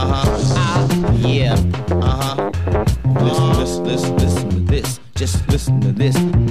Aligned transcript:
Uh-huh. 0.00 0.46
Uh, 0.56 1.12
yeah. 1.26 1.54
Uh-huh. 1.90 2.52
Listen, 3.20 3.52
listen, 3.58 3.84
listen, 3.84 4.16
listen 4.16 4.50
to 4.50 4.60
this. 4.60 5.00
Just 5.16 5.48
listen 5.48 5.80
to 5.80 5.90
this. 5.90 6.47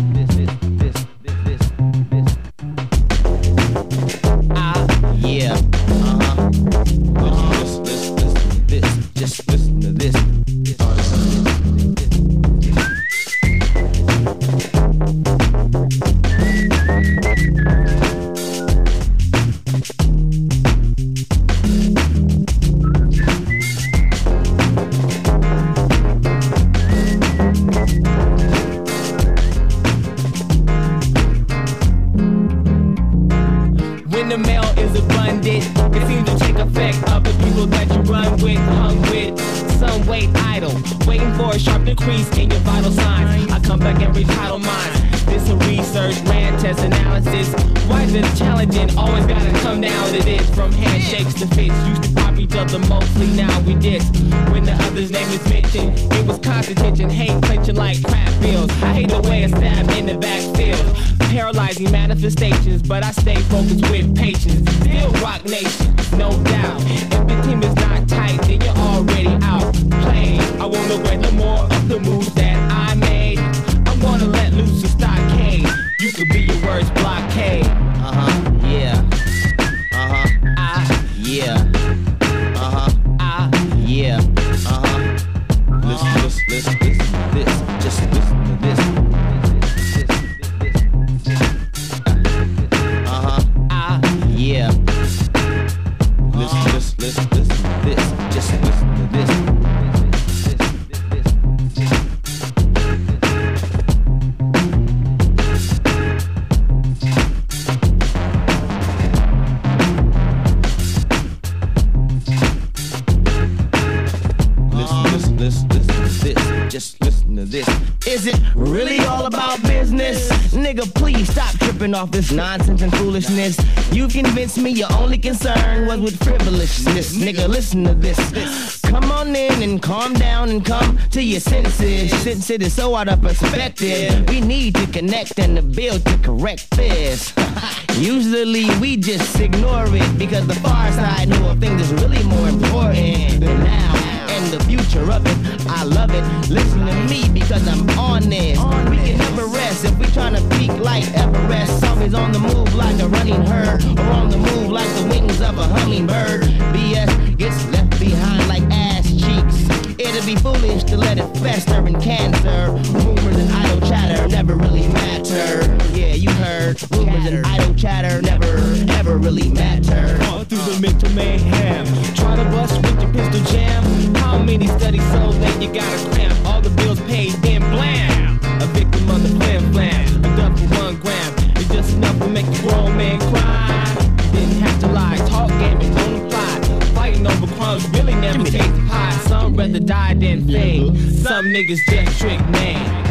Off 121.97 122.11
this 122.11 122.31
nonsense 122.31 122.83
and 122.83 122.95
foolishness. 122.95 123.57
You 123.91 124.07
convinced 124.07 124.59
me 124.59 124.69
your 124.69 124.91
only 124.93 125.17
concern 125.17 125.87
was 125.87 125.99
with 125.99 126.23
frivolousness. 126.23 127.17
Nigga, 127.17 127.49
listen 127.49 127.83
to 127.85 127.95
this. 127.95 128.79
Come 128.81 129.11
on 129.11 129.35
in 129.35 129.63
and 129.63 129.81
calm 129.81 130.13
down 130.13 130.49
and 130.49 130.63
come 130.63 130.99
to 131.11 131.23
your 131.23 131.39
senses. 131.39 132.11
Since 132.21 132.51
it 132.51 132.61
is 132.61 132.73
so 132.73 132.95
out 132.95 133.09
of 133.09 133.21
perspective, 133.21 134.29
we 134.29 134.41
need 134.41 134.75
to 134.75 134.85
connect 134.87 135.39
and 135.39 135.55
to 135.55 135.63
build 135.63 136.05
to 136.05 136.17
correct 136.19 136.69
this. 136.71 137.33
Usually 137.97 138.65
we 138.79 138.97
just 138.97 139.39
ignore 139.39 139.87
it 139.87 140.19
because 140.19 140.45
the 140.45 140.55
far 140.55 140.91
side 140.91 141.29
know 141.29 141.55
things 141.59 141.81
is 141.81 141.93
really 141.93 142.23
more 142.23 142.47
important 142.47 143.39
now 143.41 144.06
and 144.37 144.53
the 144.53 144.63
future 144.65 145.11
of 145.11 145.25
it. 145.25 145.67
I 145.67 145.83
love 145.83 146.11
it. 146.13 146.23
Listen 146.49 146.85
to 146.85 146.95
me 147.09 147.27
because 147.29 147.67
I'm 147.67 147.89
honest. 147.97 148.61
We 148.89 148.97
can 148.97 149.17
never 149.17 149.47
rest 149.47 149.83
if 149.85 149.97
we 149.97 150.05
tryna 150.05 150.41
peak 150.57 150.71
like 150.79 151.05
Everest. 151.13 151.83
Always 151.85 152.13
on 152.13 152.31
the 152.31 152.39
move 152.39 152.73
like 152.75 152.99
a 152.99 153.07
running 153.07 153.43
herd, 153.45 153.83
or 153.83 154.09
on 154.11 154.29
the 154.29 154.37
move 154.37 154.69
like 154.69 154.89
the 154.95 155.07
wings 155.09 155.41
of 155.41 155.57
a 155.57 155.63
hummingbird. 155.63 156.43
BS 156.73 157.37
gets 157.37 157.65
left 157.69 157.99
behind 157.99 158.47
like 158.47 158.63
ass 158.71 159.09
cheeks. 159.09 159.57
It'd 159.99 160.25
be 160.25 160.35
foolish 160.35 160.83
to 160.85 160.97
let 160.97 161.17
it 161.17 161.27
fester 161.37 161.85
in 161.87 161.99
cancer. 161.99 162.71
Rumors 162.93 163.37
and 163.37 163.51
idle 163.51 163.81
chatter 163.89 164.27
never 164.27 164.55
really 164.55 164.87
matter. 164.89 165.76
Yeah, 165.93 166.13
you 166.13 166.29
heard. 166.31 166.77
Rumors 166.91 167.25
and 167.25 167.45
idle 167.45 167.73
chatter 167.75 168.21
never, 168.21 168.57
ever 168.93 169.17
really 169.17 169.49
matter. 169.49 170.17
All 170.25 170.43
through 170.43 170.57
the 170.59 170.79
mental 170.81 171.09
mayhem. 171.11 171.85
Try 172.15 172.35
to 172.35 172.43
bust 172.45 172.75
with 172.81 173.01
your 173.01 173.11
pistol 173.13 173.43
jam. 173.51 173.83
How 174.15 174.37
many 174.37 174.67
studies 174.67 175.05
so 175.11 175.29
late 175.29 175.61
you 175.61 175.73
gotta 175.73 176.09
cramp? 176.11 176.45
All 176.45 176.61
the 176.61 176.69
bills 176.71 176.99
paid, 177.01 177.33
then 177.43 177.61
blam. 177.71 178.39
A 178.61 178.65
victim 178.67 179.09
of 179.09 179.23
the 179.23 179.29
flam 179.39 179.71
flam. 179.73 180.25
A 180.25 180.37
dump 180.37 180.59
for 180.59 180.67
one 180.81 180.95
gram. 180.99 181.33
It's 181.55 181.67
just 181.69 181.95
enough 181.95 182.17
to 182.19 182.27
make 182.27 182.45
a 182.47 182.61
grown 182.61 182.95
man 182.97 183.19
cry. 183.31 183.95
didn't 184.31 184.59
have 184.61 184.79
to 184.81 184.87
lie. 184.87 185.17
Talk 185.29 185.49
game 185.49 185.79
and 185.79 185.95
don't 185.95 186.25
apply. 186.25 186.93
Fighting 186.93 187.25
over 187.25 187.47
crumbs 187.55 187.87
really 187.89 188.15
never 188.15 188.43
taste 188.43 188.87
pie. 188.87 189.11
Some 189.27 189.55
rather 189.55 189.79
die 189.79 190.13
than 190.13 190.47
fade. 190.47 190.97
Some 191.19 191.45
niggas 191.45 191.79
just 191.89 192.19
trick 192.19 192.39
name. 192.49 193.06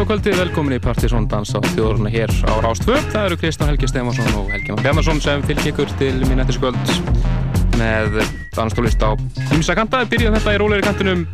Góða 0.00 0.14
kvöldi, 0.14 0.32
velkomin 0.32 0.72
í 0.72 0.80
Partíson 0.80 1.26
Dans 1.28 1.50
á 1.52 1.60
þjóðurna 1.60 2.08
hér 2.08 2.30
á 2.48 2.56
Rástvö. 2.64 2.94
Það 3.12 3.26
eru 3.26 3.36
Kristján 3.36 3.68
Helgi 3.68 3.88
Stefansson 3.90 4.30
og 4.38 4.46
Helgi 4.48 4.72
Mann 4.72 4.80
Bjarnarsson 4.80 5.18
sem 5.20 5.42
fylgir 5.44 5.74
ykkur 5.74 5.90
til 6.00 6.14
mín 6.24 6.40
eftir 6.40 6.56
skvöld 6.56 6.92
með 7.76 8.16
danstólist 8.56 9.04
á 9.04 9.12
Ímsakanta. 9.52 10.00
Byrjum 10.08 10.32
þetta 10.38 10.54
í 10.56 10.60
róleiri 10.62 10.86
kantinum. 10.86 11.26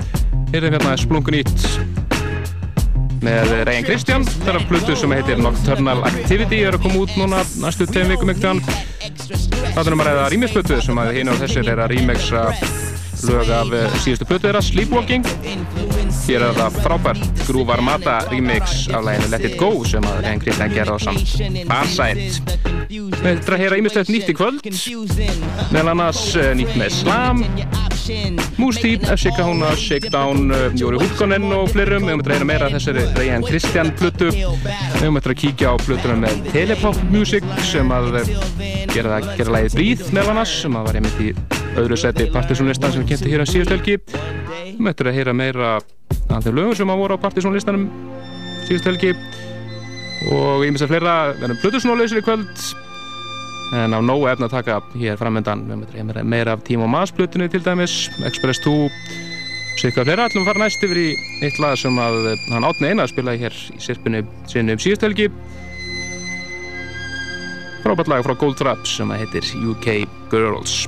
Er 0.50 0.66
hérna 0.66 0.96
Splungun 0.98 1.38
Ít 1.38 1.54
með 3.22 3.54
Reyn 3.70 3.86
Kristján. 3.86 4.26
Það 4.32 4.50
er 4.56 4.58
að 4.58 4.66
flutu 4.72 4.98
sem 4.98 5.14
heitir 5.14 5.38
Nocturnal 5.46 6.02
Activity. 6.10 6.64
Er 6.66 6.74
að 6.74 6.88
koma 6.88 7.04
út 7.06 7.14
núna 7.22 7.46
næstu 7.62 7.86
tegum 7.86 8.16
vikum 8.16 8.34
ekkert. 8.34 8.66
Það 9.76 9.84
er 9.84 9.94
um 9.94 10.02
að 10.02 10.10
ræða 10.10 10.26
rýmisflutu 10.34 10.82
sem 10.82 11.04
að 11.04 11.14
hinn 11.20 11.30
á 11.30 11.38
þessir 11.38 11.70
er 11.70 11.86
að 11.86 11.94
rýmeksa 11.94 12.48
lög 13.30 13.48
af 13.50 13.72
eh, 13.72 13.94
síðustu 14.02 14.26
plötu 14.28 14.48
þeirra, 14.48 14.60
Sleepwalking 14.62 15.24
hér 16.26 16.50
er 16.50 16.56
það 16.58 16.80
frábært 16.84 17.35
Groove 17.46 17.72
Armada 17.76 18.18
remix 18.30 18.86
af 18.90 19.04
læginu 19.06 19.30
Let 19.32 19.44
It 19.46 19.56
Go 19.60 19.70
sem 19.86 20.04
að 20.06 20.22
Reyn 20.26 20.42
Kristján 20.42 20.72
gerði 20.74 20.94
á 20.94 20.98
samt 21.06 21.36
Farside 21.68 22.30
við 22.86 23.30
ætlum 23.32 23.56
að 23.56 23.62
heyra 23.62 23.78
ímislegt 23.80 24.10
nýtt 24.12 24.30
í 24.30 24.34
kvöld? 24.36 24.66
Meðal 25.74 25.92
annars 25.92 26.22
uh, 26.38 26.52
nýtt 26.58 26.76
með 26.78 26.94
Slam 27.00 27.42
Moose-Teep, 28.56 29.02
F-Shika 29.10 29.42
Húna, 29.46 29.72
Shakedown 29.80 30.52
uh, 30.54 30.66
Jóri 30.78 31.00
Hulkonen 31.02 31.48
og 31.56 31.72
flirum 31.74 32.06
við 32.06 32.14
höfum 32.14 32.22
að 32.22 32.32
heyra 32.36 32.48
meira 32.52 32.68
af 32.68 32.76
þessari 32.76 33.06
Reyn 33.18 33.46
Kristján 33.46 33.90
plötu. 33.98 34.30
Við 34.30 35.00
höfum 35.00 35.18
að 35.18 35.34
kíkja 35.42 35.74
á 35.74 35.74
plötuna 35.82 36.18
með 36.22 36.38
Telepop 36.52 37.02
Music 37.10 37.46
sem 37.66 37.90
að 37.94 38.22
gera, 38.94 39.20
gera 39.34 39.58
lægið 39.58 39.78
Breathe 39.80 40.14
meðal 40.14 40.36
annars 40.36 40.54
sem 40.62 40.78
að 40.78 40.88
var 40.90 41.00
einmitt 41.00 41.20
í 41.24 41.32
öðru 41.76 41.98
seti 42.00 42.30
partysónlistan 42.32 42.94
sem 42.94 43.02
við 43.02 43.12
kynntum 43.12 43.34
hér 43.34 43.44
á 43.44 43.46
síðustölki 43.50 43.98
við 44.06 44.82
möttum 44.86 45.10
að 45.10 45.18
heyra 45.18 45.36
meira 45.36 45.76
af 46.36 46.46
þeim 46.46 46.58
lögur 46.60 46.78
sem 46.78 46.92
að 46.92 47.02
voru 47.02 47.18
á 47.18 47.24
partysónlistanum 47.24 47.86
síðustölki 48.66 49.12
og 50.32 50.64
ég 50.66 50.74
misst 50.74 50.86
að 50.86 50.94
fleira 50.94 51.14
verðum 51.36 51.60
Plutusnólausir 51.62 52.20
í 52.20 52.26
kvöld. 52.26 52.66
En 53.76 53.94
á 53.94 53.98
nógu 53.98 54.28
efna 54.30 54.46
að 54.46 54.56
taka 54.60 54.80
hér 54.94 55.18
framöndan 55.18 55.64
að 55.66 56.22
meira 56.22 56.54
af 56.54 56.62
Tím 56.66 56.84
og 56.86 56.90
Maas 56.92 57.12
Plutinu 57.14 57.48
til 57.50 57.64
dæmis, 57.66 58.06
Express 58.26 58.62
2 58.62 58.76
Sikka 59.76 60.06
fleira, 60.06 60.24
ætlum 60.24 60.46
að 60.46 60.48
fara 60.48 60.62
næst 60.62 60.84
yfir 60.86 61.00
í 61.02 61.08
eitt 61.44 61.58
lag 61.60 61.76
sem 61.76 61.98
að 62.00 62.30
hann 62.48 62.64
átni 62.64 62.94
eina 62.94 63.04
að 63.04 63.12
spila 63.12 63.36
hér 63.36 63.58
í 63.76 63.80
sirpinu 63.84 64.22
sinni 64.48 64.72
um 64.72 64.80
síðustölki 64.80 65.28
frábært 67.84 68.08
lag 68.10 68.24
frá 68.24 68.38
Gold 68.40 68.56
Traps 68.58 68.96
sem 68.96 69.12
að 69.12 69.26
heitir 69.26 69.52
UK 69.68 70.06
Girls 70.32 70.86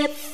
It's 0.00 0.27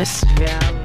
Mas. 0.00 0.79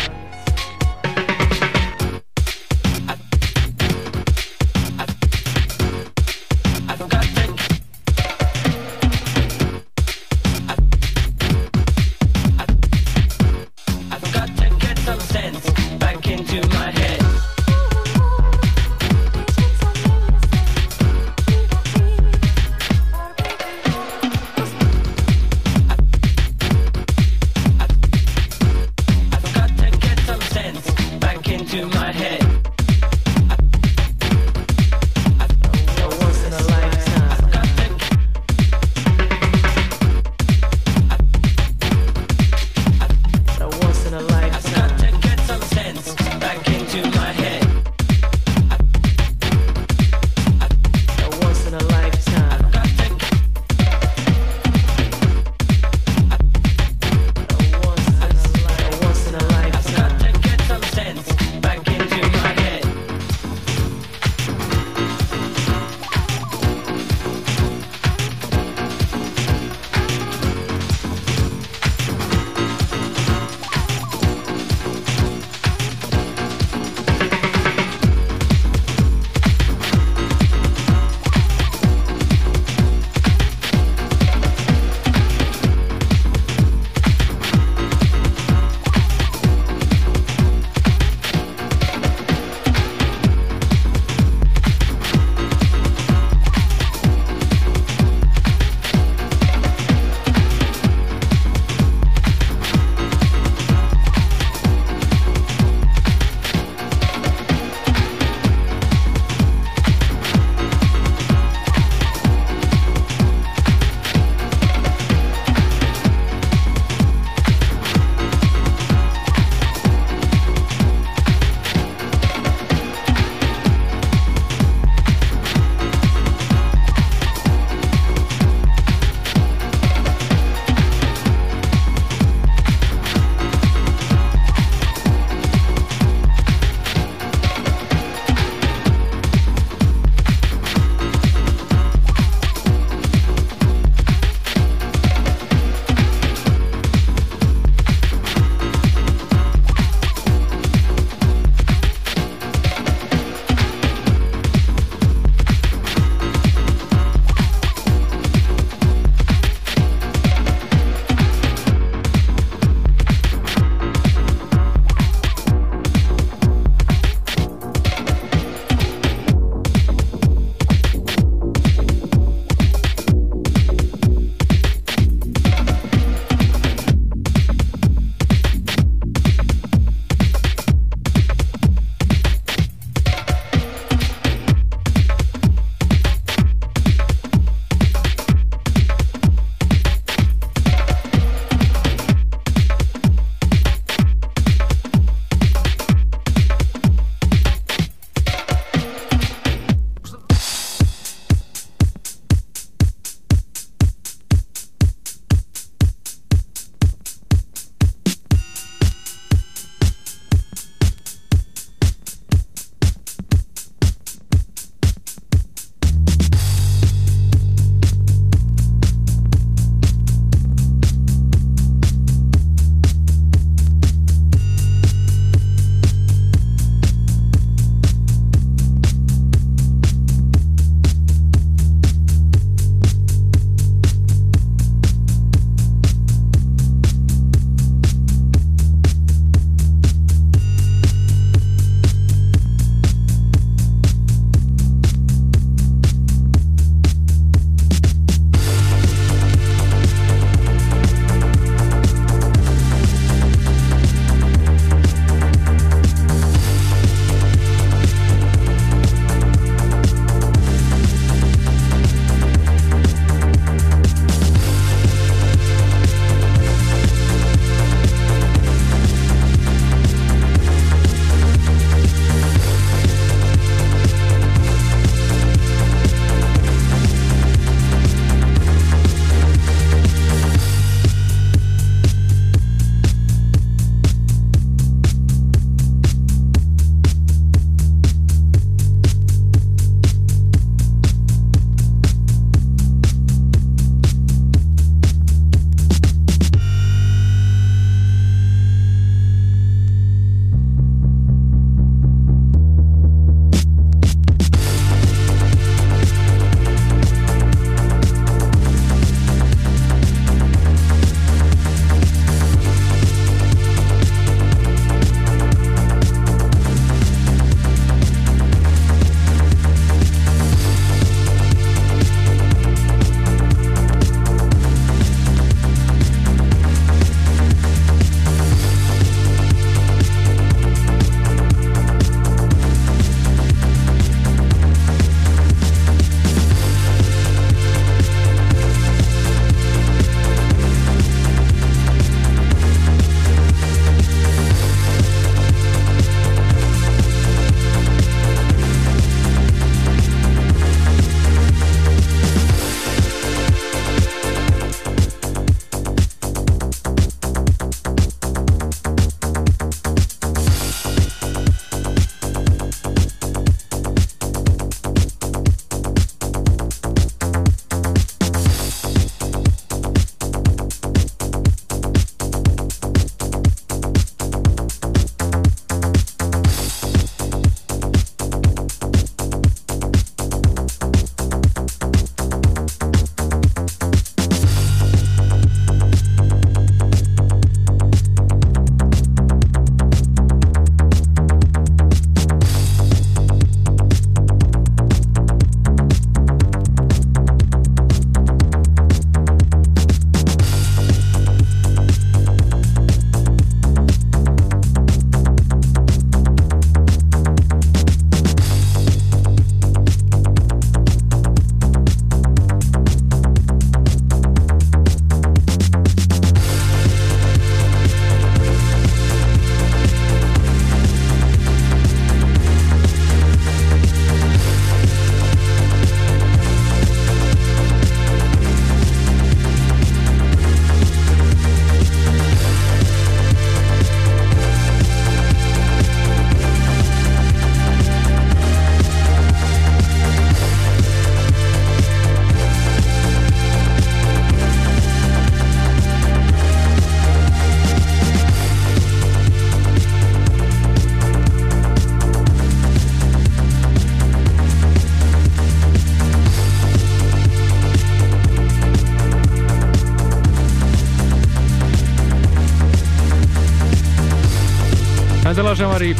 Lag 465.35 465.41
sem 465.41 465.49
var 465.51 465.63
í 465.67 465.71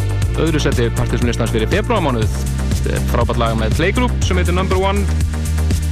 öðru 0.43 0.59
seti 0.59 0.85
partysónlistans 0.97 1.53
fyrir 1.53 1.69
februarmánuð. 1.71 2.33
Frábært 3.07 3.37
lag 3.39 3.53
með 3.55 3.77
Playgroup 3.77 4.15
sem 4.27 4.35
heitir 4.35 4.51
Number 4.51 4.81
One. 4.83 5.05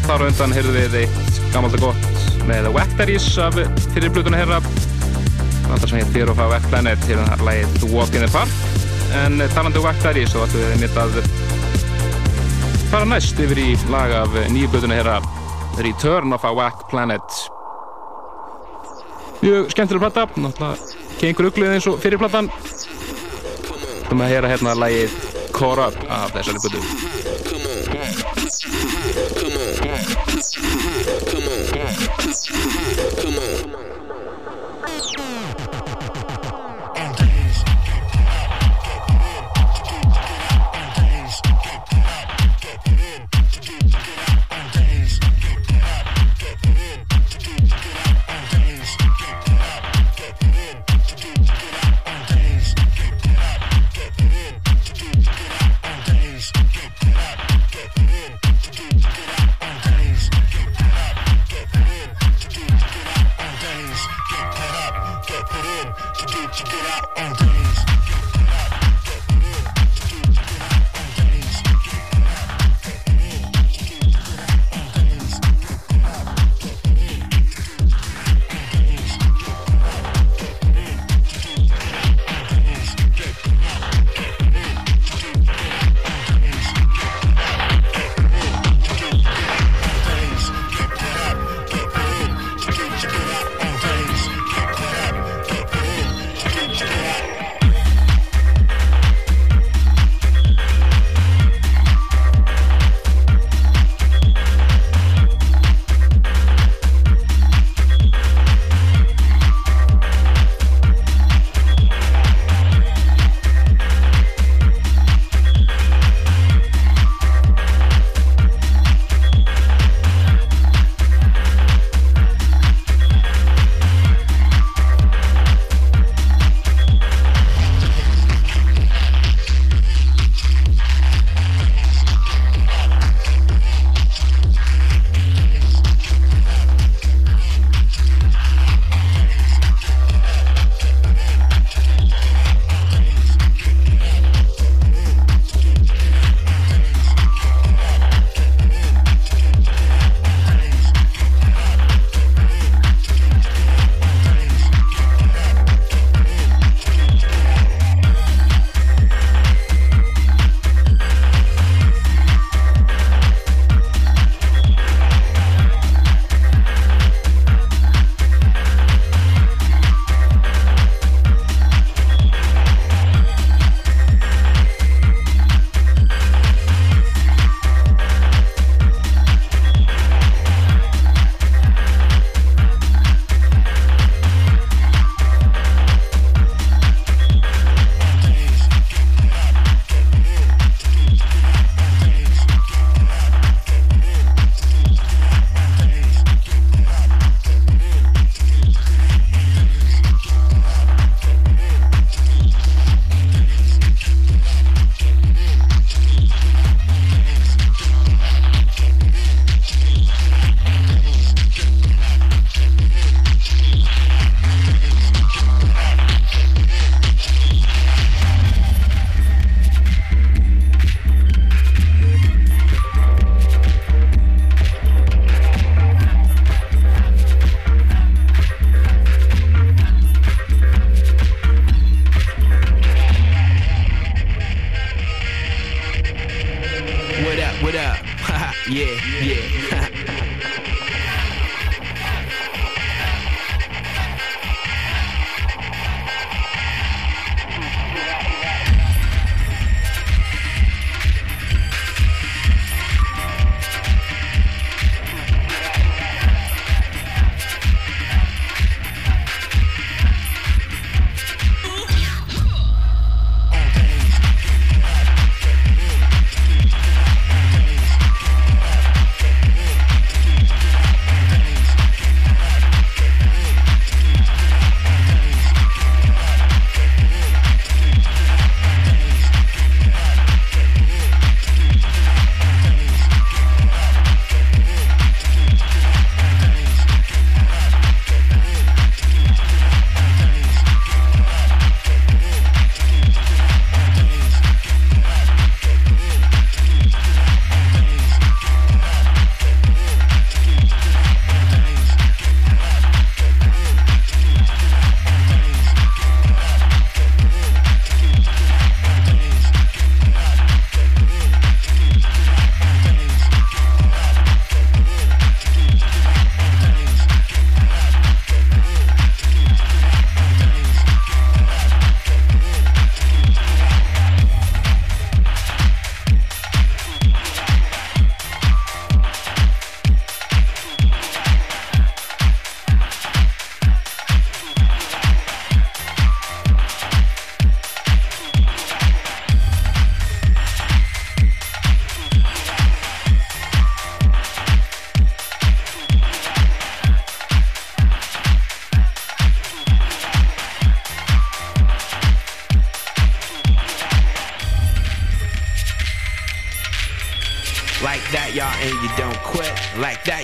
Þar 0.04 0.26
undan 0.26 0.52
heyrðu 0.52 0.74
við 0.76 0.98
eitt 1.00 1.38
gammalt 1.54 1.78
og 1.78 1.86
gott 1.86 2.42
með 2.50 2.68
Wactaries 2.76 3.30
af 3.40 3.56
fyrir 3.94 4.12
blutuna 4.12 4.42
herra. 4.42 4.58
Alltaf 5.70 5.86
sem 5.94 6.02
heit 6.02 6.12
Fear 6.12 6.34
of 6.34 6.42
a 6.44 6.50
Wet 6.52 6.68
Planet, 6.74 7.08
hérna 7.08 7.38
er 7.38 7.46
lagið 7.48 7.78
The 7.78 7.92
Walk 7.94 8.18
in 8.20 8.26
the 8.26 8.32
Park. 8.34 8.52
En 9.22 9.40
talandi 9.56 9.80
um 9.80 9.88
Wactaries 9.88 10.36
þá 10.36 10.42
ættum 10.44 10.66
við 10.66 10.84
mitt 10.84 11.00
að 11.00 11.16
fara 12.92 13.08
næst 13.14 13.40
yfir 13.40 13.64
í 13.64 13.70
lag 13.94 14.12
af 14.26 14.36
nýju 14.52 14.74
blutuna 14.76 15.00
herra 15.00 15.22
Return 15.80 16.36
of 16.36 16.44
a 16.44 16.52
Wack 16.52 16.84
Planet. 16.92 17.40
Mjög 19.40 19.72
skemmtileg 19.72 20.04
platta, 20.04 20.28
náttúrulega 20.36 21.00
kengur 21.24 21.48
uglið 21.48 21.78
eins 21.78 21.88
og 21.88 22.02
fyrirplattan. 22.04 22.52
Þú 24.14 24.18
maður 24.20 24.30
að 24.30 24.36
heyra 24.36 24.50
hérna 24.52 24.74
lagið 24.78 25.14
Core 25.56 25.88
Up 25.88 25.96
af 26.06 26.36
þessari 26.36 26.62
blödu. 26.62 27.43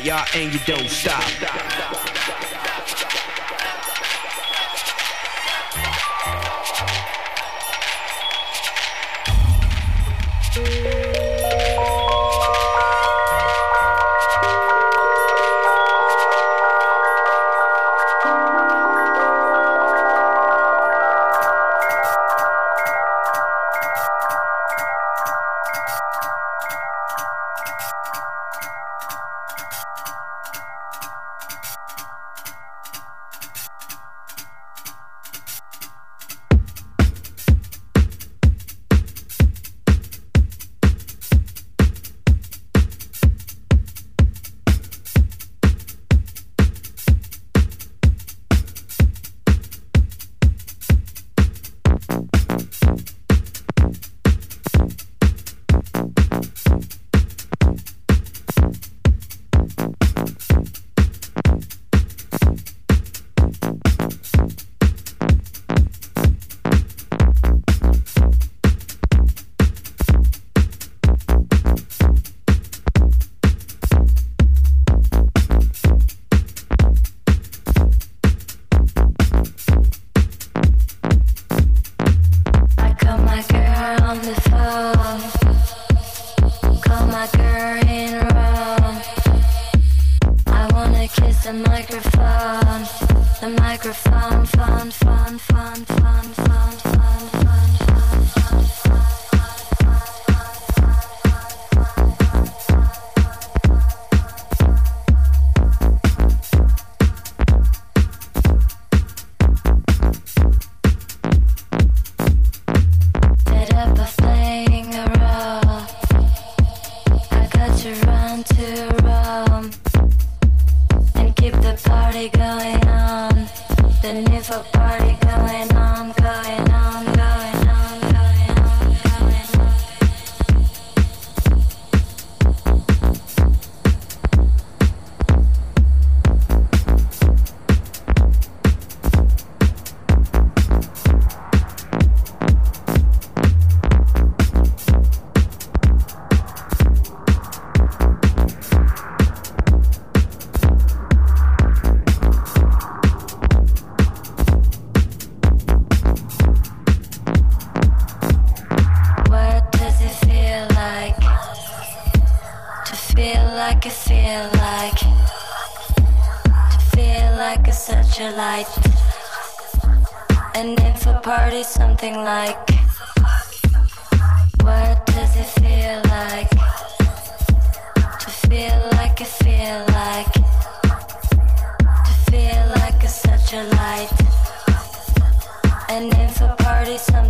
Y'all, 0.10 0.26
and 0.34 0.52
you 0.52 0.60
don't 0.66 0.90
stop. 0.90 1.29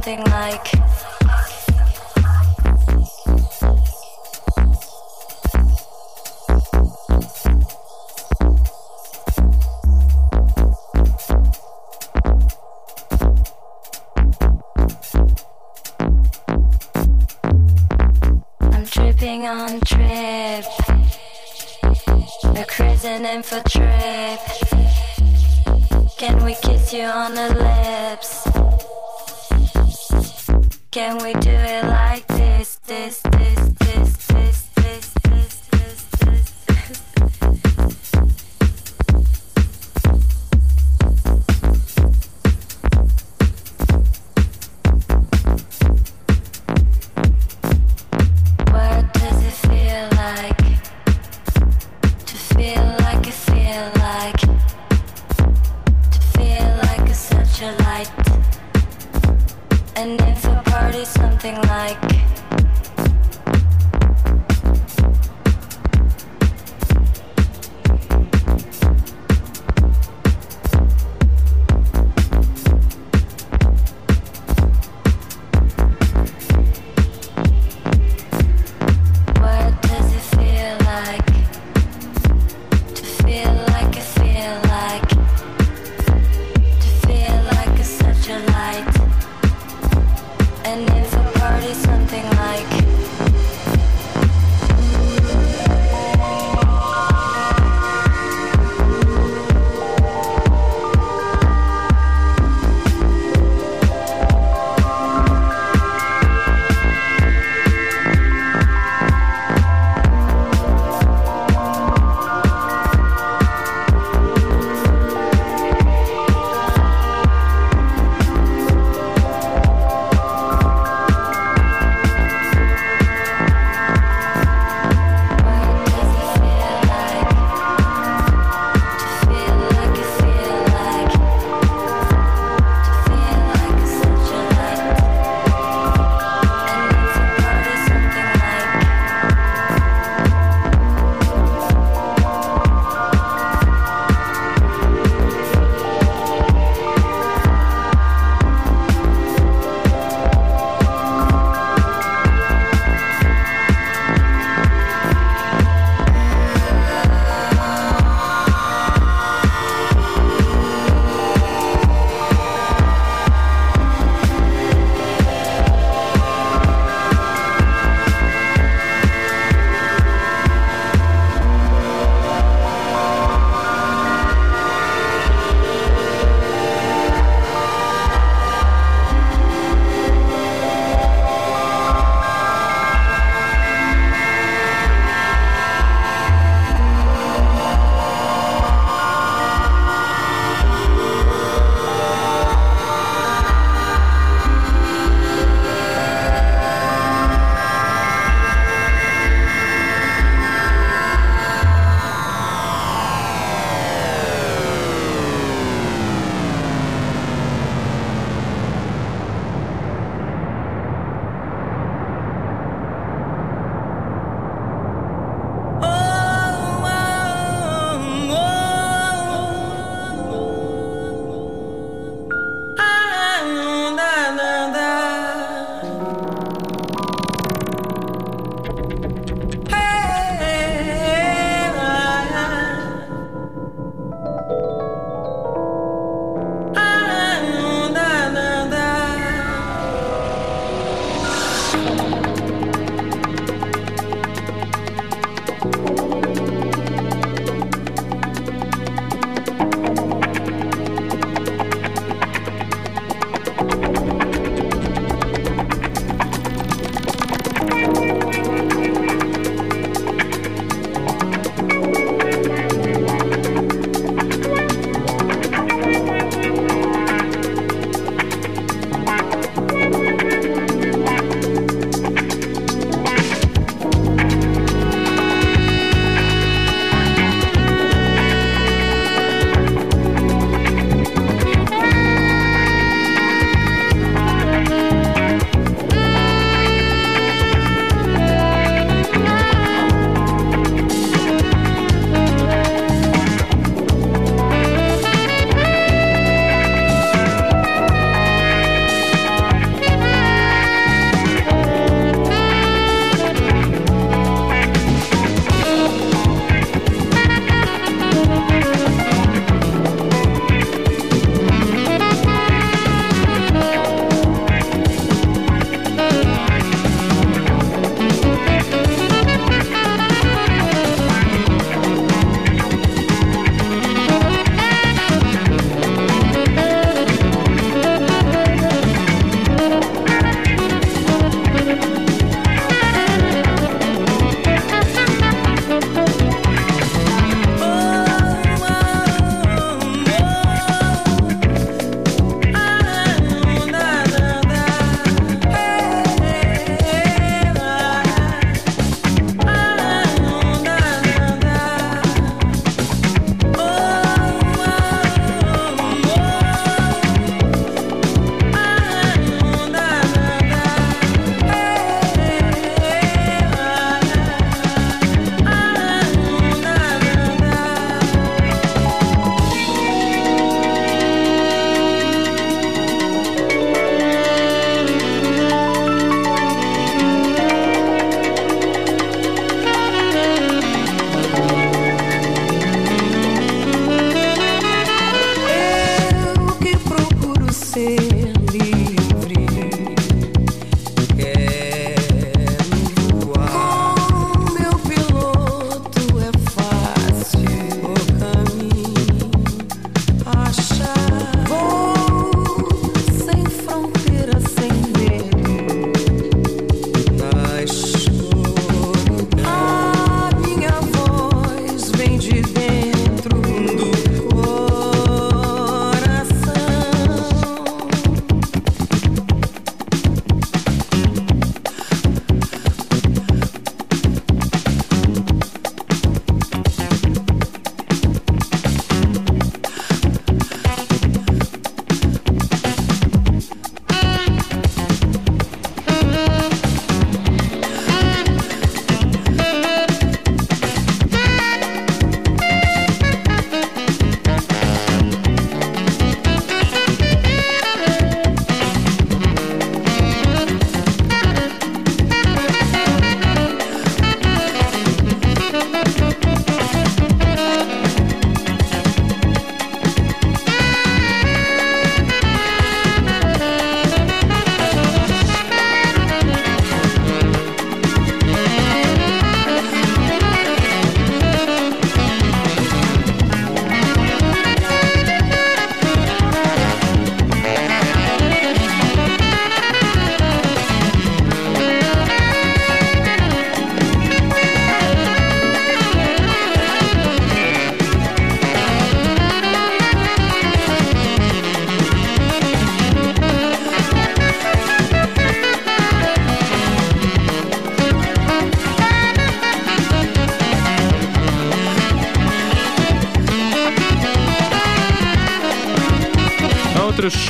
And 0.09 0.17
if 0.17 0.25
a 0.25 0.25
party 0.25 0.25
something 0.25 0.31
like 0.31 0.78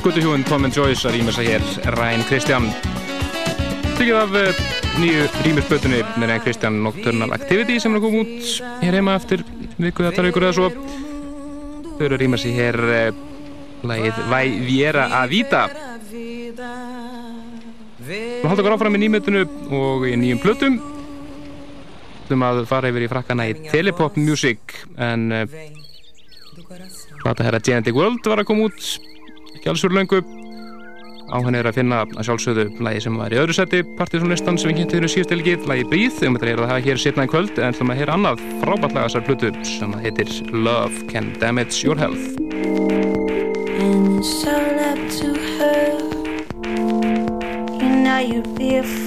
Plötus 0.10 0.24
skutuhjúin 0.24 0.42
Tom 0.50 0.66
and 0.66 0.74
Joyce 0.74 1.06
að 1.06 1.20
rýma 1.20 1.30
sig 1.30 1.46
hér 1.52 1.62
Ryan 1.94 2.24
Christian. 2.26 2.64
Tyggið 4.00 4.16
af 4.18 4.32
uh, 4.34 4.58
nýju 4.98 5.28
rýmisbötunni 5.46 6.00
með 6.18 6.32
Ryan 6.32 6.42
Christian 6.42 6.80
Nocturnal 6.82 7.30
Activity 7.36 7.76
sem 7.78 7.94
er 7.94 8.00
að 8.00 8.06
koma 8.08 8.24
út 8.24 8.42
hér 8.82 8.96
heima 8.98 9.14
eftir 9.20 9.44
viku 9.78 10.02
þetta 10.08 10.24
vikur 10.26 10.46
eða 10.48 10.56
svo. 10.58 10.70
Þau 11.92 12.02
eru 12.08 12.18
að 12.18 12.24
rýma 12.24 12.40
sig 12.42 12.58
hér 12.58 12.78
uh, 12.82 13.14
lagið 13.86 14.18
Vai 14.32 14.48
Viera 14.64 15.04
a 15.14 15.22
Vita 15.30 15.70
Við 16.10 16.58
haldum 18.50 18.64
okkur 18.64 18.78
áfram 18.80 18.98
í 18.98 19.02
nýmötunu 19.04 19.46
og 19.78 20.08
í 20.10 20.16
nýjum 20.18 20.42
plötum. 20.42 20.80
Þú 20.80 22.32
ætlum 22.32 22.48
að 22.50 22.64
fara 22.72 22.90
yfir 22.90 23.06
í 23.06 23.12
frakkana 23.14 23.46
í 23.52 23.54
Telepop 23.70 24.18
Music 24.18 24.74
en 24.98 25.30
uh, 25.44 25.46
Plata 27.22 27.46
herra 27.46 27.62
Genetic 27.62 27.94
World 27.94 28.26
var 28.26 28.42
að 28.42 28.50
koma 28.50 28.72
út 28.72 28.99
ekki 29.60 29.74
alls 29.74 29.84
fyrir 29.84 30.00
löngu. 30.00 30.24
Á 31.30 31.38
henni 31.46 31.60
er 31.62 31.68
að 31.70 31.78
finna 31.78 32.02
að 32.08 32.26
sjálfsögðu 32.26 32.64
lægi 32.82 33.04
sem 33.06 33.18
var 33.22 33.34
í 33.34 33.38
öðru 33.38 33.54
seti 33.54 33.84
partysónlistan 34.00 34.58
sem 34.58 34.72
við 34.72 34.80
kynntum 34.80 34.98
hérna 34.98 35.12
síðust 35.14 35.34
elgið, 35.36 35.68
lægi 35.70 35.86
Breathe. 35.92 36.26
Um 36.26 36.38
þetta 36.38 36.50
er 36.50 36.64
að 36.64 36.72
hafa 36.72 36.86
hér 36.88 37.02
setna 37.04 37.28
í 37.28 37.30
kvöld 37.30 37.60
en 37.60 37.70
ætlum 37.70 37.94
að 37.94 38.00
heyra 38.02 38.16
annað 38.18 38.42
frábært 38.64 38.96
laga 38.96 39.12
þessar 39.12 39.28
plutu 39.28 39.52
sem 39.68 39.94
heitir 40.02 40.34
Love 40.50 41.06
Can 41.12 41.30
Damage 41.44 41.84
Your 41.86 42.00
Health. 42.00 42.34
And 43.80 44.18
it's 44.18 44.42
all 44.50 44.80
up 44.90 45.02
to 45.20 45.30
her. 45.60 45.94
You 47.78 47.92
know 48.02 48.18
you'd 48.18 48.56
be 48.58 48.78
a 48.82 48.99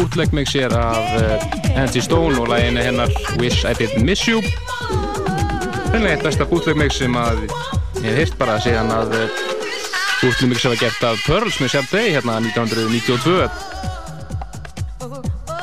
bootleg 0.00 0.32
mix 0.32 0.54
hér 0.56 0.72
af 0.72 1.04
uh, 1.20 1.80
Angie 1.82 2.02
Stone 2.02 2.40
og 2.40 2.48
læginu 2.48 2.80
hennar 2.80 3.10
Wish 3.38 3.66
I 3.68 3.72
Didn't 3.76 4.04
Miss 4.04 4.28
You. 4.28 4.40
Rennlega 5.92 6.14
eitt 6.14 6.24
besta 6.24 6.46
bootleg 6.48 6.78
mix 6.80 6.96
sem 7.02 7.16
að 7.20 7.42
ég 8.00 8.06
hef 8.06 8.16
hýrt 8.22 8.38
bara 8.40 8.56
síðan 8.64 8.88
að 8.94 9.12
bootleg 10.22 10.48
mix 10.54 10.64
hafa 10.64 10.78
gert 10.80 11.04
af 11.04 11.20
Pearls 11.26 11.60
með 11.60 11.74
Sharp 11.74 11.92
Day 11.92 12.14
hérna 12.14 12.38
1992. 12.40 13.50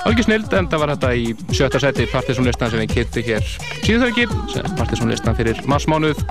Algjör 0.05 0.27
snild, 0.29 0.53
en 0.53 0.69
það 0.69 0.83
var 0.83 0.93
þetta 0.93 1.13
í 1.17 1.25
sjötta 1.49 1.81
seti 1.81 2.05
partysónlistan 2.13 2.71
sem 2.71 2.83
við 2.83 2.93
kynntu 2.93 3.25
hér 3.25 3.51
síðan 3.81 4.05
þau 4.05 4.09
ekki, 4.11 4.25
partysónlistan 4.77 5.39
fyrir 5.39 5.65
marsmánuð. 5.65 6.21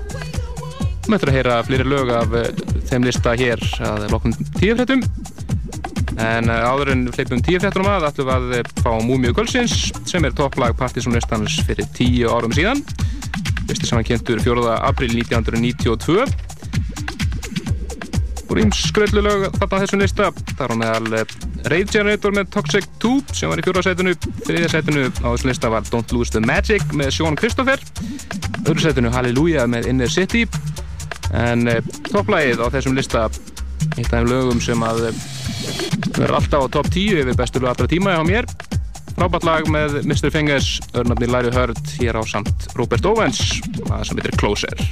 Möttur 1.11 1.35
að 1.35 1.41
heyra 1.41 1.59
fleiri 1.67 1.91
lög 1.91 2.15
af 2.15 2.39
uh, 2.39 2.47
þeim 2.87 3.11
lista 3.11 3.35
hér 3.35 3.67
að 3.91 4.07
loknum 4.15 4.39
tíufrættum. 4.61 5.03
En 6.27 6.51
uh, 6.51 6.67
áður 6.71 6.93
en 6.95 7.05
við 7.07 7.21
hleypum 7.21 7.43
tíufrættunum 7.45 7.89
að 7.91 8.09
ætlum 8.09 8.29
við 8.29 8.35
að 8.35 8.55
uh, 8.57 8.71
fá 8.83 8.91
Múmiu 9.05 9.35
Gölsins 9.37 9.75
sem 10.09 10.25
er 10.27 10.35
topplag 10.37 10.77
partysónlistans 10.79 11.61
fyrir 11.69 11.89
tíu 11.97 12.33
árum 12.33 12.55
síðan. 12.57 12.83
Vistu 13.69 13.89
saman 13.89 14.07
kynntur 14.07 14.43
4. 14.43 14.65
april 14.87 15.15
1992 15.19 16.27
voru 18.47 18.63
íms 18.63 18.81
skröldlulög 18.89 19.49
þarna 19.59 19.81
þessum 19.83 20.03
lista 20.03 20.31
þar 20.55 20.75
á 20.75 20.77
meðal 20.81 21.21
uh, 21.21 21.37
Rage 21.67 21.91
Generator 21.97 22.35
með 22.35 22.51
Toxic 22.55 22.87
2 23.03 23.35
sem 23.35 23.51
var 23.51 23.61
í 23.61 23.67
fjóra 23.67 23.83
setinu 23.85 24.15
þriðja 24.47 24.73
setinu 24.77 25.09
á 25.11 25.29
þessum 25.29 25.51
lista 25.51 25.73
var 25.73 25.89
Don't 25.91 26.15
Lose 26.15 26.35
the 26.35 26.43
Magic 26.43 26.95
með 26.95 27.13
Sean 27.19 27.39
Christopher 27.39 27.83
öðru 28.65 28.87
setinu 28.87 29.13
Hallelujah 29.15 29.67
með 29.71 29.91
Inner 29.91 30.13
City 30.13 30.47
en 31.35 31.67
topplægið 32.07 32.63
á 32.63 32.67
þessum 32.71 32.95
lista 32.97 33.27
eitt 33.97 34.07
af 34.07 34.15
þeim 34.15 34.31
lögum 34.31 34.63
sem 34.63 34.87
að 34.87 35.09
verður 36.17 36.39
alltaf 36.41 36.65
á 36.65 36.69
top 36.79 36.89
10 36.93 37.23
yfir 37.23 37.39
bestu 37.39 37.61
lög 37.61 37.73
allra 37.75 37.89
tíma 37.91 38.17
hjá 38.17 38.23
mér 38.29 38.49
frábært 39.17 39.47
lag 39.49 39.69
með 39.73 39.99
Mr. 40.05 40.31
Fingers 40.33 40.77
örnafni 40.97 41.29
Larry 41.31 41.53
Hurd 41.55 41.81
hér 42.01 42.21
á 42.21 42.23
samt 42.29 42.69
Robert 42.77 43.05
Owens 43.09 43.43
það 43.83 44.09
sem 44.09 44.21
heitir 44.21 44.39
Closer 44.41 44.86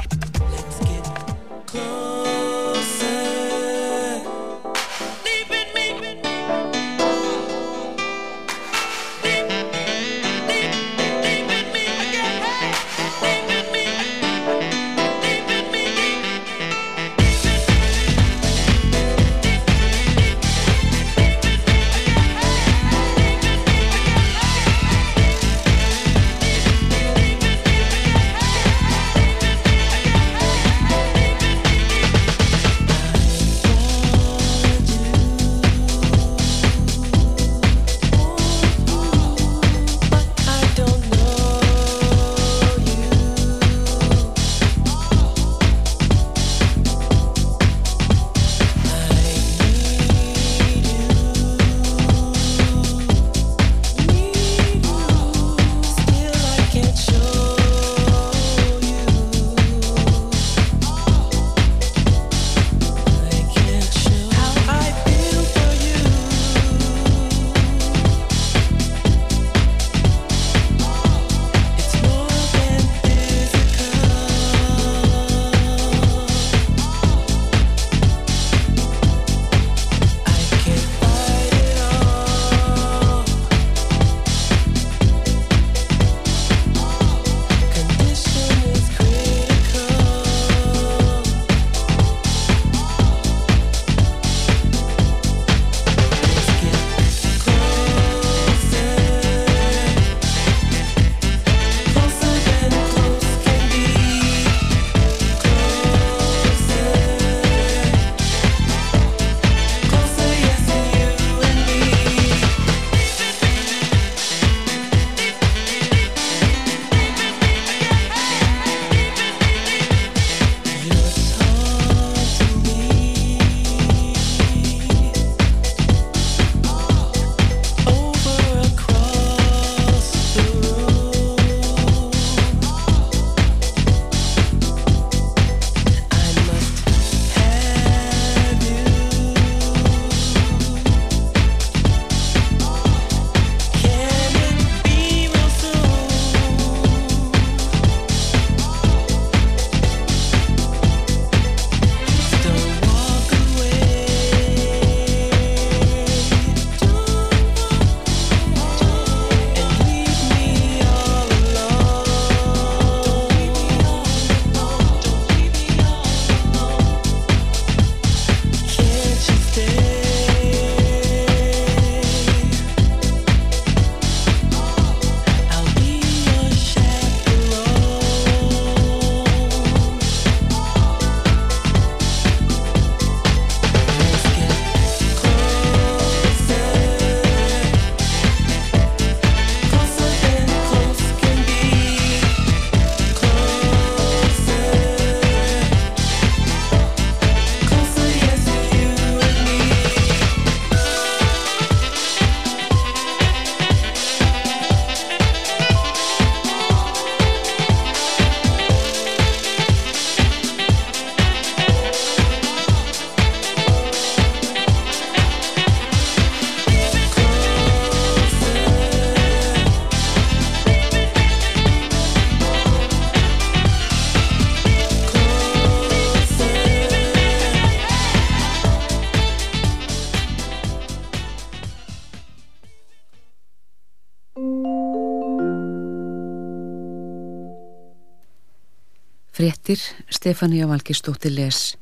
Stefania 240.25 240.67
Valgistóttir 240.67 241.33
les. 241.37 241.77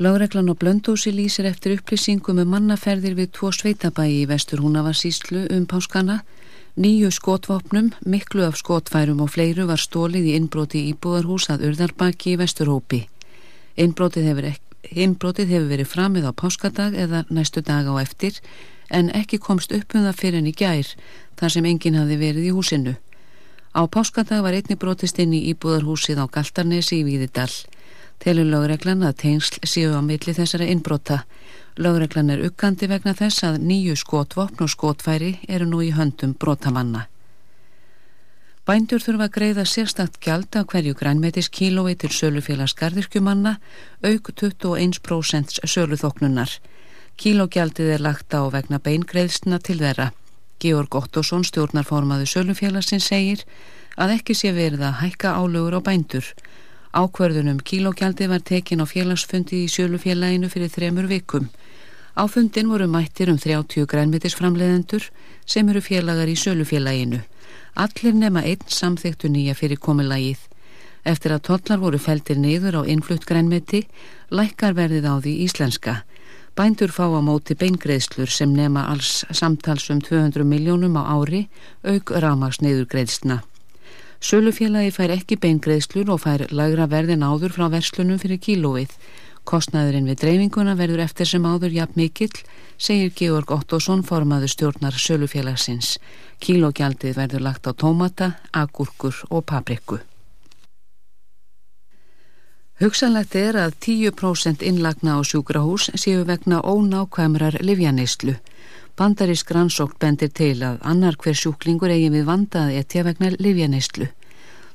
Lágreglan 0.00 0.48
á 0.48 0.54
Blöndósi 0.56 1.10
lýsir 1.12 1.44
eftir 1.44 1.76
upplýsingum 1.76 2.40
um 2.40 2.48
mannaferðir 2.48 3.12
við 3.18 3.34
tvo 3.36 3.50
sveitabæi 3.52 4.22
í 4.22 4.28
vestur 4.30 4.62
húnavarsíslu 4.64 5.42
um 5.52 5.66
páskana. 5.68 6.22
Nýju 6.80 7.10
skotvopnum, 7.12 7.92
miklu 8.08 8.46
af 8.48 8.56
skotfærum 8.56 9.20
og 9.20 9.34
fleiru 9.36 9.68
var 9.68 9.76
stólið 9.76 10.30
í 10.30 10.32
innbroti 10.38 10.86
íbúðarhús 10.94 11.50
að 11.52 11.66
urðarbaki 11.68 12.32
í 12.32 12.40
vesturhópi. 12.40 13.02
Innbrotið 13.76 14.30
hefur, 14.30 14.48
innbrotið 15.04 15.52
hefur 15.52 15.68
verið 15.74 15.92
framið 15.92 16.24
á 16.24 16.32
páskadag 16.32 16.96
eða 16.96 17.26
næstu 17.28 17.60
dag 17.60 17.84
á 17.84 17.94
eftir 18.00 18.40
en 18.88 19.12
ekki 19.12 19.36
komst 19.36 19.76
upp 19.76 19.92
um 19.92 20.08
það 20.08 20.20
fyrir 20.22 20.40
en 20.40 20.48
í 20.48 20.56
gær 20.56 20.96
þar 21.36 21.52
sem 21.52 21.68
enginn 21.68 22.00
hafi 22.00 22.16
verið 22.16 22.48
í 22.48 22.56
húsinu. 22.56 22.96
Á 23.74 23.82
páskadag 23.90 24.46
var 24.46 24.54
einni 24.54 24.76
brotist 24.78 25.18
inn 25.18 25.32
í 25.34 25.40
íbúðarhúsið 25.50 26.20
á 26.22 26.30
Galtarnesi 26.30 27.00
í 27.00 27.06
Víðidal. 27.08 27.50
Telur 28.22 28.46
lögreglan 28.46 29.02
að 29.02 29.16
tengsl 29.24 29.58
séu 29.66 29.96
á 29.98 30.00
milli 30.00 30.30
þessara 30.30 30.68
innbrota. 30.70 31.24
Lögreglan 31.74 32.30
er 32.30 32.44
uggandi 32.46 32.86
vegna 32.86 33.16
þess 33.18 33.42
að 33.42 33.58
nýju 33.66 33.98
skotvopn 33.98 34.62
og 34.62 34.70
skotfæri 34.70 35.32
eru 35.48 35.66
nú 35.66 35.82
í 35.82 35.90
höndum 35.90 36.36
brotamanna. 36.38 37.08
Bændur 38.64 39.02
þurfa 39.02 39.26
að 39.26 39.34
greiða 39.34 39.66
sérstakt 39.66 40.22
gjald 40.22 40.54
af 40.54 40.70
hverju 40.70 40.94
grænmetis 40.94 41.50
kílói 41.50 41.98
til 41.98 42.14
sölufélags 42.14 42.78
gardirkjumanna, 42.78 43.58
auk 44.06 44.30
21% 44.38 45.58
söluþoknunar. 45.66 46.60
Kílógjaldið 47.18 47.96
er 47.98 48.06
lagt 48.06 48.30
á 48.38 48.46
vegna 48.54 48.78
beingreiðsna 48.78 49.58
til 49.58 49.82
þeirra. 49.82 50.14
Georg 50.64 50.94
Ottosson, 50.96 51.44
stjórnarformaðu 51.44 52.24
Sölufélagsins, 52.30 53.04
segir 53.10 53.42
að 54.00 54.14
ekki 54.16 54.36
sé 54.38 54.52
verið 54.56 54.86
að 54.88 55.00
hækka 55.02 55.34
álögur 55.36 55.76
á 55.76 55.80
bændur. 55.84 56.30
Ákverðunum 56.94 57.60
kílógjaldi 57.60 58.28
var 58.30 58.40
tekin 58.40 58.80
á 58.80 58.86
félagsfundi 58.88 59.64
í 59.66 59.68
Sölufélaginu 59.68 60.48
fyrir 60.48 60.72
þremur 60.72 61.10
vikum. 61.10 61.50
Á 62.16 62.24
fundin 62.30 62.70
voru 62.70 62.86
mættir 62.88 63.28
um 63.28 63.36
30 63.36 63.84
grænmitisframleðendur 63.90 65.10
sem 65.44 65.68
eru 65.68 65.82
félagar 65.84 66.32
í 66.32 66.38
Sölufélaginu. 66.38 67.20
Allir 67.74 68.14
nema 68.16 68.44
einn 68.46 68.64
samþektu 68.64 69.28
nýja 69.28 69.58
fyrir 69.58 69.82
komilagið. 69.82 70.38
Eftir 71.04 71.34
að 71.34 71.44
tollar 71.50 71.82
voru 71.82 71.98
feltir 72.00 72.38
niður 72.40 72.80
á 72.80 72.82
innflutt 72.88 73.26
grænmiti, 73.28 73.84
lækkar 74.30 74.72
verðið 74.78 75.10
á 75.12 75.14
því 75.20 75.34
íslenska. 75.44 75.98
Bændur 76.54 76.92
fá 76.94 77.10
á 77.10 77.18
móti 77.18 77.56
beingreðslur 77.58 78.30
sem 78.30 78.52
nema 78.54 78.84
alls 78.86 79.24
samtalsum 79.34 79.98
200 79.98 80.46
miljónum 80.46 80.94
á 80.94 81.02
ári 81.10 81.48
auk 81.82 82.12
rámaks 82.14 82.60
neyðurgreðsluna. 82.62 83.40
Sölufélagi 84.22 84.92
fær 84.94 85.16
ekki 85.16 85.34
beingreðslur 85.42 86.14
og 86.14 86.22
fær 86.22 86.46
lagra 86.54 86.86
verðin 86.86 87.26
áður 87.26 87.56
frá 87.58 87.66
verslunum 87.74 88.22
fyrir 88.22 88.38
kílóið. 88.38 88.94
Kostnæðurinn 89.44 90.06
við 90.06 90.22
dreifinguna 90.22 90.78
verður 90.78 91.02
eftir 91.08 91.26
sem 91.26 91.42
áður 91.42 91.74
jafn 91.74 91.98
mikill, 91.98 92.32
segir 92.78 93.10
Georg 93.18 93.50
Ottosson 93.50 94.06
formaður 94.06 94.54
stjórnar 94.54 94.94
Sölufélagsins. 94.94 95.98
Kílógjaldið 96.38 97.18
verður 97.18 97.48
lagt 97.50 97.66
á 97.66 97.74
tómata, 97.74 98.36
agurkur 98.54 99.26
og 99.28 99.42
paprikku. 99.42 100.04
Hugsanlegt 102.84 103.32
er 103.40 103.56
að 103.56 103.78
10% 103.80 104.60
innlagna 104.68 105.14
á 105.16 105.24
sjúkrahús 105.24 105.86
séu 105.96 106.26
vegna 106.28 106.58
ónákvæmrar 106.60 107.56
livjaneyslu. 107.64 108.34
Bandarísk 109.00 109.54
rannsókt 109.56 109.96
bendir 110.02 110.28
til 110.28 110.58
að 110.60 110.82
annar 110.84 111.16
hver 111.16 111.32
sjúklingur 111.32 111.94
eigi 111.94 112.10
við 112.12 112.26
vandaði 112.28 112.76
etja 112.82 113.06
vegna 113.06 113.30
livjaneyslu. 113.38 114.10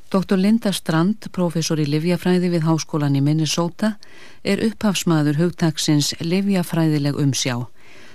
Dr. 0.09 0.41
Linda 0.41 0.73
Strand, 0.73 1.29
professor 1.37 1.77
í 1.77 1.85
livjafræði 1.85 2.49
við 2.55 2.65
háskólan 2.65 3.19
í 3.19 3.21
Minnesota, 3.21 3.91
er 4.41 4.65
upphafsmaður 4.65 5.37
hugtaksins 5.43 6.15
livjafræðileg 6.17 7.13
umsjá. 7.13 7.59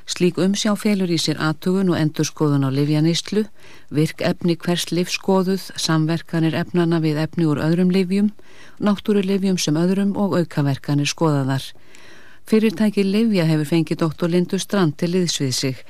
Slík 0.05 0.37
umsjá 0.37 0.75
felur 0.77 1.09
í 1.09 1.17
sér 1.17 1.39
aðtugun 1.41 1.95
og 1.95 1.97
endurskoðun 1.97 2.67
á 2.69 2.71
livjaneyslu, 2.71 3.47
virk 3.89 4.21
efni 4.21 4.57
hvers 4.61 4.91
livskoðuð, 4.93 5.71
samverkanir 5.81 6.57
efnana 6.61 7.01
við 7.01 7.23
efni 7.23 7.49
úr 7.49 7.63
öðrum 7.65 7.93
livjum, 7.95 8.29
náttúrulifjum 8.85 9.57
sem 9.57 9.79
öðrum 9.81 10.13
og 10.21 10.37
aukaverkanir 10.37 11.09
skoðaðar. 11.09 11.71
Fyrirtæki 12.45 13.07
Livja 13.09 13.47
hefur 13.49 13.71
fengið 13.71 14.03
doktor 14.03 14.29
Lindu 14.29 14.59
Strand 14.61 14.99
til 15.01 15.15
liðsvið 15.15 15.55
sig. 15.57 15.81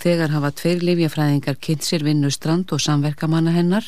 Þegar 0.00 0.32
hafa 0.34 0.50
tveir 0.58 0.82
Livjafræðingar 0.82 1.60
kynnt 1.62 1.86
sér 1.86 2.02
vinnu 2.02 2.32
Strand 2.34 2.72
og 2.74 2.82
samverkamanna 2.82 3.54
hennar. 3.54 3.86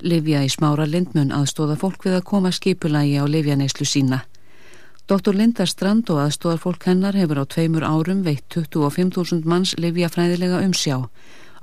Livja 0.00 0.40
í 0.46 0.48
smára 0.48 0.86
lindmun 0.88 1.34
aðstóða 1.36 1.76
fólk 1.76 2.08
við 2.08 2.16
að 2.20 2.28
koma 2.30 2.54
skipulagi 2.54 3.18
á 3.20 3.28
Livjaneyslu 3.28 3.84
sína. 3.84 4.22
Doktor 5.08 5.32
Linda 5.32 5.64
Strand 5.64 6.10
og 6.12 6.18
aðstóðar 6.20 6.58
fólk 6.60 6.82
hennar 6.84 7.16
hefur 7.16 7.38
á 7.40 7.48
tveimur 7.48 7.80
árum 7.80 8.18
veitt 8.26 8.44
25.000 8.52 9.46
manns 9.48 9.70
Livjafræðilega 9.80 10.58
umsjá. 10.66 10.98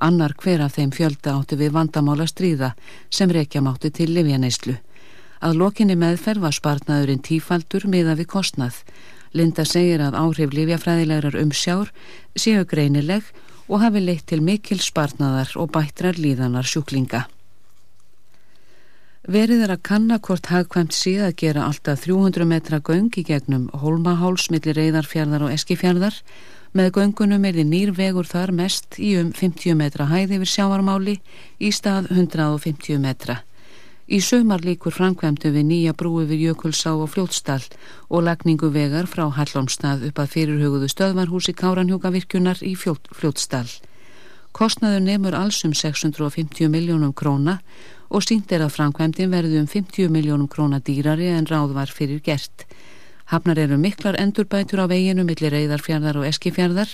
Annar 0.01 0.33
hver 0.41 0.63
af 0.65 0.79
þeim 0.79 0.89
fjölda 0.89 1.35
átti 1.35 1.59
við 1.59 1.75
vandamála 1.75 2.25
stríða 2.25 2.71
sem 3.13 3.29
rekja 3.29 3.61
mátti 3.61 3.91
til 3.93 4.15
Livjaneyslu. 4.15 4.73
Að 5.45 5.59
lokinni 5.61 5.93
meðferð 5.93 6.41
var 6.41 6.57
spartnaðurinn 6.57 7.21
tífaldur 7.21 7.85
miða 7.85 8.17
við 8.17 8.31
kostnað. 8.33 8.81
Linda 9.37 9.61
segir 9.61 10.01
að 10.01 10.17
áhrif 10.23 10.57
Livjafræðilegar 10.57 11.37
umsjár 11.37 11.93
séu 12.33 12.65
greinileg 12.65 13.29
og 13.69 13.85
hafi 13.85 14.01
leitt 14.01 14.25
til 14.25 14.41
mikil 14.41 14.81
spartnaðar 14.81 15.53
og 15.61 15.69
bættrar 15.69 16.17
líðanar 16.17 16.65
sjúklinga. 16.65 17.27
Verið 19.25 19.63
er 19.65 19.71
að 19.73 19.85
kanna 19.87 20.19
hvort 20.21 20.51
hagkvæmt 20.53 20.93
sé 20.93 21.15
að 21.25 21.31
gera 21.41 21.63
alltaf 21.65 22.03
300 22.03 22.45
metra 22.45 22.77
göng 22.77 23.07
í 23.17 23.23
gegnum 23.25 23.71
Holmaháls 23.73 24.51
millir 24.53 24.77
reyðarfjörðar 24.77 25.47
og 25.47 25.53
eskifjörðar. 25.55 26.19
Með 26.77 26.91
göngunum 26.99 27.47
er 27.49 27.57
þið 27.57 27.67
nýr 27.71 27.91
vegur 27.97 28.29
þar 28.29 28.53
mest 28.53 28.99
í 29.01 29.15
um 29.17 29.31
50 29.33 29.73
metra 29.79 30.05
hæði 30.11 30.37
yfir 30.37 30.51
sjávarmáli 30.51 31.15
í 31.57 31.71
stað 31.73 32.11
150 32.13 33.01
metra. 33.01 33.39
Í 34.05 34.21
sömar 34.21 34.61
líkur 34.61 34.93
framkvæmdu 34.93 35.49
við 35.55 35.65
nýja 35.71 35.95
brú 35.97 36.19
yfir 36.21 36.43
Jökulsá 36.51 36.93
og 36.93 37.09
Fljótsdal 37.15 37.63
og 38.13 38.27
lagningu 38.27 38.69
vegar 38.69 39.09
frá 39.09 39.25
Hallónstað 39.33 40.05
upp 40.11 40.21
að 40.21 40.31
fyrirhugðu 40.35 40.91
stöðvarhúsi 40.93 41.57
Káranhjúkavirkjunar 41.57 42.61
í 42.61 42.75
Fljótsdal. 42.77 43.65
Kostnaður 44.55 45.01
nefnur 45.03 45.35
alls 45.35 45.65
um 45.65 45.73
650 45.73 46.69
miljónum 46.69 47.11
króna 47.11 47.57
og 48.09 48.25
sínt 48.25 48.51
er 48.51 48.65
að 48.65 48.75
framkvæmdin 48.75 49.31
verði 49.33 49.61
um 49.61 49.69
50 49.69 50.11
miljónum 50.13 50.49
króna 50.51 50.81
dýrari 50.81 51.31
en 51.33 51.47
ráð 51.49 51.73
var 51.77 51.91
fyrir 51.91 52.21
gert. 52.23 52.65
Hafnar 53.25 53.57
eru 53.57 53.77
miklar 53.81 54.19
endurbætur 54.21 54.83
á 54.83 54.85
veginu 54.85 55.23
millir 55.25 55.49
reyðarfjörðar 55.49 56.19
og 56.21 56.27
eskifjörðar. 56.29 56.91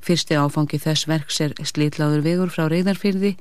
Fyrsti 0.00 0.38
áfangi 0.40 0.80
þess 0.80 1.04
verks 1.10 1.40
er 1.44 1.52
slítláður 1.60 2.24
vegur 2.24 2.52
frá 2.54 2.70
reyðarfyrði 2.72 3.34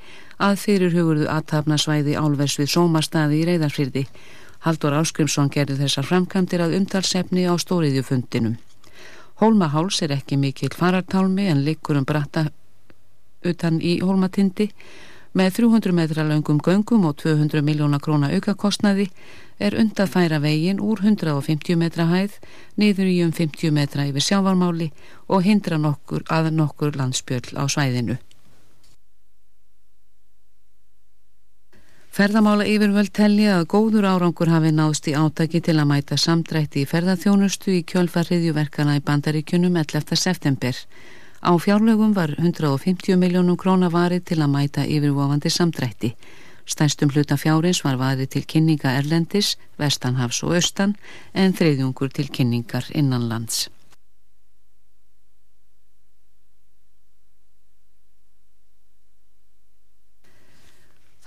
að 0.43 0.59
fyrir 0.59 0.91
hugurðu 0.91 1.29
aðtapnasvæði 1.31 2.17
álvers 2.19 2.57
við 2.59 2.73
sómastaði 2.75 3.39
í 3.39 3.47
reyðarfyrði. 3.47 4.03
Haldur 4.67 4.97
Áskrimsson 4.99 5.51
gerði 5.51 5.79
þessar 5.79 6.09
framkvæmdir 6.09 6.65
að 6.65 6.75
umtalsefni 6.81 7.47
á 7.47 7.55
stóriðjufundinum. 7.55 8.59
Hólmaháls 9.39 10.01
er 10.03 10.11
ekki 10.17 10.35
mikill 10.39 10.75
farartálmi 10.75 11.47
en 11.47 11.63
likur 11.63 11.99
um 11.99 12.05
bratta 12.07 12.49
utan 13.43 13.79
í 13.79 13.97
hólmatindi 14.03 14.69
Með 15.33 15.55
300 15.57 15.95
metra 15.97 16.23
langum 16.29 16.59
göngum 16.61 17.07
og 17.09 17.15
200 17.17 17.63
miljóna 17.65 17.97
króna 17.97 18.29
aukakostnaði 18.35 19.07
er 19.57 19.73
undafæra 19.81 20.37
vegin 20.43 20.81
úr 20.81 21.01
150 21.01 21.79
metra 21.81 22.05
hæð 22.11 22.35
niður 22.77 23.09
í 23.09 23.15
um 23.25 23.31
50 23.33 23.73
metra 23.73 24.05
yfir 24.09 24.27
sjávarmáli 24.27 24.91
og 25.27 25.41
hindra 25.47 25.79
nokkur 25.81 26.21
að 26.29 26.51
nokkur 26.59 26.93
landsbjöll 26.99 27.57
á 27.57 27.65
svæðinu. 27.65 28.19
Ferðamála 32.13 32.67
yfirvöld 32.69 33.09
telja 33.09 33.55
að 33.57 33.71
góður 33.73 34.05
árangur 34.05 34.51
hafi 34.53 34.69
náðst 34.69 35.07
í 35.09 35.15
átaki 35.17 35.63
til 35.65 35.79
að 35.81 35.87
mæta 35.89 36.17
samdrætti 36.21 36.83
í 36.83 36.89
ferðarþjónustu 36.91 37.73
í 37.73 37.79
kjölfarriðjuverkana 37.89 38.99
í 38.99 39.01
bandaríkunum 39.07 39.81
11. 39.81 40.13
september. 40.13 40.77
Á 41.43 41.51
fjárlögum 41.59 42.13
var 42.13 42.29
150 42.39 43.17
miljónum 43.19 43.57
króna 43.59 43.89
varið 43.91 44.21
til 44.29 44.39
að 44.39 44.53
mæta 44.53 44.85
yfirvofandi 44.87 45.49
samdrætti. 45.51 46.13
Stænstum 46.63 47.11
hluta 47.11 47.35
fjárins 47.35 47.81
var 47.83 47.97
varið 47.99 48.29
til 48.31 48.45
kynninga 48.47 48.93
Erlendis, 48.95 49.57
Vestanhafs 49.75 50.39
og 50.47 50.55
Östan 50.55 50.95
en 51.33 51.51
þriðjungur 51.51 52.15
til 52.15 52.31
kynningar 52.31 52.87
innanlands. 52.95 53.67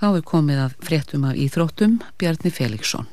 Þá 0.01 0.09
er 0.17 0.25
komið 0.25 0.65
að 0.65 0.75
fréttum 0.81 1.29
af 1.29 1.37
íþróttum 1.37 2.01
Bjarni 2.17 2.49
Felixson. 2.49 3.05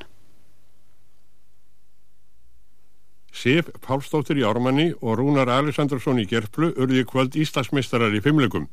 Sif 3.34 3.66
Pálsdóttir 3.82 4.38
í 4.38 4.44
Ármanni 4.46 4.92
og 5.02 5.18
Rúnar 5.18 5.50
Alessandarsson 5.50 6.20
í 6.22 6.26
Gerplu 6.30 6.70
urði 6.78 7.02
kvöld 7.10 7.34
Íslandsmeistarar 7.34 8.14
í 8.14 8.22
fimmlegum. 8.22 8.68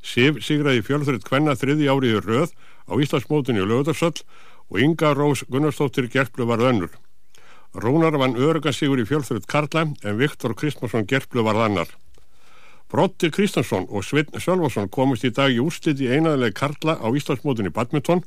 Sif 0.00 0.38
sigraði 0.42 0.80
fjölþrið 0.86 1.26
kvenna 1.26 1.52
þriði 1.60 1.90
áriður 1.92 2.28
röð 2.30 2.54
á 2.88 2.92
Íslandsmótunni 2.96 3.60
og 3.60 3.68
lögutarsöll 3.68 4.24
og 4.72 4.80
Inga 4.80 5.12
Rós 5.14 5.44
Gunnarsdóttir 5.52 6.08
Gerplu 6.08 6.46
var 6.48 6.64
önnur. 6.64 6.88
Rúnar 7.76 8.16
vann 8.16 8.38
örugansigur 8.40 9.00
í 9.00 9.04
fjölþröð 9.08 9.44
Karla 9.46 9.84
en 9.84 10.16
Viktor 10.18 10.56
Kristmansson 10.56 11.04
Gerplu 11.06 11.44
var 11.44 11.60
annar. 11.60 11.92
Brotti 12.88 13.28
Kristjánsson 13.32 13.86
og 13.88 14.04
Svinn 14.04 14.32
Sölvarsson 14.40 14.88
komist 14.88 15.24
í 15.28 15.32
dag 15.36 15.52
í 15.52 15.60
úrslit 15.60 16.00
í 16.00 16.08
einaðileg 16.08 16.56
Karla 16.56 16.96
á 16.96 17.08
Íslandsmótunni 17.12 17.72
badminton 17.72 18.24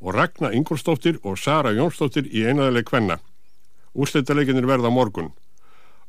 og 0.00 0.12
Ragnar 0.12 0.52
Ingolstóttir 0.52 1.18
og 1.24 1.40
Sara 1.40 1.72
Jónsdóttir 1.72 2.28
í 2.28 2.44
einaðileg 2.44 2.84
Kvenna. 2.88 3.18
Úrslitaleginir 3.96 4.68
verða 4.68 4.90
morgun. 4.92 5.32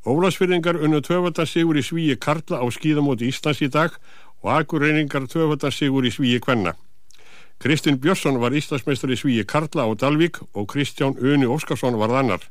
Ólasfyrringar 0.07 0.77
unnu 0.83 0.99
tvöfaldansigur 1.03 1.79
í 1.79 1.83
svíi 1.83 2.17
Karla 2.19 2.59
á 2.59 2.65
skíðamóti 2.71 3.31
Íslands 3.31 3.63
í 3.63 3.71
dag 3.71 3.95
og 4.43 4.51
Akureyringar 4.59 5.25
tvöfaldansigur 5.31 6.05
í 6.07 6.11
svíi 6.11 6.41
Kvenna. 6.43 6.75
Kristinn 7.63 7.97
Björnsson 8.03 8.37
var 8.43 8.53
Íslandsmeistar 8.53 9.11
í 9.11 9.17
svíi 9.17 9.47
Karla 9.47 9.87
á 9.87 9.91
Dalvík 9.95 10.43
og 10.53 10.67
Kristján 10.71 11.17
Uni 11.17 11.47
Óskarsson 11.47 11.97
var 11.97 12.13
annar. 12.19 12.43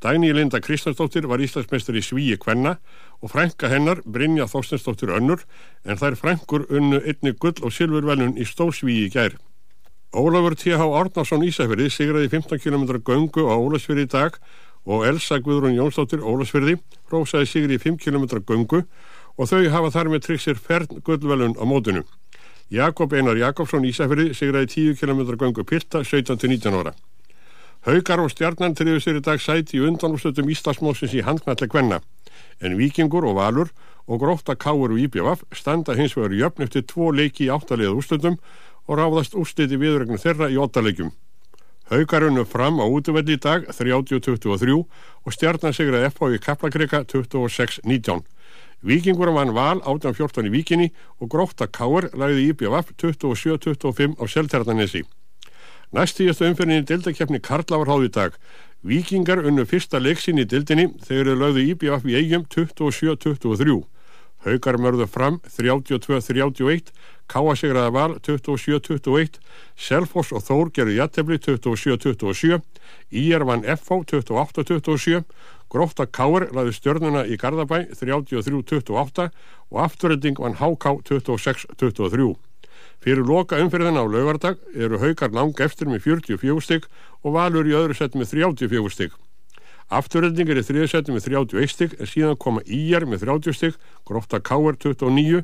Dagný 0.00 0.32
Linda 0.32 0.62
Kristjánsdóttir 0.64 1.26
var 1.28 1.42
Íslandsmeistar 1.44 1.98
í 1.98 2.00
svíi 2.00 2.38
Kvenna 2.40 2.78
og 3.20 3.34
frænka 3.34 3.68
hennar 3.68 4.00
Brynja 4.06 4.46
Þorstensdóttir 4.48 5.12
önnur 5.12 5.44
en 5.84 6.00
þær 6.00 6.16
frænkur 6.16 6.64
unnu 6.70 7.02
einni 7.04 7.34
gull 7.36 7.60
og 7.60 7.74
silfurvelun 7.76 8.38
í 8.40 8.46
stórsvíi 8.48 9.10
gær. 9.12 9.36
Ólafur 10.10 10.56
T.H. 10.58 10.74
Árnarsson 10.74 11.44
Ísafjörði 11.46 11.86
sigraði 11.94 12.28
15 12.32 12.58
km 12.58 12.98
göngu 13.06 13.44
á 13.46 13.54
Ólasfjörði 13.54 14.08
í 14.08 14.10
dag 14.10 14.38
og 14.82 15.04
Elsa 15.06 15.36
Guðrún 15.38 15.76
Jónsdóttir 15.76 16.24
Ólasfjörði 16.26 16.80
rósaði 17.12 17.46
sigri 17.46 17.76
í 17.78 17.82
5 17.82 18.00
km 18.02 18.26
göngu 18.42 18.80
og 19.38 19.46
þau 19.46 19.62
hafa 19.70 19.92
þar 19.94 20.10
með 20.10 20.24
tryggsir 20.24 20.58
fern 20.58 20.98
gullvelun 21.06 21.54
á 21.54 21.62
mótunum. 21.62 22.08
Jakob 22.74 23.14
Einar 23.14 23.38
Jakobsson 23.38 23.86
Ísafjörði 23.86 24.34
sigraði 24.34 24.72
10 24.90 24.98
km 24.98 25.22
göngu 25.38 25.62
pilta 25.62 26.02
17-19 26.02 26.74
ára. 26.74 26.96
Haugar 27.86 28.24
og 28.24 28.34
stjarnan 28.34 28.74
triður 28.74 29.04
sér 29.04 29.20
í 29.20 29.22
dag 29.22 29.38
sæti 29.38 29.78
í 29.78 29.84
undanústöldum 29.86 30.50
Íslasmósins 30.50 31.14
í 31.14 31.22
handknalli 31.22 31.70
kvenna 31.70 32.00
en 32.60 32.74
Vikingur 32.76 33.24
og 33.30 33.38
Valur 33.38 33.70
og 34.10 34.20
gróta 34.20 34.56
Káur 34.58 34.90
og 34.90 34.98
Íbjafaf 34.98 35.46
standa 35.54 35.94
hins 35.94 36.16
vegar 36.18 36.34
jöfn 36.34 36.66
eftir 36.66 36.82
tvo 36.82 37.12
leiki 37.14 37.46
í 37.46 37.52
áttaliða 37.54 37.94
úrstöldum 37.94 38.36
og 38.90 38.98
ráðast 38.98 39.36
úrstiti 39.38 39.78
viðrögnu 39.78 40.18
þeirra 40.18 40.50
í 40.50 40.58
óttalegjum. 40.58 41.12
Haugar 41.90 42.26
unnu 42.26 42.42
fram 42.46 42.82
á 42.82 42.86
útvöldi 42.86 43.36
í 43.38 43.40
dag 43.42 43.64
30-23 43.70 44.74
og 44.74 45.34
stjarnan 45.34 45.74
sigraði 45.74 46.10
FH 46.10 46.34
í 46.34 46.42
Kaplakrika 46.42 47.04
26-19. 47.06 48.22
Vikingur 48.82 49.30
vann 49.34 49.54
val 49.54 49.78
18-14 49.82 50.48
í 50.48 50.52
Vikinni 50.54 50.88
og 51.20 51.30
gróta 51.30 51.66
Káur 51.66 52.08
lagði 52.14 52.48
Íbjafaf 52.50 52.94
27-25 53.02 54.18
á 54.18 54.24
Selternanessi. 54.30 55.02
Næstíðastu 55.90 56.46
umferðinni 56.46 56.86
dildakefni 56.86 57.42
Karla 57.42 57.82
var 57.82 57.90
háð 57.90 58.06
í 58.06 58.12
dag. 58.14 58.36
Víkingar 58.86 59.42
unnu 59.44 59.66
fyrsta 59.66 59.98
leiksin 59.98 60.38
í 60.38 60.46
dildinni 60.46 60.92
þegar 61.04 61.32
þau 61.32 61.40
lögðu 61.42 61.64
IBF 61.74 62.06
í 62.06 62.16
eigum 62.22 62.46
27-23. 62.54 63.80
Haugar 64.46 64.78
mörðu 64.80 65.04
fram 65.10 65.40
32-31, 65.44 66.94
Káa 67.30 67.54
sigraði 67.54 67.94
val 67.94 68.16
27-21, 68.26 69.38
Selfoss 69.78 70.32
og 70.34 70.42
Þór 70.42 70.72
gerðu 70.74 70.96
jattefli 70.96 71.38
27-27, 71.38 72.58
Íjar 73.22 73.46
vann 73.46 73.62
FH 73.62 74.00
28-27, 74.10 75.22
Gróta 75.70 76.08
Káur 76.10 76.48
laði 76.50 76.74
stjörnuna 76.74 77.22
í 77.30 77.38
Garðabæ 77.38 77.84
33-28 77.94 79.28
og 79.70 79.82
afturrelding 79.84 80.42
vann 80.42 80.58
HK 80.58 80.96
26-23. 81.06 82.32
Fyrir 83.00 83.24
loka 83.24 83.60
umferðin 83.62 83.96
á 83.96 84.04
laugardag 84.04 84.58
eru 84.74 84.98
haukar 85.00 85.30
lang 85.32 85.54
eftir 85.62 85.88
með 85.88 86.02
44 86.08 86.66
stygg 86.66 86.88
og 87.22 87.36
valur 87.38 87.68
í 87.68 87.76
öðru 87.76 87.96
sett 87.96 88.18
með 88.18 88.34
34 88.34 88.92
stygg. 88.96 89.14
Afturrelding 89.90 90.50
er 90.50 90.60
í 90.60 90.66
þriðu 90.66 90.88
seti 90.90 91.14
með 91.14 91.30
31 91.30 91.72
stygg 91.72 91.94
en 91.98 92.10
síðan 92.10 92.38
koma 92.38 92.62
Íjar 92.66 93.06
með 93.10 93.24
30 93.24 93.56
stygg, 93.56 93.78
Grófta 94.06 94.38
Káar 94.38 94.76
29, 94.78 95.42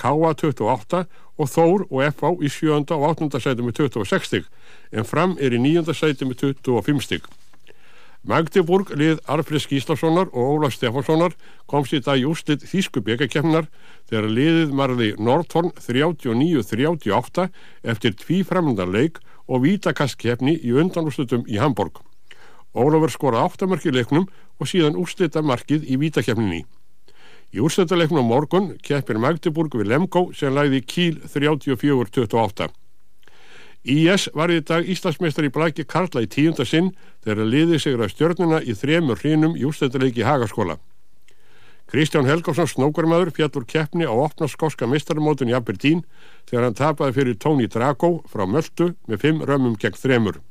Káa 0.00 0.34
28 0.36 1.06
og 1.36 1.50
Þór 1.52 1.86
og 1.88 2.04
FA 2.16 2.34
í 2.40 2.50
sjönda 2.52 2.96
og 2.96 3.10
áttunda 3.10 3.40
seti 3.40 3.64
með 3.64 3.82
26 3.86 4.28
stygg 4.28 4.46
en 4.92 5.08
fram 5.08 5.36
er 5.40 5.56
í 5.56 5.60
nýjönda 5.60 5.96
seti 5.96 6.28
með 6.28 6.54
25 6.64 7.04
stygg. 7.04 7.26
Magdeburg 8.26 8.90
lið 8.98 9.20
Arfriðs 9.30 9.68
Gíslafssonar 9.70 10.32
og 10.32 10.56
Óla 10.56 10.70
Stefanssonar 10.74 11.36
komst 11.70 11.94
í 11.94 12.00
dag 12.02 12.18
í 12.18 12.24
úrslit 12.26 12.64
Þísku 12.66 12.98
byggakefnar 13.06 13.68
þegar 14.10 14.26
liðið 14.26 14.72
marði 14.74 15.12
Northorn 15.22 15.70
39-38 15.78 17.46
eftir 17.86 18.16
tví 18.18 18.40
fremndarleik 18.48 19.20
og 19.46 19.62
vítakastkefni 19.62 20.56
í 20.58 20.74
undanúrslutum 20.74 21.46
í 21.46 21.60
Hamburg. 21.62 22.02
Ólafur 22.74 23.14
skora 23.14 23.44
áttamörk 23.46 23.86
í 23.86 23.94
leiknum 23.94 24.26
og 24.58 24.72
síðan 24.72 24.98
úrslita 24.98 25.44
markið 25.46 25.86
í 25.86 26.00
vítakefninni. 26.02 26.64
Í 27.54 27.62
úrslitaleiknum 27.62 28.26
á 28.26 28.30
morgun 28.30 28.72
keppir 28.82 29.20
Magdeburg 29.22 29.76
við 29.78 29.92
Lemgo 29.92 30.26
sem 30.34 30.54
læði 30.54 30.82
Kíl 30.82 31.20
34-28. 31.30 32.66
IS 33.86 34.26
var 34.34 34.50
í 34.50 34.58
dag 34.66 34.88
Íslandsmeistar 34.90 35.46
í 35.46 35.52
blæki 35.54 35.84
Karla 35.86 36.24
í 36.24 36.26
tíunda 36.26 36.66
sinn 36.66 36.90
þegar 37.22 37.46
liði 37.46 37.78
sig 37.78 37.94
að 37.94 38.10
stjörnuna 38.16 38.58
í 38.66 38.74
þremur 38.74 39.22
hrínum 39.22 39.54
í 39.54 39.62
úrstættileiki 39.68 40.26
Hagaskóla. 40.26 40.80
Kristján 41.86 42.26
Helgarsson 42.26 42.66
snókarmadur 42.66 43.30
fjallur 43.30 43.62
keppni 43.62 44.10
á 44.10 44.10
opnarskóska 44.10 44.88
mistarmótun 44.90 45.52
í 45.52 45.54
Aberdeen 45.54 46.02
þegar 46.50 46.66
hann 46.66 46.78
tapaði 46.82 47.14
fyrir 47.20 47.38
Tony 47.38 47.70
Drago 47.70 48.24
frá 48.26 48.42
Möldu 48.42 48.96
með 49.06 49.22
fimm 49.22 49.46
römmum 49.46 49.78
gegn 49.78 49.94
þremur. 49.94 50.42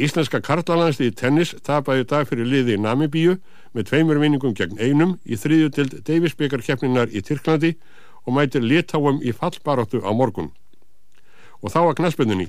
Íslenska 0.00 0.40
karlalandsliði 0.40 1.12
tennis 1.20 1.52
tapaði 1.66 2.06
í 2.06 2.08
dag 2.08 2.28
fyrir 2.28 2.48
liði 2.48 2.78
í 2.78 2.80
Namibíu 2.80 3.36
með 3.76 3.90
tveimur 3.90 4.20
vinningum 4.22 4.54
gegn 4.56 4.80
einum 4.80 5.18
í 5.28 5.36
þriðjutild 5.36 5.98
Davisbyggar 6.06 6.64
keppninar 6.64 7.12
í 7.12 7.20
Tyrklandi 7.20 7.74
og 8.24 8.36
mætir 8.38 8.64
litáum 8.64 9.20
í 9.20 9.34
fallbaróttu 9.36 10.00
á 10.00 10.10
morgun 10.16 10.52
og 11.62 11.70
þá 11.70 11.80
að 11.84 11.96
knaspöndunni. 12.00 12.48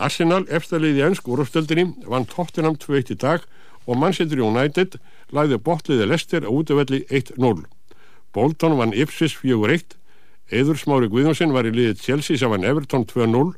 Arsenal, 0.00 0.42
eftirliði 0.48 1.02
í 1.02 1.04
ennsk 1.06 1.28
úrústöldinni, 1.30 1.90
vann 2.08 2.24
Tottenham 2.26 2.78
2-1 2.80 3.12
í 3.12 3.18
dag 3.20 3.44
og 3.84 3.98
Manchester 4.00 4.40
United 4.40 4.96
læði 5.34 5.58
botliði 5.60 6.08
Lester 6.08 6.46
á 6.48 6.50
útöfelli 6.50 7.04
1-0. 7.10 7.66
Bolton 8.34 8.78
vann 8.80 8.96
Ipsis 8.96 9.36
4-1, 9.36 9.98
Eður 10.50 10.80
Smári 10.80 11.10
Guðjónsson 11.12 11.54
var 11.54 11.68
í 11.68 11.74
liðið 11.74 12.02
Chelsea 12.02 12.40
sem 12.40 12.50
vann 12.50 12.66
Everton 12.66 13.06
2-0, 13.10 13.54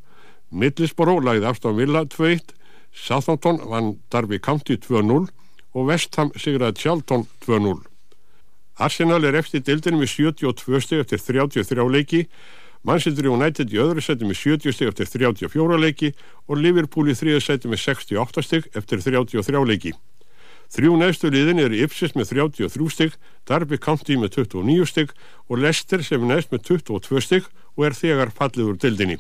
Middlesborough 0.51 1.25
læði 1.25 1.49
Afstofn 1.49 1.79
Villa 1.79 2.05
2-1, 2.11 2.56
Southampton 2.97 3.61
vann 3.71 3.99
Darby 4.11 4.41
County 4.41 4.79
2-0 4.81 5.29
og 5.77 5.91
West 5.91 6.17
Ham 6.17 6.33
sigraði 6.41 6.81
Charlton 6.81 7.27
2-0. 7.45 7.83
Arsenal 8.81 9.25
er 9.25 9.37
eftir 9.37 9.65
dildinni 9.65 10.03
með 10.03 10.15
72 10.17 10.81
steg 10.85 11.05
eftir 11.05 11.21
33 11.21 11.91
leiki 11.93 12.27
Manchester 12.87 13.27
United 13.27 13.73
í 13.75 13.79
öðru 13.83 14.03
seti 14.05 14.27
með 14.29 14.39
70 14.39 14.75
stygg 14.77 14.91
eftir 14.93 15.09
34 15.11 15.79
leiki 15.83 16.13
og 16.47 16.61
Liverpool 16.61 17.11
í 17.11 17.17
þriða 17.19 17.41
seti 17.43 17.71
með 17.71 17.83
68 17.83 18.45
stygg 18.47 18.69
eftir 18.79 19.03
33 19.03 19.63
leiki. 19.67 19.95
Þrjú 20.71 20.97
neðstu 20.99 21.31
liðin 21.31 21.63
eru 21.63 21.79
Ipsis 21.83 22.15
með 22.19 22.33
33 22.35 22.91
stygg, 22.95 23.17
Darby 23.47 23.79
County 23.79 24.19
með 24.19 24.37
29 24.43 24.87
stygg 24.91 25.15
og 25.47 25.63
Leicester 25.63 26.03
sem 26.03 26.23
er 26.23 26.35
neðst 26.35 26.55
með 26.55 26.67
22 26.71 27.23
stygg 27.27 27.51
og 27.75 27.89
er 27.89 27.99
þegar 27.99 28.35
fallið 28.35 28.73
úr 28.73 28.79
dildinni. 28.83 29.19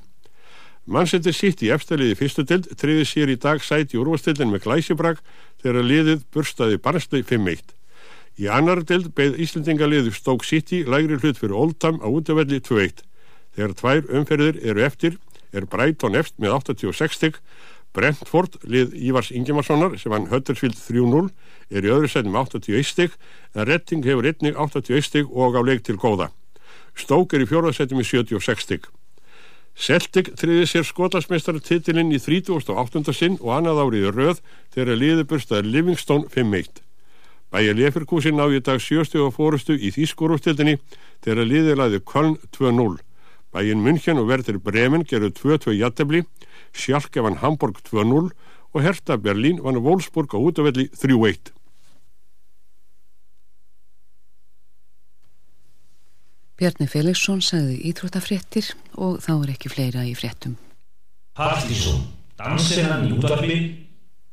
Manchester 0.86 1.34
City 1.34 1.72
eftirliði 1.74 2.14
fyrstu 2.14 2.44
dild 2.46 2.68
triði 2.78 3.06
sér 3.10 3.30
í 3.32 3.34
dag 3.42 3.58
sæti 3.58 3.98
úrvastildin 3.98 4.52
með 4.52 4.68
glæsibrag 4.68 5.18
þegar 5.62 5.82
liðið 5.82 6.20
burstaði 6.30 6.78
barnsli 6.82 7.24
5-1. 7.26 7.72
Í 8.38 8.46
annar 8.52 8.84
dild 8.86 9.08
beð 9.18 9.34
Íslandingaliðu 9.42 10.12
Stoke 10.14 10.46
City 10.46 10.84
lægri 10.86 11.18
hlut 11.18 11.40
fyrir 11.40 11.56
Oldham 11.58 11.98
á 11.98 12.06
útöfelli 12.06 12.60
2-1. 12.62 13.02
Þegar 13.56 13.74
tvær 13.80 14.12
umferðir 14.20 14.60
eru 14.62 14.84
eftir 14.86 15.16
er 15.50 15.66
Brighton 15.66 16.14
eftir 16.14 16.44
með 16.44 16.54
86 16.60 17.18
stygg, 17.18 17.40
Brentford 17.96 18.58
lið 18.62 18.94
Ívars 19.08 19.32
Ingimarssonar 19.34 19.96
sem 19.98 20.12
hann 20.14 20.28
Huddersfield 20.30 20.76
3-0 20.78 21.30
er 21.72 21.88
í 21.88 21.90
öðru 21.90 22.10
setjum 22.12 22.36
81 22.38 22.86
stygg 22.86 23.16
en 23.56 23.66
Redding 23.66 24.06
hefur 24.06 24.28
einnig 24.28 24.54
81 24.54 25.08
stygg 25.08 25.34
og 25.34 25.58
á 25.58 25.60
leik 25.66 25.82
til 25.82 25.98
góða. 25.98 26.28
Stoke 26.94 27.34
er 27.34 27.42
í 27.42 27.50
fjórðarsetjum 27.50 28.04
í 28.04 28.06
76 28.06 28.68
stygg. 28.68 28.86
Celtic 29.76 30.30
triði 30.40 30.64
sér 30.64 30.86
skotlasmestari 30.88 31.60
titilinn 31.60 32.08
í 32.16 32.18
38. 32.18 33.12
sinn 33.12 33.36
og 33.42 33.50
annað 33.58 33.82
árið 33.82 34.06
röð 34.16 34.38
þegar 34.72 35.00
liðiburstaði 35.02 35.72
Livingstone 35.74 36.30
5-1. 36.32 36.80
Bæja 37.52 37.74
Leferkusin 37.76 38.40
ná 38.40 38.48
í 38.48 38.62
dag 38.64 38.80
sjöstu 38.80 39.20
og 39.26 39.34
fórustu 39.36 39.76
í 39.76 39.92
Þýskorústildinni 39.92 40.78
þegar 41.24 41.50
liðilaði 41.52 42.00
Köln 42.08 42.38
2-0. 42.56 42.96
Bæinn 43.52 43.84
München 43.84 44.18
og 44.20 44.32
Werder 44.32 44.56
Bremen 44.58 45.04
gerðu 45.04 45.30
2-2 45.44 45.76
jættabli, 45.76 46.24
Sjálke 46.72 47.20
vann 47.22 47.38
Hamburg 47.44 47.78
2-0 47.84 48.32
og 48.72 48.82
Hertha 48.82 49.20
Berlín 49.20 49.60
vann 49.60 49.84
Wolfsburg 49.84 50.32
á 50.32 50.40
útafelli 50.40 50.88
3-1. 50.88 51.52
Bjarni 56.56 56.86
Felixson 56.88 57.42
sagði 57.44 57.82
íþróttafréttir 57.90 58.70
og 58.96 59.18
þá 59.20 59.32
er 59.34 59.50
ekki 59.52 59.68
fleira 59.68 60.06
í 60.08 60.14
fréttum. 60.16 60.54
Partíson 61.36 62.00
Dansinnan 62.40 63.04
í 63.04 63.12
útvarfi 63.12 63.58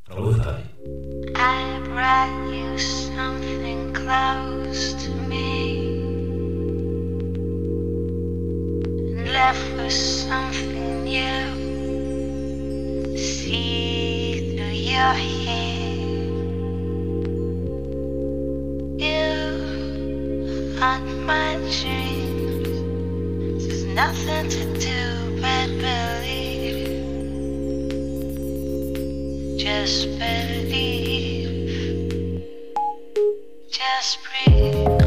frá 0.07 0.15
upphafi. 0.19 0.63
I 1.35 1.79
brought 1.83 2.47
you 2.51 2.77
something 2.79 3.91
close 3.91 4.93
to 5.03 5.11
me 5.27 5.83
and 9.11 9.27
left 9.31 9.67
with 9.75 9.91
something 9.91 11.03
new. 11.03 11.43
See 13.19 14.55
through 14.55 14.79
your 14.79 15.11
hair. 15.11 15.91
You 18.99 19.62
haunt 20.83 21.07
my 21.25 21.55
dreams. 21.79 23.61
There's 23.65 23.85
nothing 23.85 24.49
to 24.49 24.63
do 24.89 25.01
but 25.43 25.67
believe. 25.85 26.79
Just 29.57 29.99
believe. 30.19 31.61
Just 33.71 34.19
breathe. 34.25 35.02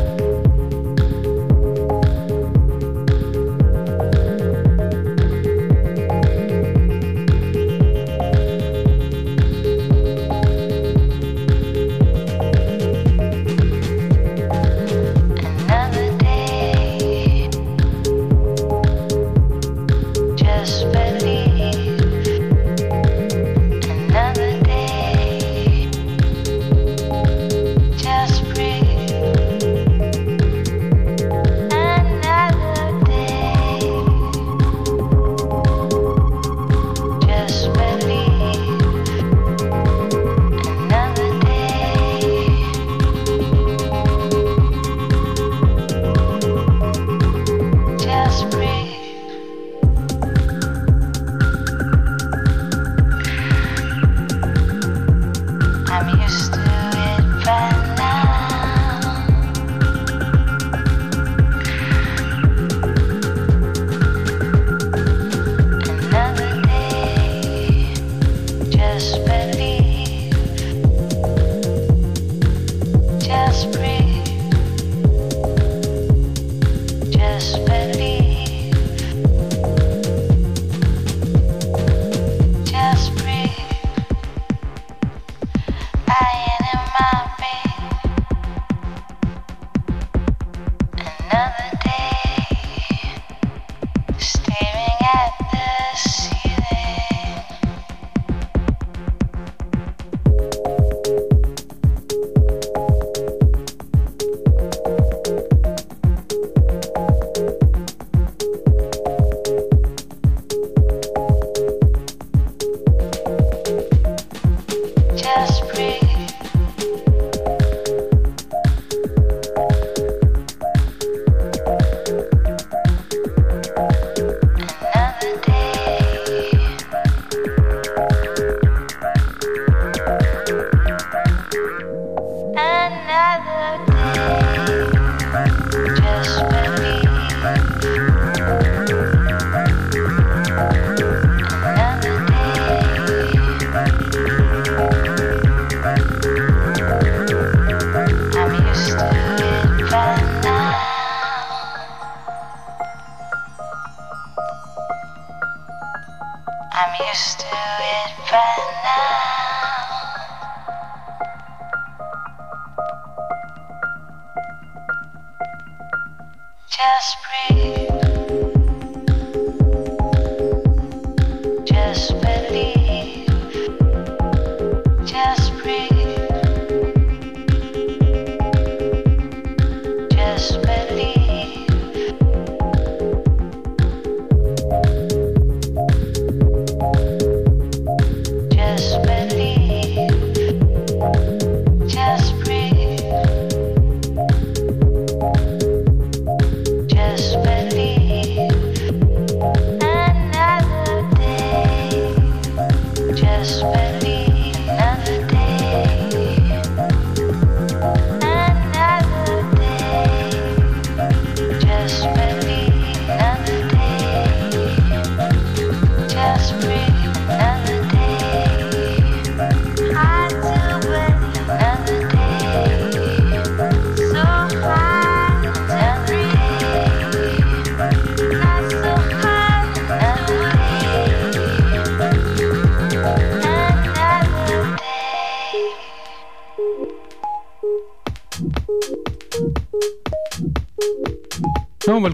I'm 156.98 157.06
used 157.08 157.40
to 157.40 157.46
it 157.46 158.30
by 158.30 158.72
now. 158.82 159.45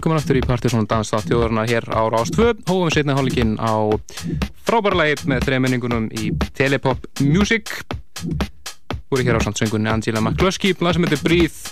Velkomin 0.03 0.19
aftur 0.19 0.35
í 0.35 0.41
Partiðsson 0.43 0.87
Dansa 0.91 1.21
þjóðarna 1.23 1.61
hér 1.63 1.85
á 1.87 2.03
Rástvö 2.11 2.49
Hófum 2.67 2.89
við 2.89 2.95
setna 2.97 3.13
hálfleikin 3.15 3.53
á 3.55 3.87
frábæra 4.67 4.97
lagið 4.99 5.21
með 5.31 5.45
þreminningunum 5.47 6.09
í 6.19 6.33
Telepop 6.57 7.05
Music. 7.23 7.71
Voru 9.07 9.23
hér 9.23 9.39
á 9.39 9.45
sandsöngunni 9.45 9.87
Angela 9.87 10.19
McCluskey 10.19 10.75
lag 10.83 10.97
sem 10.97 11.07
heitir 11.07 11.23
Breathe. 11.23 11.71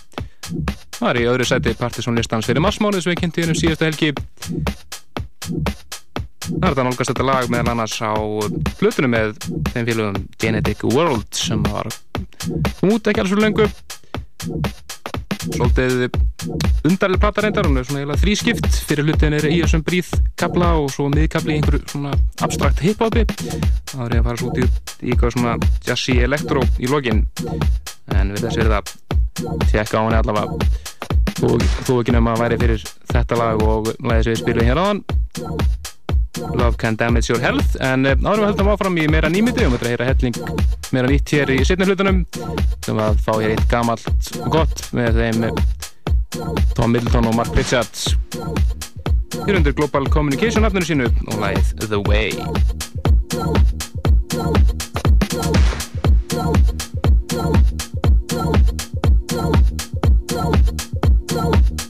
Það 0.96 1.10
er 1.10 1.20
í 1.20 1.28
öðru 1.28 1.48
seti 1.50 1.74
Partiðsson 1.76 2.16
listans 2.16 2.48
fyrir 2.48 2.64
marsmánið 2.64 3.04
sem 3.04 3.12
við 3.12 3.20
kynntum 3.26 3.52
um 3.52 3.60
síðasta 3.60 3.90
helgi. 3.90 4.14
Það 6.48 6.56
er 6.56 6.70
þetta 6.70 6.88
nálgast 6.88 7.12
þetta 7.12 7.28
lag 7.34 7.52
meðal 7.52 7.74
annars 7.74 7.98
á 8.00 8.16
hlutunum 8.80 9.12
með 9.12 9.36
þeim 9.74 9.90
félagum 9.92 10.24
Genetic 10.40 10.88
World 10.88 11.28
sem 11.36 11.68
var 11.68 11.92
út 12.88 13.12
ekki 13.12 13.26
alls 13.26 13.36
fyrir 13.36 13.44
lengu 13.50 13.68
svolítið 15.50 16.08
undarlega 16.88 17.22
plata 17.22 17.44
reyndar 17.46 17.68
hún 17.70 17.80
er 17.80 17.86
svona 17.88 18.02
eiginlega 18.02 18.22
þrískipt. 18.22 18.70
Fyrir 18.90 19.08
hlutin 19.08 19.36
er 19.38 19.48
í 19.50 19.60
þessum 19.62 19.84
bríð 19.86 20.12
kapla 20.40 20.74
og 20.80 20.90
svo 20.94 21.08
miðkapli 21.14 21.56
í 21.56 21.60
einhverju 21.60 21.82
svona 21.92 22.14
abstrakt 22.46 22.82
hip-hopi. 22.86 23.26
Þá 23.92 23.98
er 24.08 24.18
að 24.18 24.28
fara 24.30 24.42
svo 24.42 24.52
út 24.52 24.62
í, 24.62 24.68
eitthvað 25.12 25.36
svona 25.36 25.56
jazzy 25.88 26.18
elektro 26.26 26.66
í 26.82 26.90
lokin. 26.92 27.26
En 28.16 28.34
við 28.34 28.48
þess 28.48 28.62
verið 28.62 28.78
að 28.80 28.96
tjekka 29.70 30.02
á 30.02 30.04
henni 30.06 30.20
allavega. 30.20 30.72
Þú, 31.42 31.56
þú 31.88 32.02
ekki 32.02 32.16
nefn 32.16 32.34
að 32.34 32.44
væri 32.44 32.60
fyrir 32.62 32.90
þetta 33.12 33.40
lag 33.40 33.64
og 33.66 33.94
lagið 33.98 34.28
sem 34.28 34.36
við 34.36 34.44
spilum 34.44 34.70
hér 34.70 34.82
áðan. 34.82 35.04
Love 36.56 36.78
Can 36.78 36.96
Damage 36.96 37.30
Your 37.30 37.42
Health. 37.44 37.76
En 37.84 38.06
uh, 38.06 38.16
árum 38.26 38.48
höldum 38.48 38.72
áfram 38.72 38.98
í 38.98 39.08
meira 39.12 39.30
nýmyndi 39.32 39.66
og 39.68 39.74
við 39.74 39.82
höldum 39.82 39.88
að 39.88 39.92
heyra 39.92 40.10
helling 40.12 40.38
meira 40.92 41.12
nýtt 41.12 41.34
hér 41.36 41.52
í 41.54 41.62
setni 41.68 41.88
hlutunum 41.88 42.22
sem 42.86 43.00
að 43.00 43.20
fá 43.26 43.34
hér 43.38 43.56
eitt 43.56 43.68
gamalt 43.72 44.08
og 44.40 44.52
gott 44.54 44.86
með 44.96 45.20
þeim 45.20 45.50
uh, 45.50 45.91
Tom 46.76 46.92
Middleton 46.92 47.28
og 47.28 47.36
Mark 47.36 47.52
Pritchard. 47.54 48.18
Hér 49.48 49.56
undir 49.56 49.72
Global 49.72 50.06
Communication 50.06 50.66
aftunum 50.66 50.84
sínu 50.84 51.08
og 51.28 51.42
læð 51.42 51.76
The 51.80 51.98
Way 51.98 52.32
The 52.32 52.50
Way. 61.38 61.81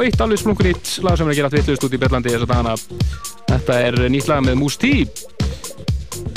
eitt 0.00 0.20
alveg 0.22 0.40
splungun 0.40 0.70
ítt 0.72 0.94
lag 1.04 1.18
sem 1.18 1.28
er 1.28 1.34
að 1.34 1.38
gera 1.38 1.48
allt 1.50 1.58
vittlust 1.58 1.84
út 1.86 1.96
í 1.96 2.00
Berlandi 2.00 2.32
þess 2.32 2.46
að 2.46 2.52
dana. 2.54 2.74
Þetta 3.50 3.78
er 3.88 3.98
nýtt 4.12 4.30
lag 4.30 4.40
með 4.46 4.58
Moose 4.60 4.80
T. 4.80 4.92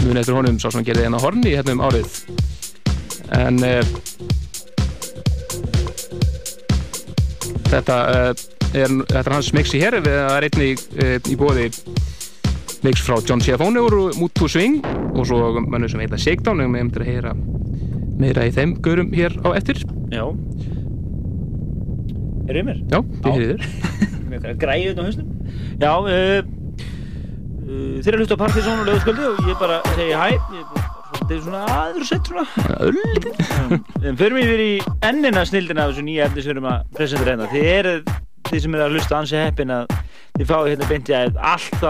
Muna 0.03 0.21
eftir 0.21 0.35
honum 0.35 0.57
sá 0.59 0.67
sem 0.67 0.79
hann 0.79 0.87
gerði 0.87 1.05
hérna 1.07 1.21
horni 1.23 1.53
hérna 1.55 1.75
um 1.75 1.83
árið. 1.85 2.17
En 3.35 3.61
uh, 3.65 3.93
þetta, 7.71 7.97
uh, 7.97 8.43
er, 8.73 8.91
þetta 9.09 9.23
er 9.23 9.35
hans 9.37 9.53
mixi 9.55 9.81
hér 9.81 9.99
við 10.01 10.19
það 10.19 10.35
er 10.35 10.47
einni 10.49 10.69
uh, 10.75 11.07
eh, 11.07 11.31
í 11.31 11.39
bóði 11.39 11.69
mix 12.85 13.01
frá 13.01 13.17
John 13.25 13.41
Ciafone 13.41 13.81
úr 13.81 13.97
Mút 14.19 14.35
to 14.37 14.49
Swing 14.51 14.85
og 15.15 15.25
svo 15.25 15.55
mannur 15.63 15.89
sem 15.89 16.03
heita 16.03 16.19
Shakedown 16.21 16.61
og 16.61 16.69
við 16.69 16.83
hefum 16.83 16.93
til 16.93 17.05
að 17.05 17.11
heyra 17.13 17.35
meira 18.19 18.45
í 18.47 18.53
þeim 18.55 18.77
gaurum 18.83 19.11
hér 19.15 19.35
á 19.43 19.49
eftir. 19.57 19.81
Já. 20.13 20.27
Erum 22.45 22.59
við 22.59 22.65
mér? 22.69 22.81
Já, 22.91 22.99
ég 22.99 23.35
hefði 23.35 23.47
þér. 23.51 24.57
Græðið 24.61 24.89
hérna 24.89 25.01
á 25.01 25.07
hausnum? 25.07 25.29
Já, 25.81 25.91
uh, 25.91 26.41
uh, 27.65 27.95
þeir 28.01 28.11
eru 28.11 28.21
hlusta 28.23 28.37
á 28.37 28.43
Partíson 28.43 28.83
og 28.83 28.89
lögsköldi 28.89 29.29
og 29.31 29.49
ég 29.49 29.57
bara 29.61 29.79
segi 29.95 30.13
hæ. 30.13 30.27
Þetta 31.15 31.31
er 31.31 31.41
svona 31.45 31.61
aður 31.71 32.05
sett 32.09 32.27
svona 32.27 32.43
Öll 32.83 32.97
um, 34.03 34.17
Förum 34.19 34.35
við 34.35 34.49
yfir 34.49 34.63
í 34.65 34.71
ennina 35.07 35.45
snildin 35.47 35.79
af 35.81 35.93
þessu 35.93 36.03
nýja 36.05 36.27
efni 36.27 36.43
sem 36.43 36.51
við 36.51 36.57
erum 36.57 36.69
að 36.69 36.89
presentera 36.97 37.33
hérna. 37.33 37.47
Þið 37.53 37.69
eru 37.71 37.95
þið 38.49 38.61
sem 38.61 38.75
eru 38.75 38.85
að 38.85 38.95
hlusta 38.95 39.17
ansi 39.19 39.39
heppin 39.39 39.73
að 39.73 39.95
þið 40.35 40.49
fáu 40.51 40.61
hérna 40.67 40.89
beinti 40.89 41.15
að 41.17 41.39
allt 41.53 41.85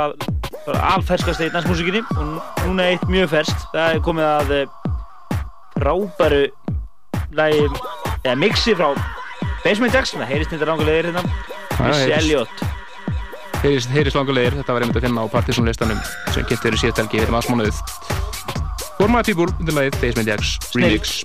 allferskast 0.73 1.43
eitt 1.43 1.55
næstmusikinni 1.55 2.01
og 2.15 2.39
núna 2.65 2.87
eitt 2.93 3.03
mjög 3.11 3.33
ferst 3.35 3.67
það 3.73 3.97
er 3.97 4.01
komið 4.05 4.29
að 4.29 4.53
eh, 4.55 4.77
frábæru 5.75 6.41
lægi, 7.35 7.67
eða 8.23 8.37
mixi 8.39 8.75
frá 8.77 8.93
Basement 9.65 9.95
Jackson, 9.95 10.21
það 10.21 10.29
heyrist 10.29 10.51
nýttar 10.53 10.69
langur 10.69 10.85
leðir 10.85 11.07
hérna. 11.09 11.23
Missy 11.79 12.11
Elliot. 12.13 12.59
Heyrist, 13.63 13.89
heyrist 13.89 14.17
langur 14.19 14.37
leðir, 14.37 14.59
þetta 14.59 14.75
var 14.75 14.85
einmitt 14.85 14.99
að 14.99 15.07
finna 15.07 15.23
á 15.25 15.33
Partisan 15.33 15.65
listanum 15.65 16.03
sem 16.35 16.45
getur 16.51 16.77
síðast 16.77 17.01
helgi 17.01 17.23
við 17.23 17.33
maður 17.33 17.47
smánuðuð. 17.49 17.79
Formaða 18.99 19.27
týbúl 19.31 19.49
undir 19.55 19.79
lagið 19.79 19.97
Basement 20.03 20.29
Jackson 20.29 20.85
Remix. 20.85 21.15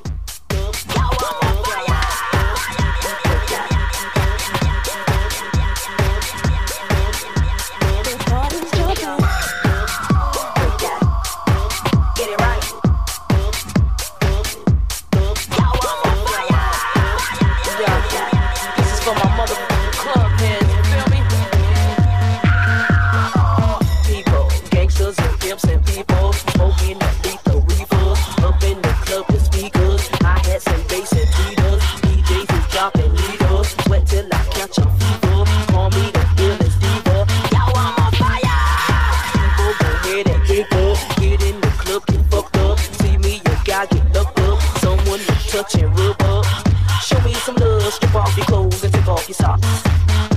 Show 45.69 47.21
me 47.21 47.35
some 47.35 47.57
love, 47.57 47.93
strip 47.93 48.15
off 48.15 48.35
your 48.35 48.47
clothes 48.47 48.83
and 48.83 48.95
take 48.95 49.07
off 49.07 49.29
your 49.29 49.35
socks. 49.35 50.30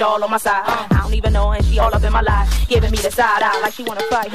bitch 0.00 0.06
all 0.06 0.22
on 0.24 0.30
my 0.30 0.38
side. 0.38 0.62
I 0.66 1.00
don't 1.02 1.14
even 1.14 1.32
know, 1.32 1.52
and 1.52 1.64
she 1.64 1.78
all 1.78 1.94
up 1.94 2.02
in 2.02 2.12
my 2.12 2.20
life, 2.22 2.68
giving 2.68 2.90
me 2.90 2.98
the 2.98 3.10
side 3.10 3.42
eye 3.42 3.60
like 3.60 3.74
she 3.74 3.82
wanna 3.82 4.02
fight. 4.02 4.30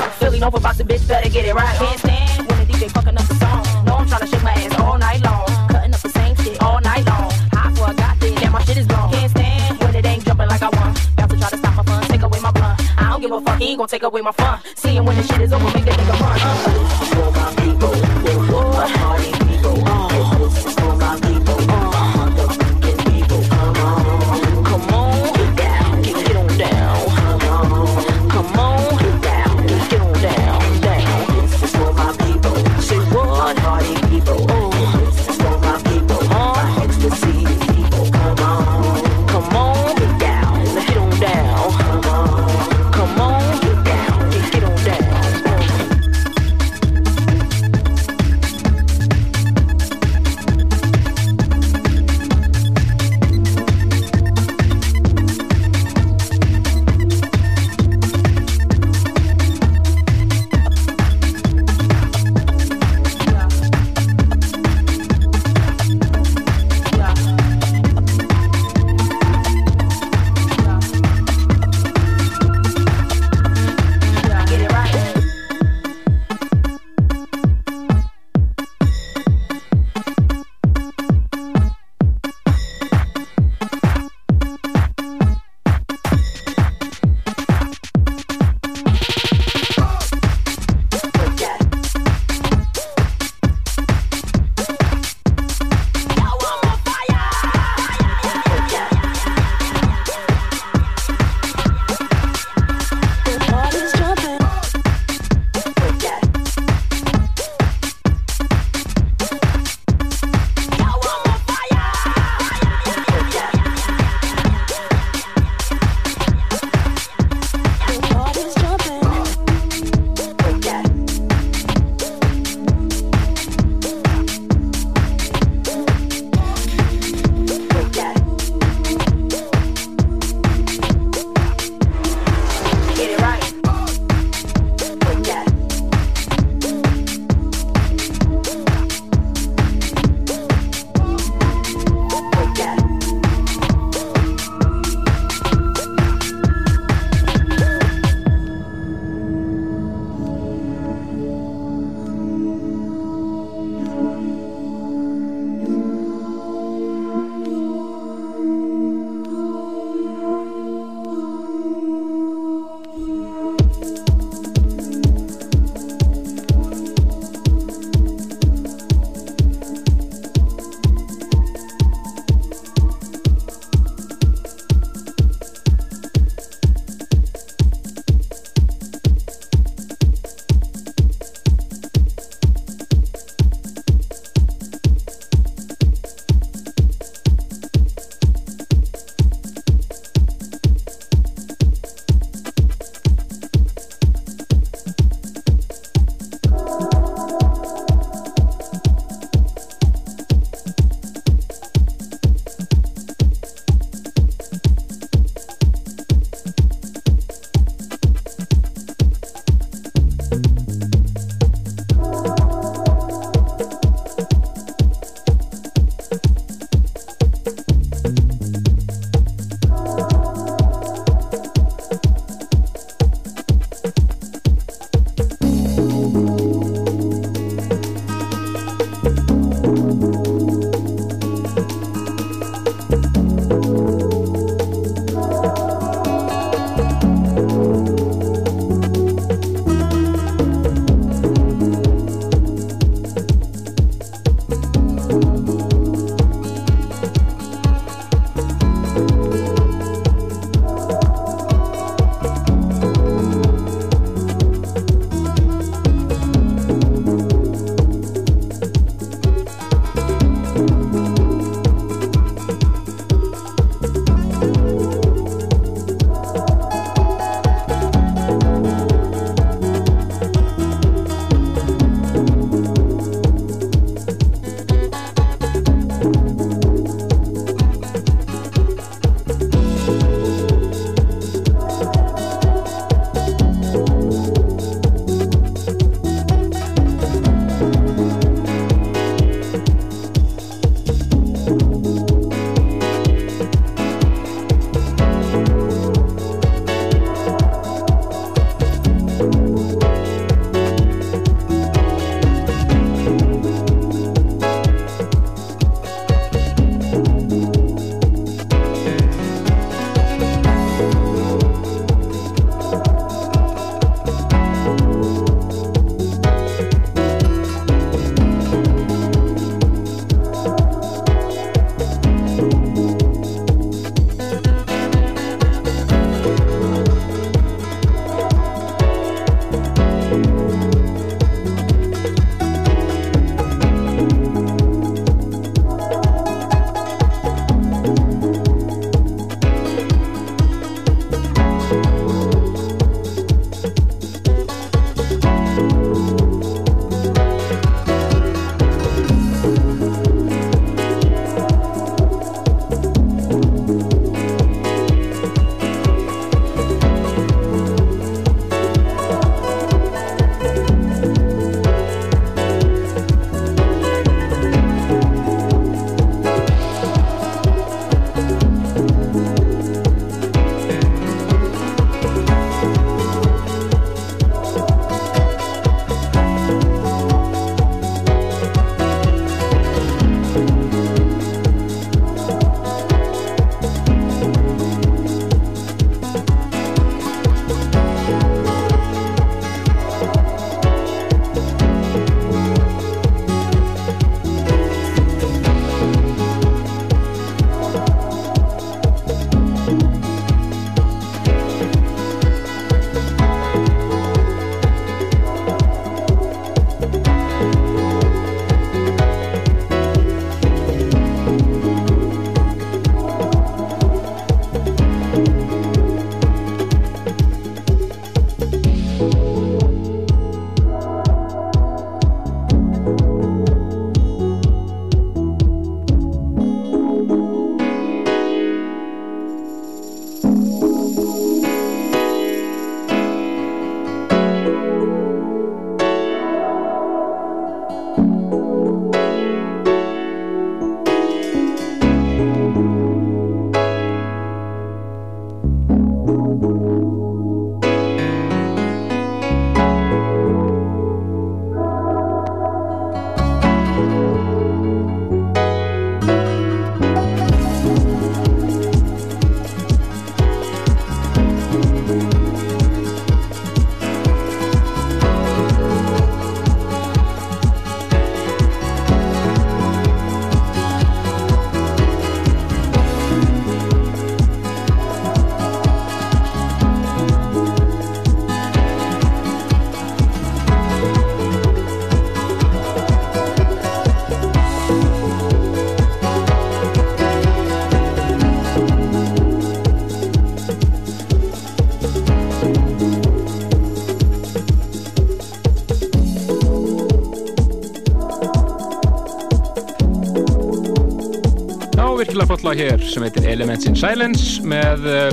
Lag 502.16 502.56
hér 502.56 502.80
sem 502.80 503.04
heitir 503.04 503.26
Elements 503.28 503.66
in 503.68 503.76
Silence 503.76 504.44
með 504.48 504.86
uh, 504.88 505.10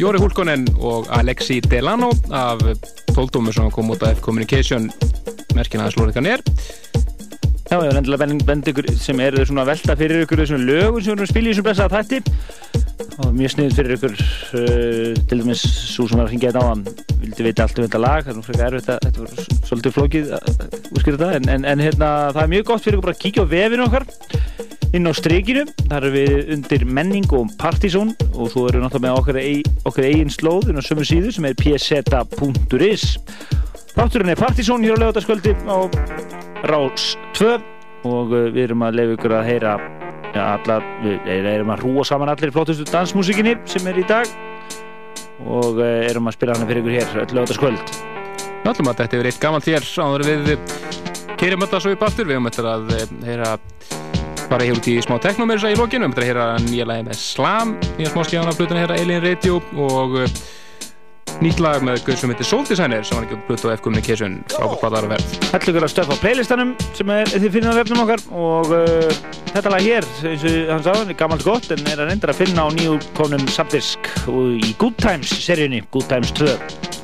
Jóri 0.00 0.18
Hulkonen 0.18 0.64
og 0.82 1.06
Alexi 1.14 1.60
Delano 1.62 2.08
af 2.34 2.64
tóldómu 3.14 3.54
sem 3.54 3.68
kom 3.70 3.92
út 3.94 4.02
af 4.02 4.18
F-Communication 4.18 4.88
merkina 5.54 5.86
að 5.86 5.94
slóriðkan 5.94 6.28
er 6.34 6.42
Já, 7.66 7.78
ég 7.78 7.88
var 7.90 7.98
endilega 7.98 8.26
bend, 8.46 8.68
ykkur 8.70 8.90
sem 8.98 9.20
eru 9.22 9.46
svona 9.46 9.64
velta 9.66 9.96
fyrir 9.98 10.22
ykkur 10.22 10.42
þessum 10.42 10.66
lögum 10.66 11.02
sem 11.02 11.18
að 11.18 11.30
spila 11.30 11.48
í 11.48 11.54
þessum 11.54 11.66
blessaða 11.66 11.98
þætti. 11.98 12.20
Og 13.24 13.32
mjög 13.34 13.54
sniðið 13.54 13.78
fyrir 13.80 13.96
ykkur 13.96 14.14
uh, 14.20 15.24
til 15.30 15.40
dæmis 15.42 15.64
svo 15.94 16.06
sem 16.06 16.20
var 16.20 16.28
að 16.28 16.34
hringja 16.34 16.52
þetta 16.52 16.62
á 16.62 16.70
hann 16.70 16.84
vildi 17.26 17.46
vita 17.46 17.66
allt 17.66 17.80
um 17.80 17.86
þetta 17.86 18.02
lag 18.02 18.22
það 18.22 18.32
er 18.32 18.38
nú 18.38 18.44
frekar 18.46 18.76
erfitt 18.76 18.92
að 18.92 19.00
þetta 19.06 19.24
var 19.24 19.60
svolítið 19.66 19.96
flókið 19.96 20.32
að 20.36 20.50
úrskýra 20.92 21.18
þetta 21.18 21.40
en, 21.40 21.48
en, 21.54 21.66
en 21.72 21.82
hérna, 21.82 22.10
það 22.36 22.42
er 22.44 22.52
mjög 22.54 22.68
gott 22.70 22.84
fyrir 22.84 22.98
ykkur 22.98 23.08
bara 23.08 23.16
að 23.16 23.22
kíkja 23.24 23.46
á 23.46 23.52
vefinu 23.52 23.86
okkar 23.86 24.06
inn 24.96 25.08
á 25.08 25.12
strikinu, 25.16 25.64
þar 25.90 26.06
erum 26.06 26.14
við 26.16 26.52
undir 26.56 26.84
menning 26.88 27.32
og 27.36 27.50
partysón 27.60 28.14
og 28.32 28.48
svo 28.52 28.66
erum 28.70 28.80
við 28.80 28.86
náttúrulega 28.86 29.04
með 29.04 29.18
okkar, 29.20 29.38
eig, 29.42 29.70
okkar 29.88 30.08
eigin 30.08 30.32
slóð 30.32 30.70
inn 30.72 30.80
á 30.80 30.84
sömu 30.86 31.04
síðu 31.06 31.32
sem 31.36 31.48
er 31.48 31.56
pseta.is 31.60 33.04
Þátturinn 33.96 34.32
er 34.32 34.40
partysón 34.40 34.84
hér 34.84 34.96
á 34.96 35.02
lögataskvöldi 35.04 35.54
á 35.68 35.76
Rás 36.68 37.12
2 37.36 37.52
og 38.08 38.32
uh, 38.32 38.48
við 38.54 38.66
erum 38.68 38.84
að 38.86 38.98
leiða 39.00 39.16
ykkur 39.18 39.36
að 39.36 39.48
heyra 39.50 39.76
ja, 40.34 40.48
alla, 40.56 40.80
við 41.04 41.48
erum 41.52 41.72
að 41.74 41.84
hrúa 41.84 42.04
saman 42.08 42.32
allir 42.32 42.52
flottustu 42.54 42.88
dansmusikinni 42.88 43.56
sem 43.68 43.88
er 43.88 44.00
í 44.00 44.06
dag 44.08 44.28
og 45.44 45.80
uh, 45.80 45.88
erum 46.08 46.28
að 46.28 46.38
spila 46.38 46.56
hana 46.56 46.68
fyrir 46.68 46.84
ykkur 46.84 46.98
hér 46.98 47.24
öll 47.24 47.40
lögataskvöld 47.40 47.96
að 48.66 48.80
þetta 48.98 49.18
er 49.20 49.28
eitt 49.30 49.42
gammalt 49.42 49.68
hér 49.70 49.84
áður 50.02 50.24
við 50.26 50.56
keirum 51.38 51.62
þetta 51.62 51.80
svo 51.84 51.92
upp 51.94 52.04
aftur 52.06 52.26
við 52.26 52.38
höfum 52.38 52.48
þetta 52.50 52.72
að 52.72 52.92
eh, 52.96 53.10
heyra 53.28 53.50
fara 54.50 54.66
hér 54.66 54.78
út 54.78 54.86
í 54.90 54.98
smá 55.04 55.16
teknomersa 55.22 55.72
í 55.72 55.78
lokinu, 55.78 56.06
við 56.10 56.14
þetta 56.14 56.22
að 56.22 56.28
heyra 56.30 56.44
nýja 56.66 56.86
lagi 56.86 57.06
með 57.08 57.18
Slam, 57.20 57.74
nýja 57.96 58.12
smá 58.12 58.22
skjána 58.26 58.54
flutuna 58.54 58.84
heyra 58.84 58.98
Alien 59.00 59.24
Radio 59.24 59.58
og 59.82 60.16
uh, 60.22 60.38
nýtt 61.42 61.60
lag 61.60 61.82
með 61.84 62.02
guð 62.06 62.20
sem 62.20 62.32
heitir 62.32 62.48
Soul 62.48 62.66
Designer 62.68 63.04
sem 63.04 63.18
var 63.18 63.26
ekki 63.26 63.38
út 63.52 63.64
á 63.66 63.74
F-Communication 63.74 64.38
frábært 64.54 64.80
hvað 64.80 64.94
það 64.94 64.98
er 64.98 65.08
að 65.08 65.14
verð 65.14 65.48
Hættu 65.50 65.72
ykkur 65.72 65.86
að 65.88 65.92
stöfa 65.92 66.18
playlistanum 66.22 66.74
sem 66.96 67.12
er, 67.16 67.32
þið 67.34 67.48
finnir 67.56 67.74
á 67.74 67.78
vefnum 67.80 68.02
okkar 68.04 68.26
og 68.32 68.74
uh, 68.76 69.22
þetta 69.52 69.72
lag 69.74 69.88
hér, 69.88 70.10
eins 70.30 70.46
og 70.46 70.74
hann 70.74 70.84
sagði, 70.86 71.08
er 71.16 71.20
gammalt 71.24 71.46
gott 71.46 71.72
en 71.74 71.88
er 71.90 72.04
að 72.04 72.12
reynda 72.12 72.30
að 72.32 72.44
finna 72.44 72.66
á 72.66 72.68
nýju 72.76 73.00
konum 73.18 73.48
subdisk 73.52 74.12
í 74.30 74.76
Good 74.80 75.00
Times 75.02 75.34
seríunni, 75.42 75.82
Good 75.90 76.08
Times 76.12 76.32
2 76.38 76.95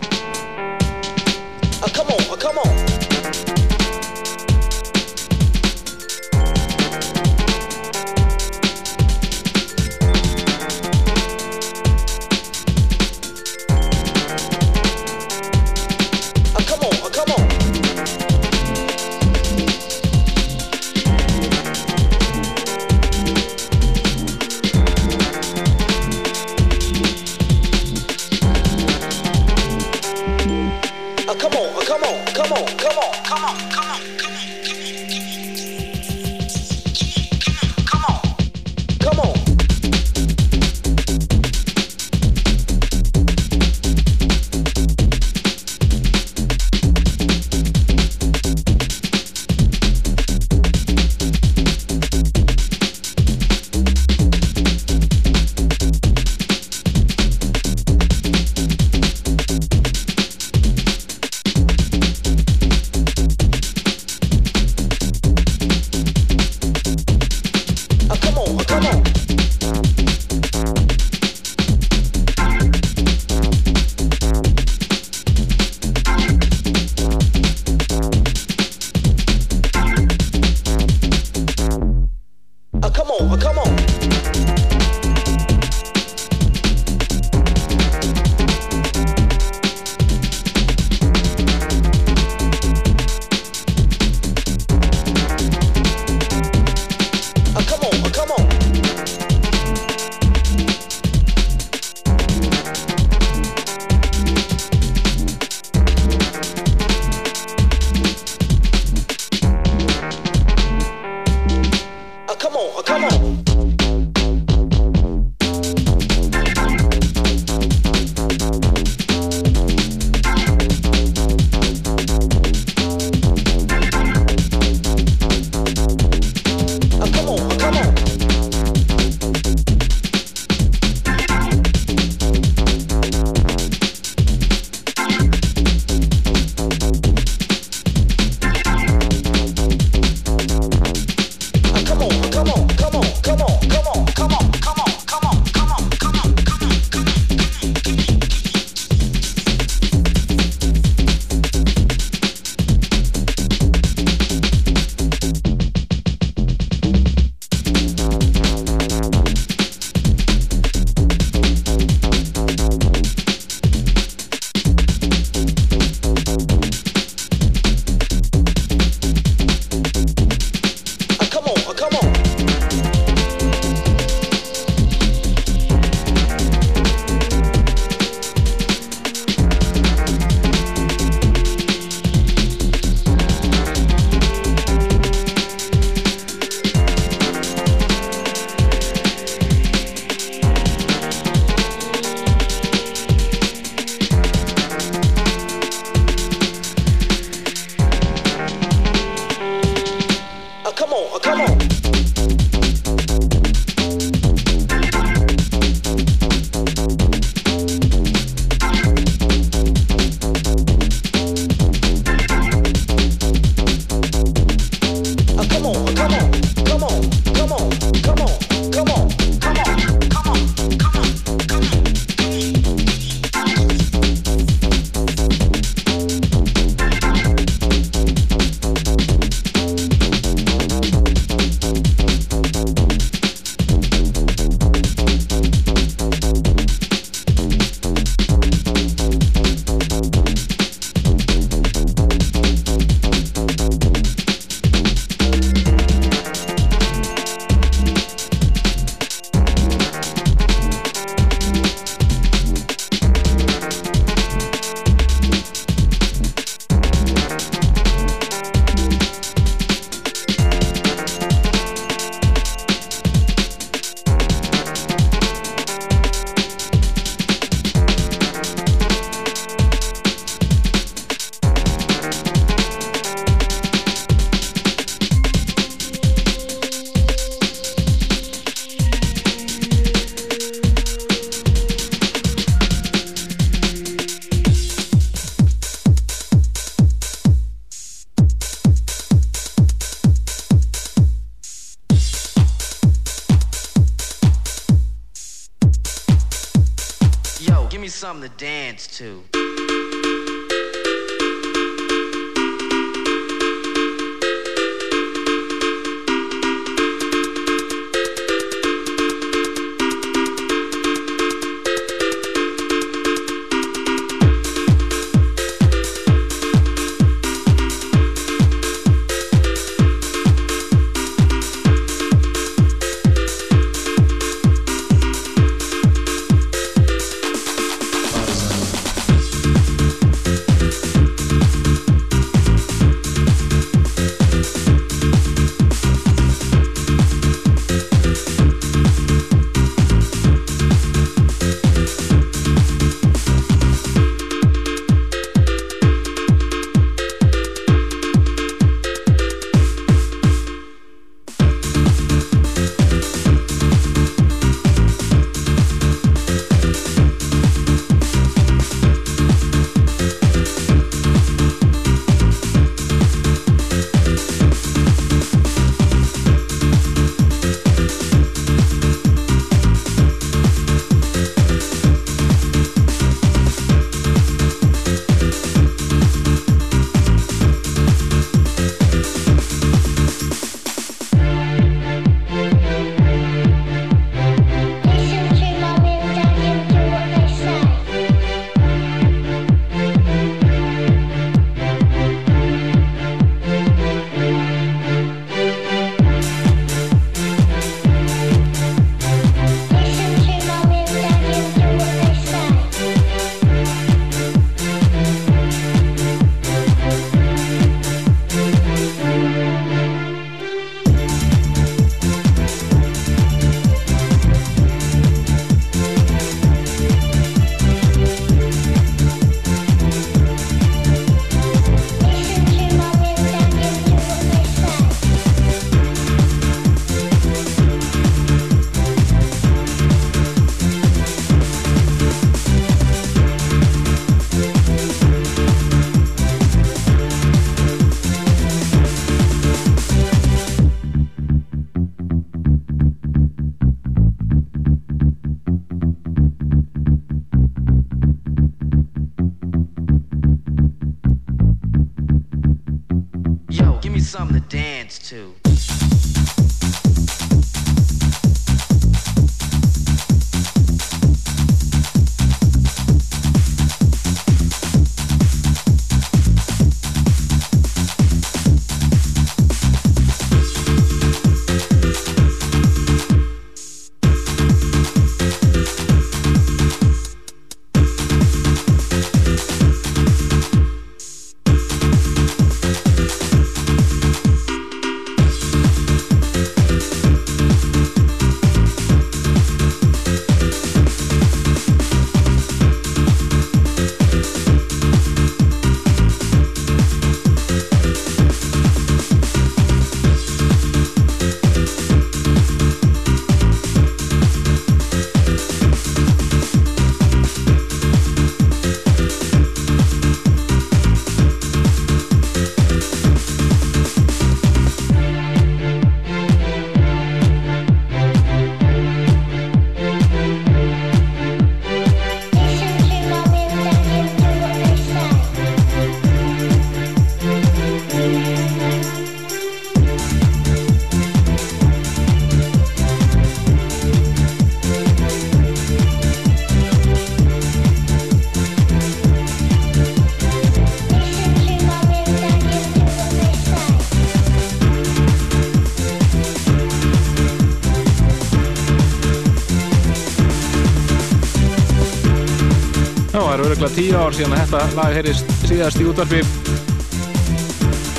öruglega 553.73 553.89
tíu 553.89 553.97
ár 553.97 554.13
síðan 554.13 554.35
að 554.37 554.51
þetta 554.53 554.77
lag 554.77 554.93
heyrist 554.93 555.31
síðast 555.49 555.81
í 555.81 555.87
útvarfi 555.89 556.21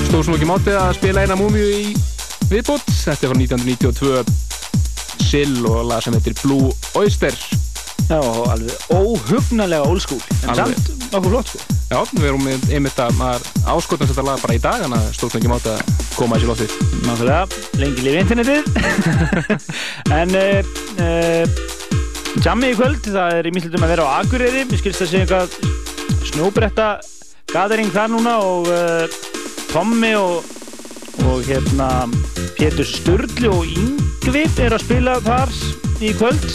Stóð 0.06 0.24
svo 0.26 0.34
ekki 0.36 0.46
mátið 0.46 0.76
að 0.78 0.92
spila 0.98 1.24
eina 1.24 1.36
múmiu 1.38 1.64
í 1.64 1.94
viðbót. 2.50 2.84
Þetta 2.86 3.26
er 3.26 3.32
frá 3.32 3.38
1992 3.40 5.24
Sill 5.24 5.66
og 5.66 5.80
lag 5.88 6.04
sem 6.04 6.14
heitir 6.14 6.36
Blue 6.44 6.70
Oyster. 6.94 7.34
Já, 8.06 8.20
alveg 8.20 8.70
óhugnalega 8.92 9.88
old 9.88 10.02
school 10.04 10.20
En 10.44 10.52
Alveg. 10.52 10.76
samt 10.76 11.10
nokkuð 11.14 11.30
flott 11.32 11.50
sko. 11.50 11.58
Já, 11.90 11.98
við 12.12 12.28
erum 12.28 12.48
einmitt 12.52 13.00
að 13.00 13.18
maður 13.18 13.50
áskotnast 13.74 14.12
þetta 14.12 14.26
lag 14.28 14.42
bara 14.44 14.58
í 14.58 14.62
dag 14.62 14.84
en 14.84 14.94
það 14.94 15.10
stóð 15.16 15.34
svo 15.34 15.40
ekki 15.40 15.52
mátið 15.52 15.72
að 15.74 16.08
koma 16.14 16.38
þessi 16.38 16.50
loftið. 16.52 16.70
Nákvæmlega, 17.08 17.44
lengi 17.82 18.06
lifi 18.06 18.22
internetið. 18.22 18.62
En 20.20 20.36
uh, 20.38 20.74
uh, 21.00 21.63
Jammi 22.42 22.72
í 22.72 22.74
kvöld, 22.74 23.04
það 23.06 23.36
er 23.38 23.46
í 23.46 23.52
mislutum 23.54 23.84
að 23.86 23.92
vera 23.94 24.06
á 24.10 24.18
Akureyri. 24.18 24.64
Mér 24.66 24.80
skilst 24.80 25.04
að 25.04 25.10
sé 25.12 25.20
eitthvað 25.22 25.54
snjóbretta 26.30 26.88
gathering 27.52 27.92
þar 27.94 28.10
núna 28.10 28.34
og 28.42 28.70
uh, 28.72 29.18
Tommi 29.70 30.10
og, 30.18 30.48
og 31.28 31.46
hérna 31.46 31.88
Pétur 32.58 32.88
Sturli 32.88 33.50
og 33.50 33.62
Yngvi 33.70 34.44
er 34.64 34.74
að 34.74 34.82
spila 34.82 35.20
þar 35.22 35.54
í 36.02 36.10
kvöld. 36.18 36.48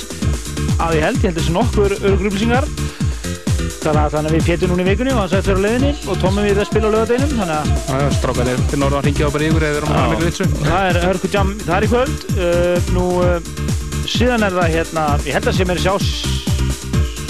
Að 0.79 0.99
ég 0.99 1.07
held, 1.07 1.23
ég 1.23 1.29
held 1.29 1.39
þessi 1.39 1.55
nokkur 1.55 1.95
örgrupplýsingar 1.99 2.67
tala 3.79 4.05
þannig 4.11 4.35
við 4.35 4.45
Pétur 4.49 4.71
núna 4.71 4.83
í 4.83 4.89
vikunni 4.89 5.13
og 5.13 5.21
hann 5.21 5.31
sætt 5.31 5.47
fyrir 5.47 5.59
á 5.59 5.65
leiðinni 5.65 5.91
og 6.11 6.19
Tommi 6.19 6.43
við 6.45 6.59
að 6.59 6.67
spila 6.69 6.91
á 6.91 6.95
lögadeinum 6.95 7.33
þannig 7.37 7.55
að 7.55 7.69
Já, 7.71 7.95
já, 8.03 8.07
strákanir 8.17 8.63
til 8.71 8.79
norðan 8.81 9.05
ringið 9.07 9.29
á 9.29 9.31
bara 9.35 9.49
yfir 9.49 9.65
eða 9.65 9.71
við 9.71 9.79
erum 9.79 9.93
að 9.93 9.99
hafa 9.99 10.11
miklu 10.13 10.29
vitsu. 10.29 10.47
það 10.65 10.89
er 10.89 11.01
hörku 11.05 11.31
jam 11.33 11.53
það 11.63 11.75
er 11.77 11.87
í 11.87 11.91
kvöld. 11.93 12.25
Uh, 12.35 12.91
nú 12.95 13.05
uh, 13.23 13.68
síðan 14.09 14.45
er 14.47 14.59
það 14.59 14.75
hérna 14.75 15.07
ég 15.25 15.37
held 15.37 15.51
að 15.51 15.57
sé 15.59 15.69
mér 15.69 15.81
sjás 15.83 16.09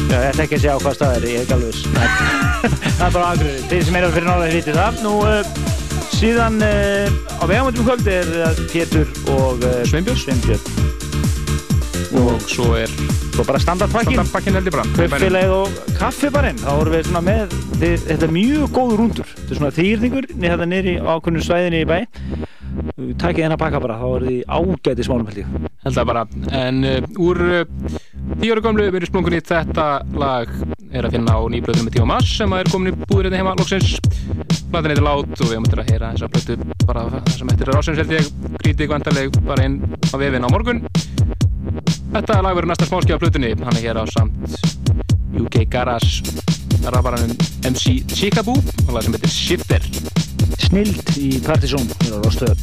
já, 0.10 0.18
ég 0.18 0.30
ætla 0.31 0.45
ekki 0.45 0.57
að 0.57 0.64
segja 0.64 0.77
á 0.77 0.84
hvað 0.84 0.99
stað 0.99 1.18
er 1.19 1.30
ég 1.30 1.39
er 1.39 1.45
ekki 1.45 1.57
alveg 1.57 2.39
það 2.99 3.06
er 3.07 3.14
bara 3.15 3.31
agrið 3.34 3.61
þeir 3.69 3.85
sem 3.88 3.97
eru 3.99 4.11
fyrir 4.15 4.27
norðan 4.27 4.53
hlítið 4.53 4.80
það. 4.80 4.97
Nú 5.06 5.14
uh, 5.23 5.53
síðan 6.11 6.60
uh, 6.65 7.39
á 7.39 7.43
vegamöndum 7.47 7.88
kvöld 7.88 8.11
er 8.11 8.30
það 8.34 8.61
Pétur 8.73 9.14
og 9.35 9.64
uh, 9.64 9.80
Sveinbjörn. 9.88 10.68
Og 12.19 12.43
svo 12.49 12.73
er 12.76 12.91
svo 13.35 13.45
bara 13.47 13.61
standardpakkin. 13.64 14.19
Kaupfélagið 14.97 15.56
og 15.56 15.81
kaffibarinn. 15.99 16.60
Þá 16.60 16.72
vorum 16.73 16.97
við 16.97 17.07
svona 17.07 17.23
með 17.23 17.60
þetta 17.80 18.27
er 18.27 18.35
mjög 18.35 18.72
góð 18.76 18.95
rúndur 18.99 19.30
þetta 19.30 19.53
er 19.53 19.60
svona 19.61 19.76
þýrningur 19.76 20.30
niður 20.35 20.89
í 20.89 20.95
ákveðnu 20.99 21.43
svæðinni 21.45 21.84
í 21.85 21.88
bæ 21.88 21.99
takkið 23.19 23.45
hennar 23.45 23.59
pakka 23.59 23.81
bara 23.84 23.97
þá 23.99 24.07
er 24.09 24.26
þið 24.27 24.39
ágæti 24.47 25.05
smálum 25.07 25.30
held 25.30 25.41
ég. 25.41 25.53
Held 25.85 25.97
það 25.97 26.09
bara. 26.09 26.23
En 26.59 26.81
uh, 26.88 26.97
úr 27.26 27.41
uh, 27.45 27.97
tíu 28.41 28.53
ára 28.53 28.63
gamlu 28.65 28.88
verið 28.93 29.11
splungunni 29.11 29.41
þetta 29.45 29.88
lag 30.19 30.51
er 30.89 31.07
að 31.07 31.15
finna 31.17 31.38
á 31.38 31.41
nýblöðum 31.53 31.88
með 31.88 31.97
Tíma 31.97 32.09
Mass 32.13 32.35
sem 32.39 32.55
er 32.57 32.71
komin 32.73 32.93
í 32.93 32.97
búður 33.05 33.30
hérna 33.30 33.41
heima 33.41 33.55
loksins. 33.59 33.95
Platin 34.69 34.93
heitir 34.93 35.05
Lát 35.05 35.26
og 35.26 35.45
við 35.45 35.55
höfum 35.55 35.69
eftir 35.69 35.84
að 35.84 35.91
heyra 35.93 36.11
þessa 36.13 36.31
blötu 36.34 36.85
bara 36.85 37.05
það 37.13 37.31
sem 37.38 37.53
eftir 37.53 37.71
er 37.71 37.80
ásins 37.80 38.01
held 38.03 38.15
ég. 38.17 38.31
Kritik 38.63 38.93
vantarleg 38.93 39.41
bara 39.47 39.69
inn 39.69 39.80
á 40.09 40.15
vefin 40.19 40.45
á 40.45 40.49
morgun. 40.49 40.84
Þetta 42.09 42.41
lag 42.41 42.57
verður 42.57 42.73
næsta 42.73 42.89
smáski 42.89 43.15
á 43.15 43.21
plötunni. 43.21 43.53
Hann 43.59 43.77
er 43.77 43.85
hér 43.85 44.01
á 44.01 44.05
samt 44.09 44.89
UK 45.39 45.69
Garage 45.69 46.23
rabaranum 46.88 47.35
MC 47.63 48.01
Chicaboo 48.07 48.57
og 48.88 48.93
lag 48.95 49.05
sem 49.05 49.13
heitir 49.13 49.34
Shifter 49.34 50.28
snild 50.57 51.13
í 51.19 51.38
Partizón 51.45 51.85
hér 52.01 52.17
á 52.17 52.19
Rostöð 52.23 52.55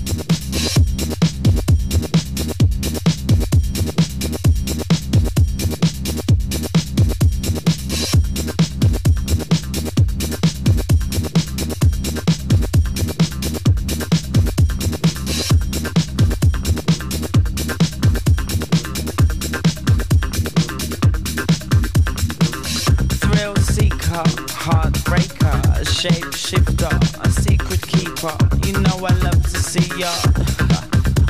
see 29.76 30.00
ya 30.00 30.12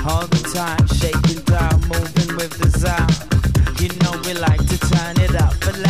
all 0.09 0.27
the 0.29 0.43
time, 0.55 0.87
shaking 0.99 1.43
down, 1.45 1.81
moving 1.89 2.37
with 2.37 2.57
desire. 2.63 3.07
You 3.81 3.89
know 4.03 4.21
we 4.25 4.35
like 4.35 4.65
to 4.69 4.79
turn 4.79 5.21
it 5.21 5.35
up 5.35 5.55
loud. 5.79 5.86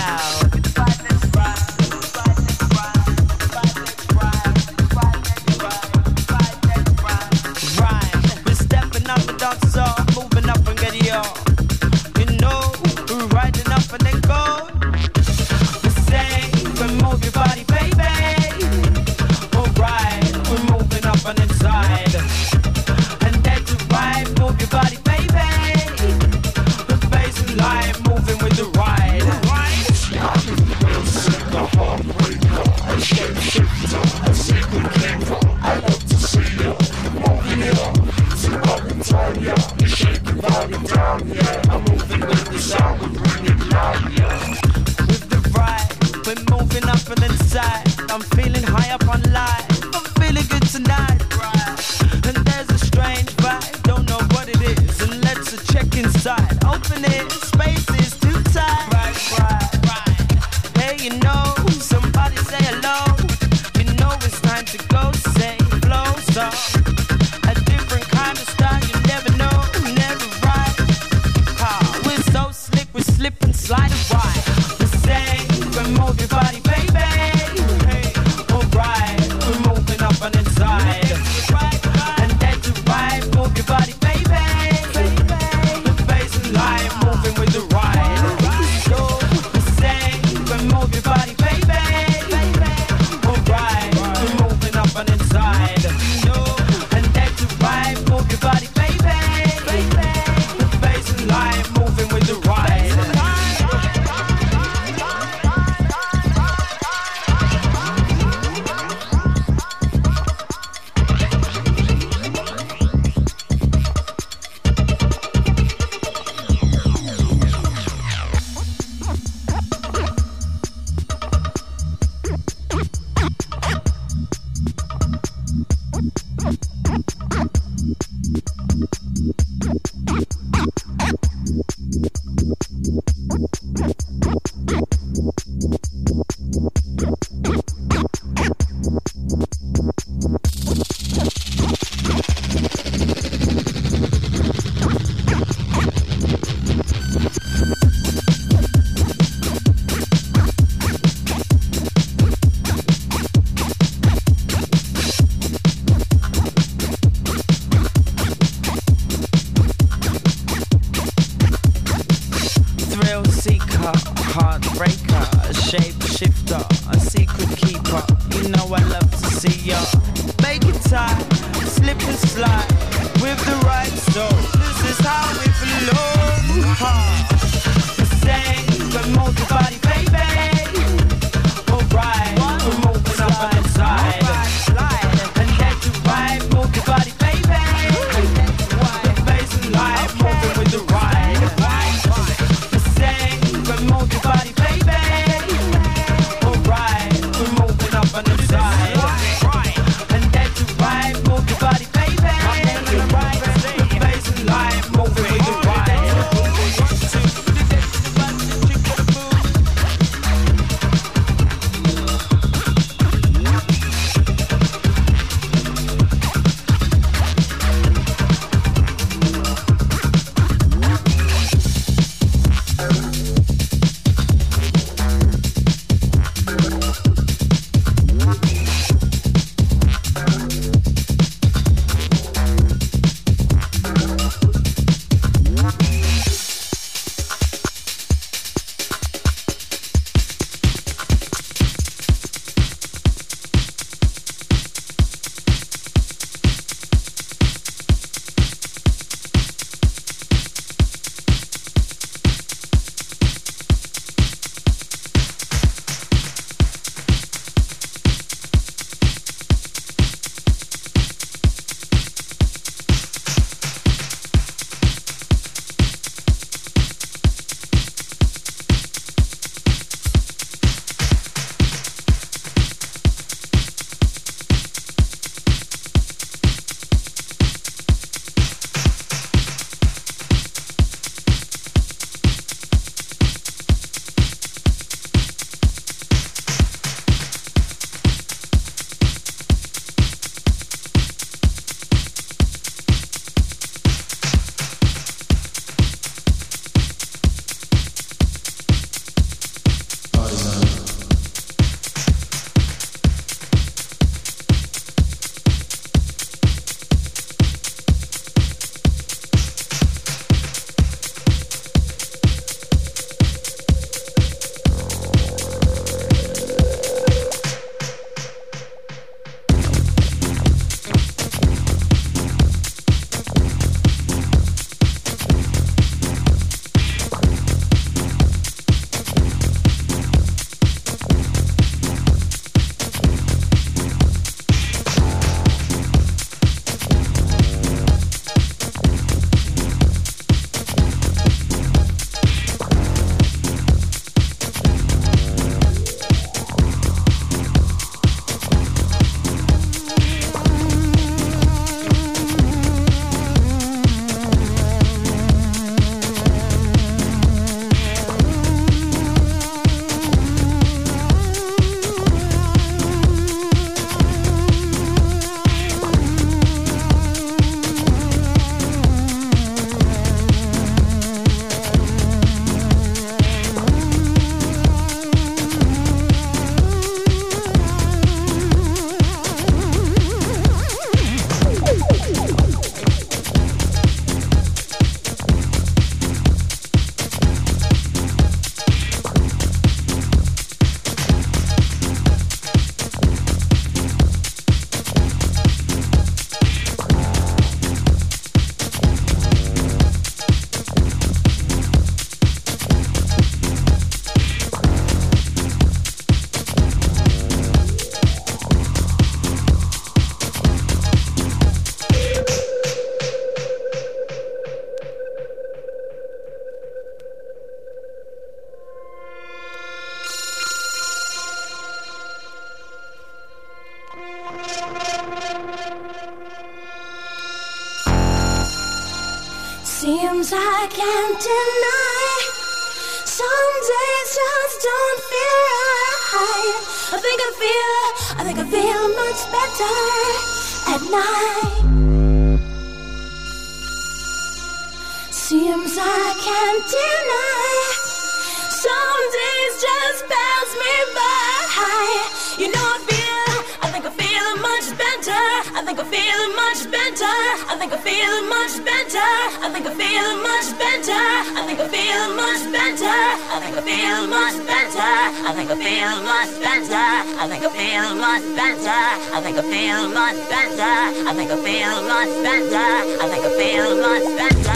Feel 471.46 471.80
much 471.82 472.08
better. 472.24 472.56
I 472.56 473.08
think 473.08 473.24
I 473.24 473.30
feel 473.38 473.76
much 473.76 474.18
better. 474.18 474.55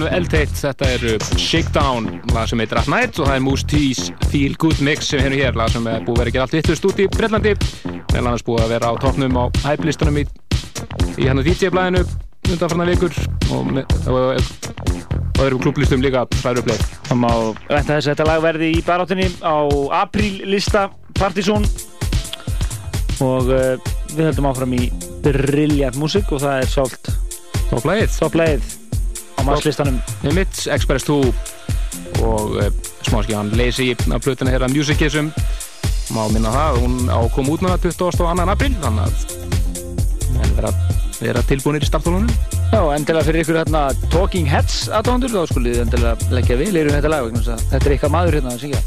Alveg 0.00 0.16
eldteitt, 0.16 0.52
þetta 0.56 0.86
er 0.94 1.02
uh, 1.12 1.24
Shakedown, 1.36 2.06
lag 2.32 2.48
sem 2.48 2.60
heitir 2.62 2.78
At 2.80 2.88
Night 2.88 3.18
og 3.20 3.26
það 3.28 3.36
er 3.36 3.42
Moose 3.44 3.66
T's 3.68 4.06
Feel 4.30 4.54
Good 4.60 4.80
Mix 4.84 5.10
sem 5.10 5.20
hefum 5.20 5.36
hér, 5.36 5.58
lag 5.58 5.68
sem 5.72 5.86
er 5.90 6.04
búið 6.06 6.14
að 6.14 6.20
vera 6.20 6.32
ekki 6.32 6.40
allt 6.44 6.56
vittust 6.56 6.88
út 6.88 7.02
í 7.02 7.06
Breitlandi, 7.12 7.52
meðal 7.84 8.22
annars 8.22 8.44
búið 8.46 8.64
að 8.64 8.72
vera 8.74 8.92
á 8.92 8.94
toppnum 9.02 9.36
á 9.36 9.44
hæplistunum 9.66 10.20
í, 10.22 10.24
í 11.20 11.28
hann 11.28 11.42
DJ-blæðinu 11.44 12.04
undanfarnar 12.50 12.90
vikur 12.94 13.20
og, 13.52 13.70
og, 14.08 14.16
og 14.16 15.44
öðrum 15.44 15.62
klublistum 15.66 16.02
líka 16.04 16.24
hræður 16.40 16.64
uppleið. 16.64 16.88
Það 17.10 17.22
má 17.26 17.30
vænta 17.68 17.92
þess 17.92 18.00
að 18.00 18.10
þetta 18.10 18.28
lag 18.30 18.42
verði 18.46 18.72
í 18.72 18.82
baráttunni 18.88 19.30
á 19.44 19.56
apríllista 20.00 20.88
Partizón 21.20 21.68
og 23.20 23.52
uh, 23.52 23.74
við 24.16 24.30
höldum 24.30 24.50
áfram 24.50 24.76
í 24.80 24.90
brilljant 25.24 26.00
músík 26.00 26.32
og 26.32 26.44
það 26.46 26.62
er 26.64 26.76
sált 26.78 27.16
Topplægið 27.70 28.14
Topplægið 28.16 28.79
á 29.40 29.42
masslistanum 29.48 29.98
Emits, 30.28 30.66
Express 30.68 31.08
2 31.08 31.18
og 32.20 32.56
uh, 32.60 32.68
smáskjáðan 33.08 33.52
Lazy 33.56 33.90
af 33.96 34.22
plötuna 34.24 34.52
þeirra 34.52 34.70
Musicism 34.72 35.32
má 36.14 36.24
minna 36.34 36.52
það, 36.52 36.80
hún 36.84 36.96
á 37.08 37.18
að 37.18 37.32
koma 37.36 37.54
út 37.54 37.64
það 37.64 37.84
22. 37.88 38.48
apríl 38.54 38.72
þannig 38.82 39.04
að 39.06 40.56
vera, 40.56 40.72
vera 41.20 41.44
tilbúinir 41.48 41.86
í 41.86 41.90
startólunum 41.90 42.58
Já, 42.70 42.82
endilega 42.94 43.26
fyrir 43.26 43.42
ykkur 43.42 43.56
hérna 43.58 43.88
Talking 44.12 44.46
Heads 44.46 44.84
aðdóndur, 44.94 45.32
þá 45.34 45.50
skulið 45.50 45.72
þið 45.74 45.84
endilega 45.88 46.34
leggja 46.36 46.58
við. 46.60 46.72
Lirum 46.76 46.94
þetta 46.94 47.10
lag 47.10 47.26
að 47.26 47.64
þetta 47.72 47.80
er 47.80 47.94
eitthvað 47.96 48.12
maður 48.14 48.36
hérna 48.38 48.52
að 48.54 48.62
syngja 48.62 48.82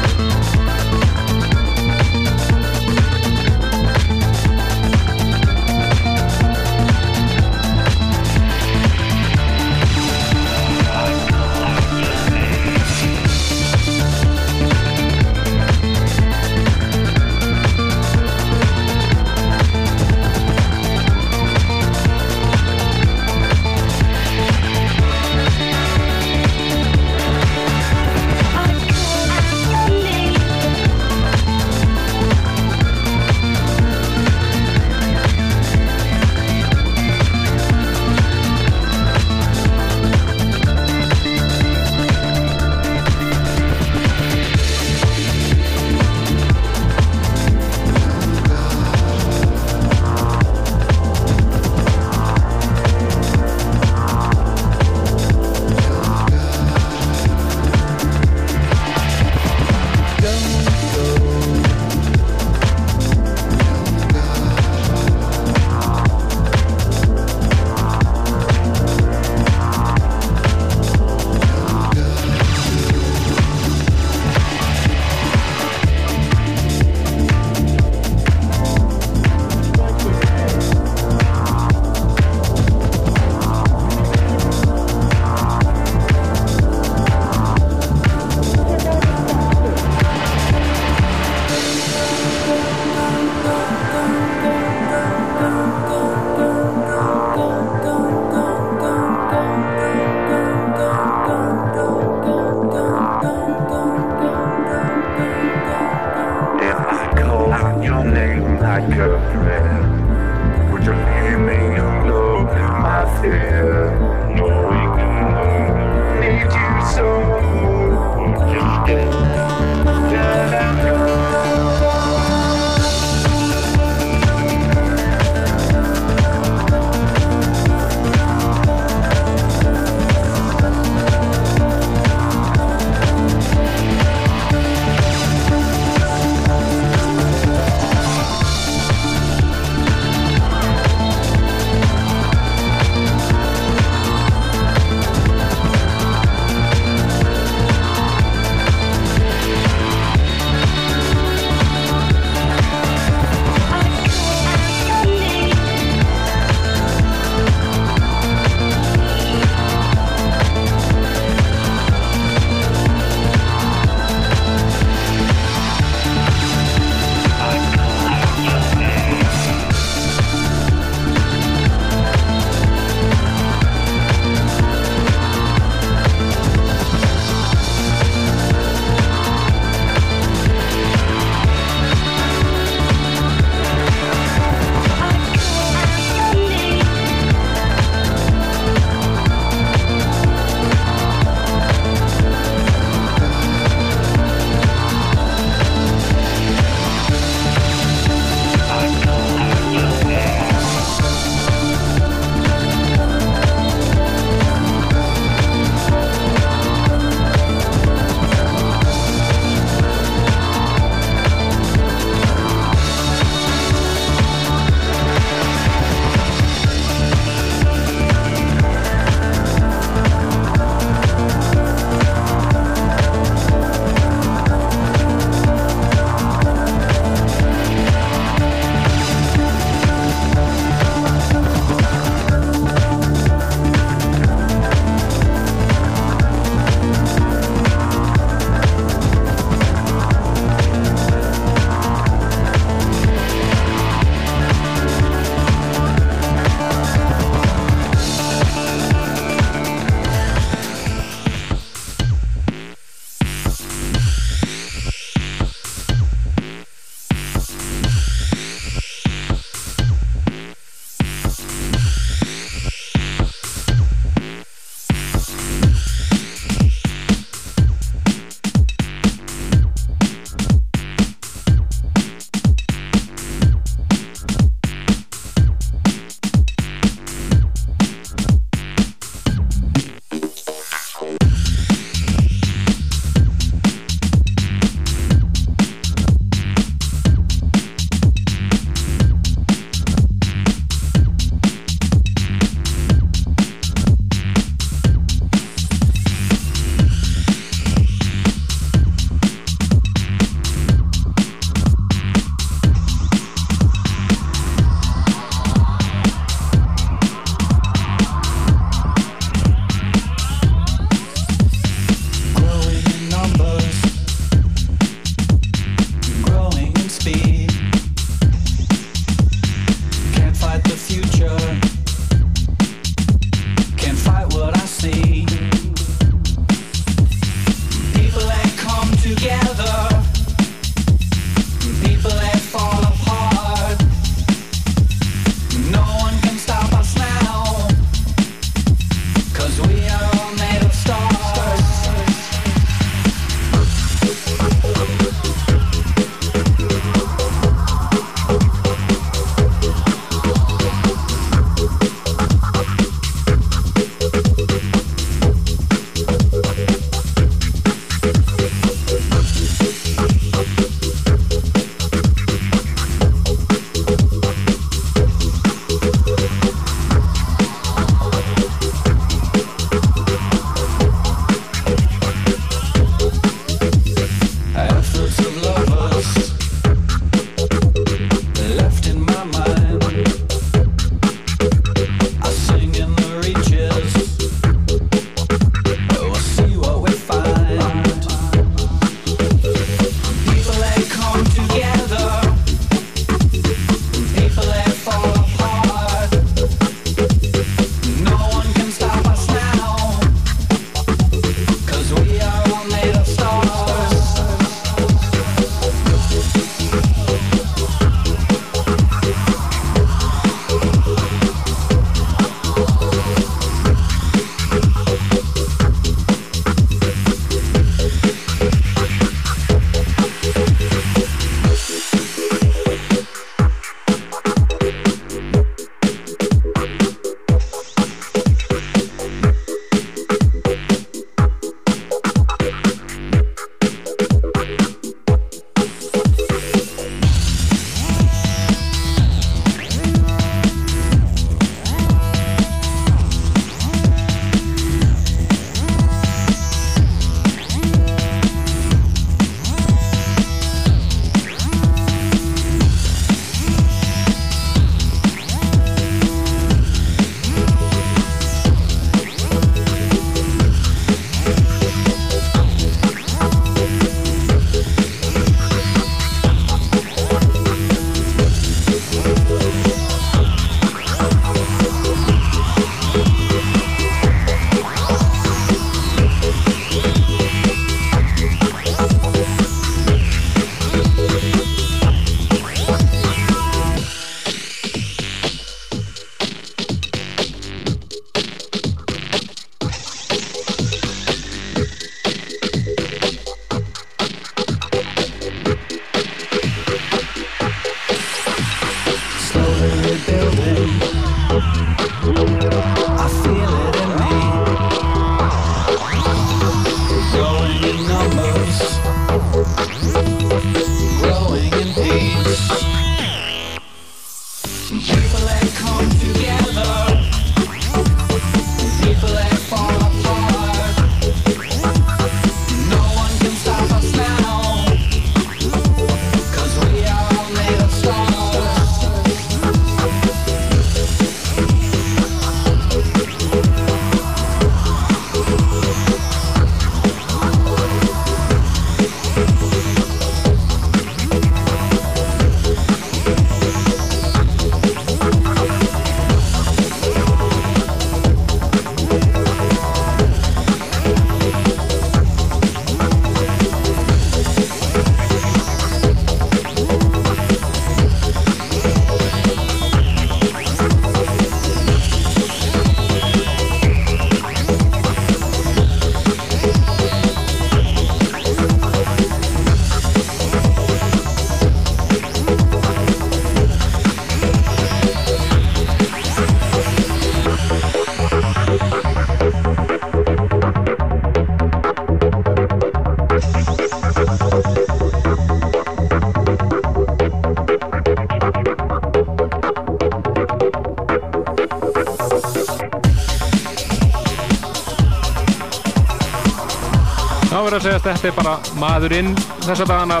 verið 597.46 597.58
að 597.58 597.66
segja 597.66 597.78
að 597.78 597.86
þetta 597.86 598.08
er 598.08 598.14
bara 598.16 598.34
maðurinn 598.58 599.12
þessa 599.44 599.66
dagana. 599.68 600.00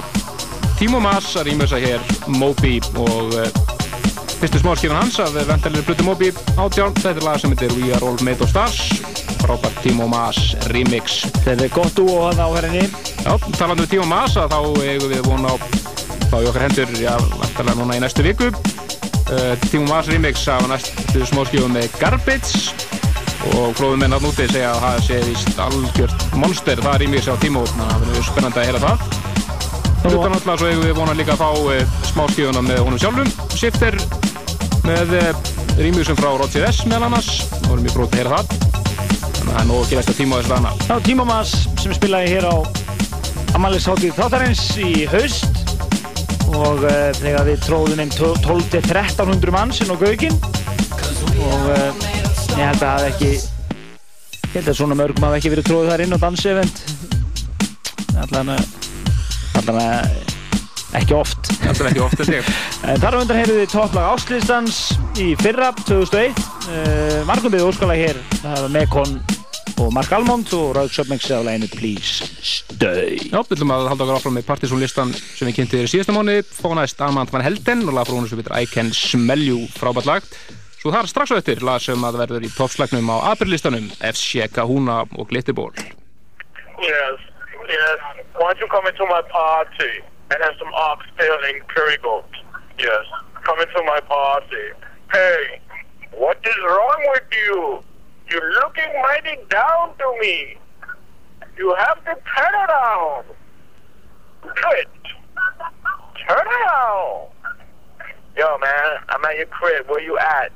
Timo 0.76 0.98
Maas 1.00 1.28
að 1.38 1.48
rýmur 1.48 1.68
þess 1.68 1.76
að 1.76 1.84
hér 1.86 2.32
Moby 2.36 2.72
og 3.00 3.36
uh, 3.38 3.46
fyrstu 4.40 4.60
smáskifan 4.60 4.98
hans 4.98 5.18
af 5.22 5.36
vendalir 5.36 5.84
Plutu 5.86 6.06
Moby 6.06 6.32
átján. 6.58 6.96
Þetta 6.98 7.14
er 7.14 7.26
lag 7.26 7.40
sem 7.40 7.54
heitir 7.54 7.74
We 7.78 7.92
Are 7.94 8.02
All 8.04 8.18
Made 8.26 8.42
of 8.44 8.50
Stars. 8.50 8.80
Frábært 9.40 9.78
Timo 9.84 10.08
Maas 10.10 10.40
remix. 10.72 11.22
Þetta 11.44 11.68
er 11.68 11.74
gott 11.74 12.02
úr 12.02 12.12
og 12.16 12.34
það 12.34 12.42
á 12.42 12.56
herrinni 12.56 12.84
Já, 13.22 13.32
talandu 13.58 13.86
um 13.86 13.92
Timo 13.94 14.08
Maas 14.10 14.36
að 14.40 14.56
þá 14.56 14.58
eigum 14.84 15.14
við 15.14 15.22
von 15.28 15.46
á 15.46 15.54
þá 16.26 16.36
í 16.40 16.48
okkar 16.50 16.66
hendur, 16.66 16.96
já, 16.98 17.14
vantarlega 17.38 17.78
núna 17.78 17.96
í 17.96 18.02
næstu 18.02 18.26
viku. 18.26 18.50
Uh, 19.26 19.54
Timo 19.70 19.86
Maas 19.88 20.10
remix 20.12 20.44
af 20.50 20.66
næstu 20.70 21.24
smáskifum 21.30 21.72
með 21.78 21.88
Garbage 22.02 22.75
og 23.54 23.76
fróðum 23.78 24.02
menn 24.02 24.16
að 24.16 24.26
núti 24.26 24.46
segja 24.50 24.72
að 24.72 24.82
það 24.82 24.98
sé 25.06 25.16
víst 25.26 25.60
algjört 25.62 26.24
monster 26.40 26.80
það 26.82 26.98
remix 27.02 27.28
á 27.30 27.34
Timo, 27.40 27.62
þannig 27.70 27.86
að 27.86 27.92
það 27.92 28.04
verður 28.06 28.26
spennandi 28.28 28.60
að 28.62 28.68
heyra 28.68 28.82
það. 28.84 29.04
Hlutan 30.06 30.36
alltaf 30.36 30.60
svo 30.60 30.70
eigum 30.70 30.84
við 30.86 30.96
vona 30.98 31.14
líka 31.18 31.34
að 31.34 31.40
fá 31.42 31.50
uh, 31.56 31.94
smáskifuna 32.10 32.62
með 32.62 32.82
honum 32.86 33.00
sjálfum. 33.02 33.30
Shifter 33.58 33.96
með 34.86 35.14
uh, 35.18 35.30
remixum 35.80 36.18
frá 36.18 36.28
Roger 36.38 36.66
S 36.68 36.82
meðal 36.86 37.08
annars. 37.08 37.30
Og 37.62 37.70
vorum 37.72 37.86
við 37.86 37.96
brótið 37.96 38.12
að 38.12 38.22
heyra 38.22 38.36
það. 38.36 38.74
Þannig 39.36 39.40
að 39.40 39.52
það 39.52 39.60
er 39.62 39.70
nóg 39.70 39.80
að 39.80 39.90
gerast 39.92 40.12
að 40.12 40.20
Timo 40.20 40.38
þess 40.40 40.52
dana 40.52 40.70
Já, 40.86 40.94
Timo 41.06 41.26
Maas 41.26 41.54
sem 41.82 41.94
spilaði 41.96 42.34
hér 42.34 42.46
á 42.50 42.56
Amalisáttið 43.56 44.16
þáttarins 44.18 44.64
í 44.82 44.92
haust. 45.10 45.62
Og 46.54 46.84
uh, 46.86 47.10
þegar 47.18 47.48
við 47.48 47.64
tróðum 47.66 48.04
inn 48.04 48.14
12-1300 48.14 49.54
manns 49.54 49.82
inn 49.82 49.90
á 49.90 49.96
Gaugin 49.98 50.38
og 51.46 51.66
uh, 51.70 51.95
ég 52.56 52.64
held 52.64 52.82
að 52.82 53.02
það 53.02 53.06
ekki 53.10 53.30
ég 53.32 54.54
held 54.54 54.70
að 54.70 54.78
svona 54.78 54.96
mörgum 54.96 55.26
hafi 55.26 55.40
ekki 55.40 55.52
verið 55.52 55.66
tróðið 55.68 55.90
þar 55.92 56.02
inn 56.04 56.16
á 56.16 56.18
dansevent. 56.22 56.78
Allan 58.16 58.52
allan 59.60 59.80
ekki 60.96 61.16
oft. 61.18 61.50
Allan 61.68 61.90
ekki 61.90 62.04
oft 62.06 62.22
en 62.24 62.36
en 62.94 63.02
þar 63.02 63.18
á 63.18 63.20
undan 63.20 63.40
heyrðu 63.42 63.58
við 63.60 63.72
topplag 63.74 64.08
áslýstans 64.14 64.80
í 65.20 65.34
fyrra 65.42 65.72
2001 65.82 66.40
uh, 66.40 67.20
margum 67.28 67.52
við 67.52 67.66
óskalag 67.68 68.00
hér. 68.00 68.22
Það 68.40 68.62
var 68.62 68.72
Mekon 68.78 69.18
og 69.76 69.92
Mark 69.92 70.16
Almond 70.16 70.48
og 70.56 70.72
Raug 70.78 70.92
Söpmengsi 70.96 71.34
af 71.36 71.44
læginu 71.44 71.68
Please 71.74 72.24
Stay. 72.40 73.18
Já, 73.28 73.42
við 73.42 73.58
ætlum 73.58 73.76
að 73.76 73.90
halda 73.90 74.06
okkur 74.06 74.16
áfram 74.16 74.36
með 74.38 74.48
partysónlistan 74.48 75.12
sem 75.12 75.48
við 75.50 75.58
kynntum 75.58 75.82
þér 75.82 75.88
í 75.90 75.92
síðasta 75.92 76.16
mánu 76.16 76.40
fónaðist 76.56 77.04
Armand 77.04 77.32
van 77.34 77.44
Helden 77.44 77.84
og 77.84 77.98
lag 77.98 78.08
frá 78.08 78.16
hún 78.16 78.28
sem 78.30 78.40
heitir 78.40 78.56
I 78.56 78.68
Can 78.70 78.92
Smell 78.96 79.44
You. 79.44 79.66
Frábært 79.76 80.08
lag 80.08 80.35
er 80.94 81.06
strax 81.10 81.30
eftir 81.34 81.62
lag 81.64 81.80
sem 81.82 82.04
að 82.04 82.18
verður 82.22 82.46
í 82.46 82.50
toppslagnum 82.52 83.10
á 83.10 83.16
og 85.18 85.28
Glitterból 85.30 85.72
Yes, 86.78 87.18
yes. 87.68 87.98
Why 88.36 88.52
don't 88.52 88.60
you 88.60 88.68
come 88.68 88.86
into 88.86 89.06
my 89.06 89.22
party 89.32 90.04
and 90.30 90.42
have 90.42 90.54
some 90.58 90.72
oxtail 90.74 91.38
and 91.48 91.66
curry 91.68 91.96
goat? 92.02 92.28
Yes, 92.78 93.04
come 93.44 93.58
into 93.60 93.82
my 93.84 94.00
party. 94.00 94.66
Hey, 95.10 95.60
what 96.12 96.36
is 96.44 96.56
wrong 96.68 97.00
with 97.14 97.28
you? 97.32 97.82
You're 98.30 98.52
looking 98.60 98.92
mighty 99.00 99.38
down 99.48 99.96
to 99.96 100.18
me. 100.20 100.58
You 101.56 101.74
have 101.78 102.04
to 102.04 102.14
turn 102.36 102.54
around. 102.68 103.24
Quit. 104.42 104.88
Turn 106.28 106.46
around. 106.46 107.28
Yo, 108.36 108.58
man, 108.58 108.98
I'm 109.08 109.24
at 109.24 109.36
your 109.38 109.46
crib. 109.46 109.88
Where 109.88 110.02
you 110.02 110.18
at? 110.18 110.52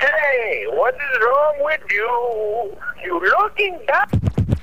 Hey, 0.00 0.64
what 0.70 0.94
is 0.94 1.20
wrong 1.20 1.54
with 1.60 1.80
you? 1.90 2.74
You 3.04 3.20
looking 3.20 3.78
down. 3.86 4.08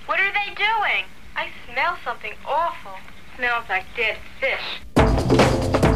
What 0.08 0.20
are 0.20 0.34
they 0.34 0.56
doing? 0.56 1.06
I 1.36 1.50
smell 1.72 1.96
something 2.04 2.34
awful. 2.44 2.94
Smells 3.36 3.66
like 3.70 3.86
dead 3.96 4.18
fish. 4.42 5.87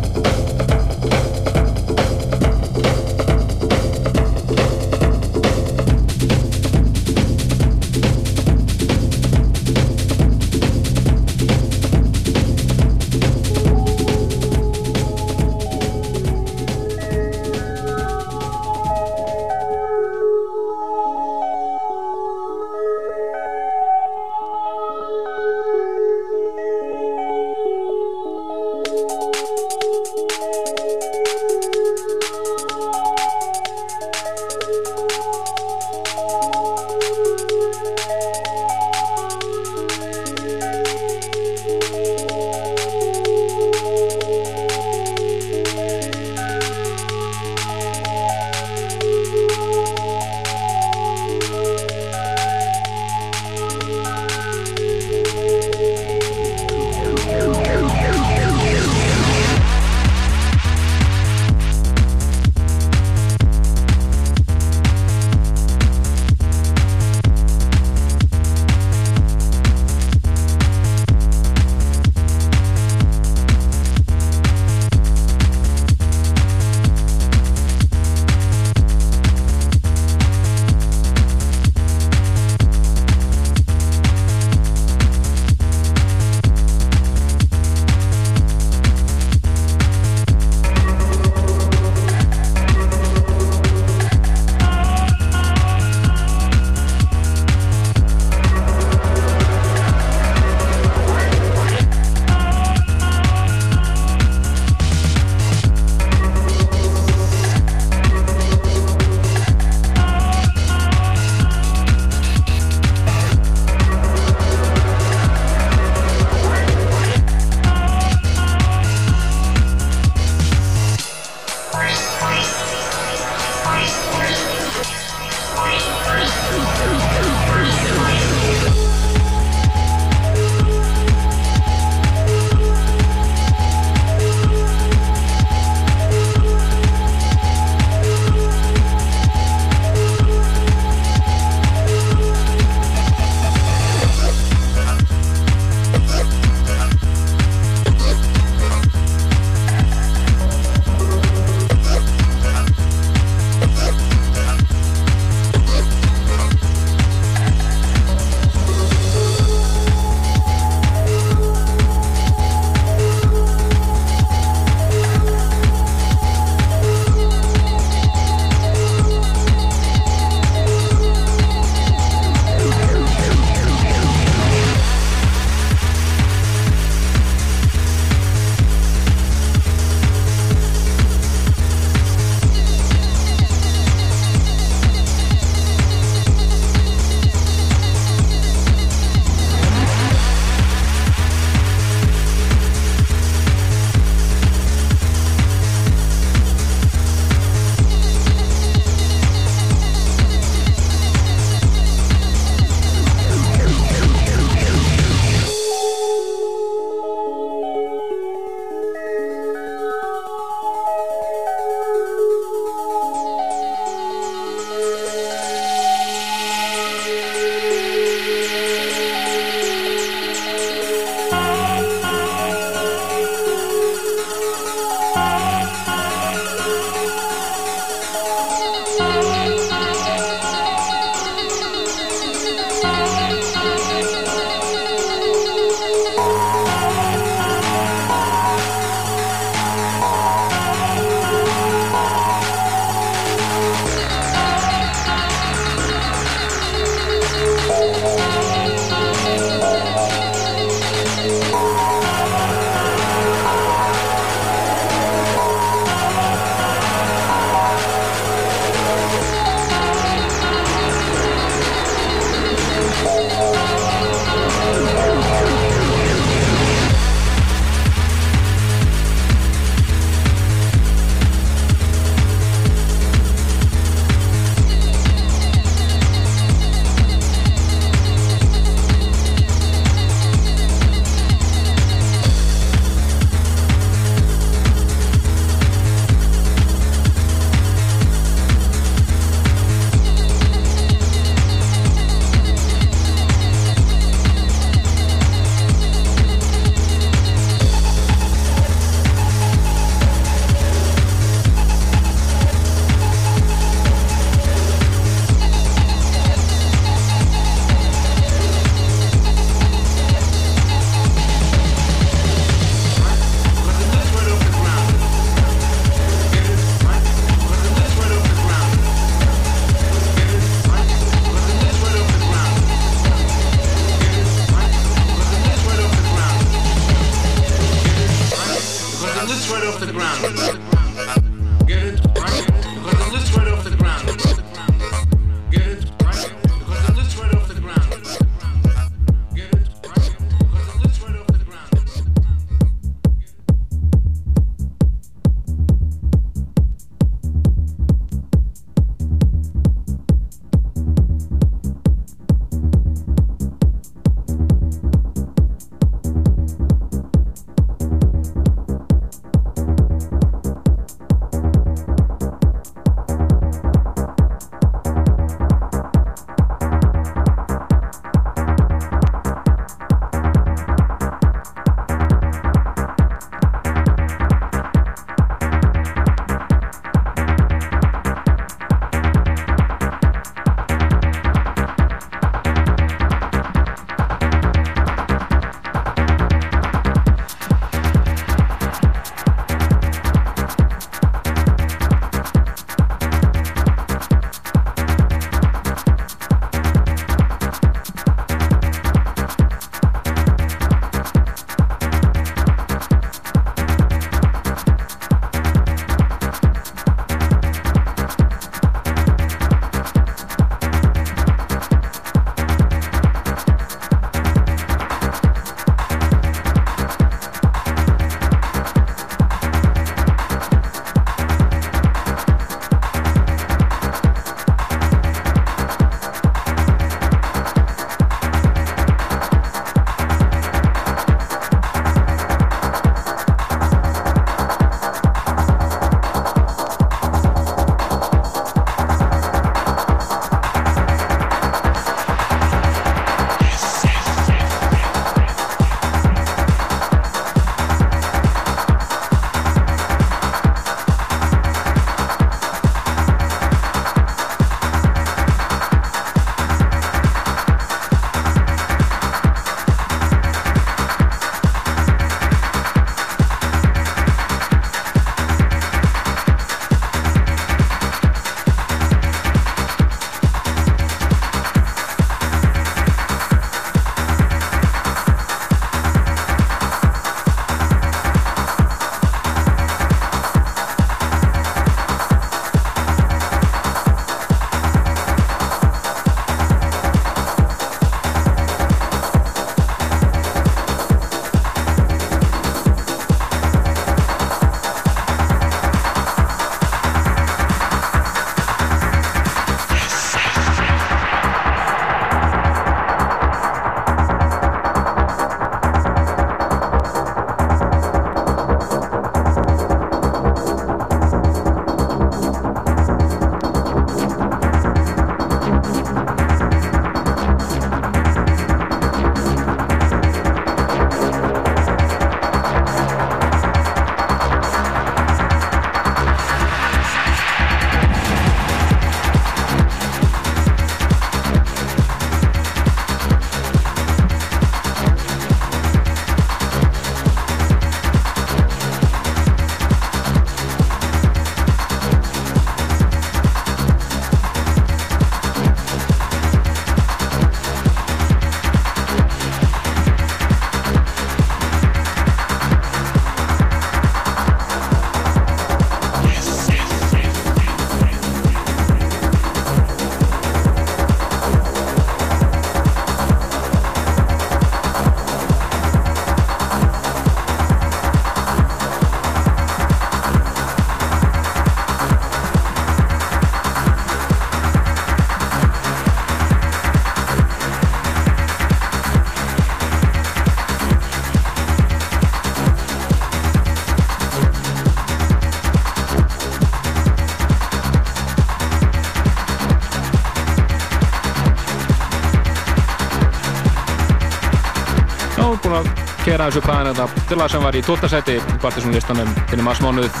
Að 596.12 596.18
kera 596.18 596.28
þessu 596.28 596.40
hvaðan 596.44 596.68
þetta 596.76 597.06
til 597.08 597.16
að 597.16 597.30
sem 597.32 597.44
var 597.46 597.56
í 597.56 597.60
tóttasæti 597.64 598.14
í 598.20 598.38
Partisan-listanum 598.42 599.12
til 599.30 599.38
í 599.38 599.44
marsmánuð. 599.46 600.00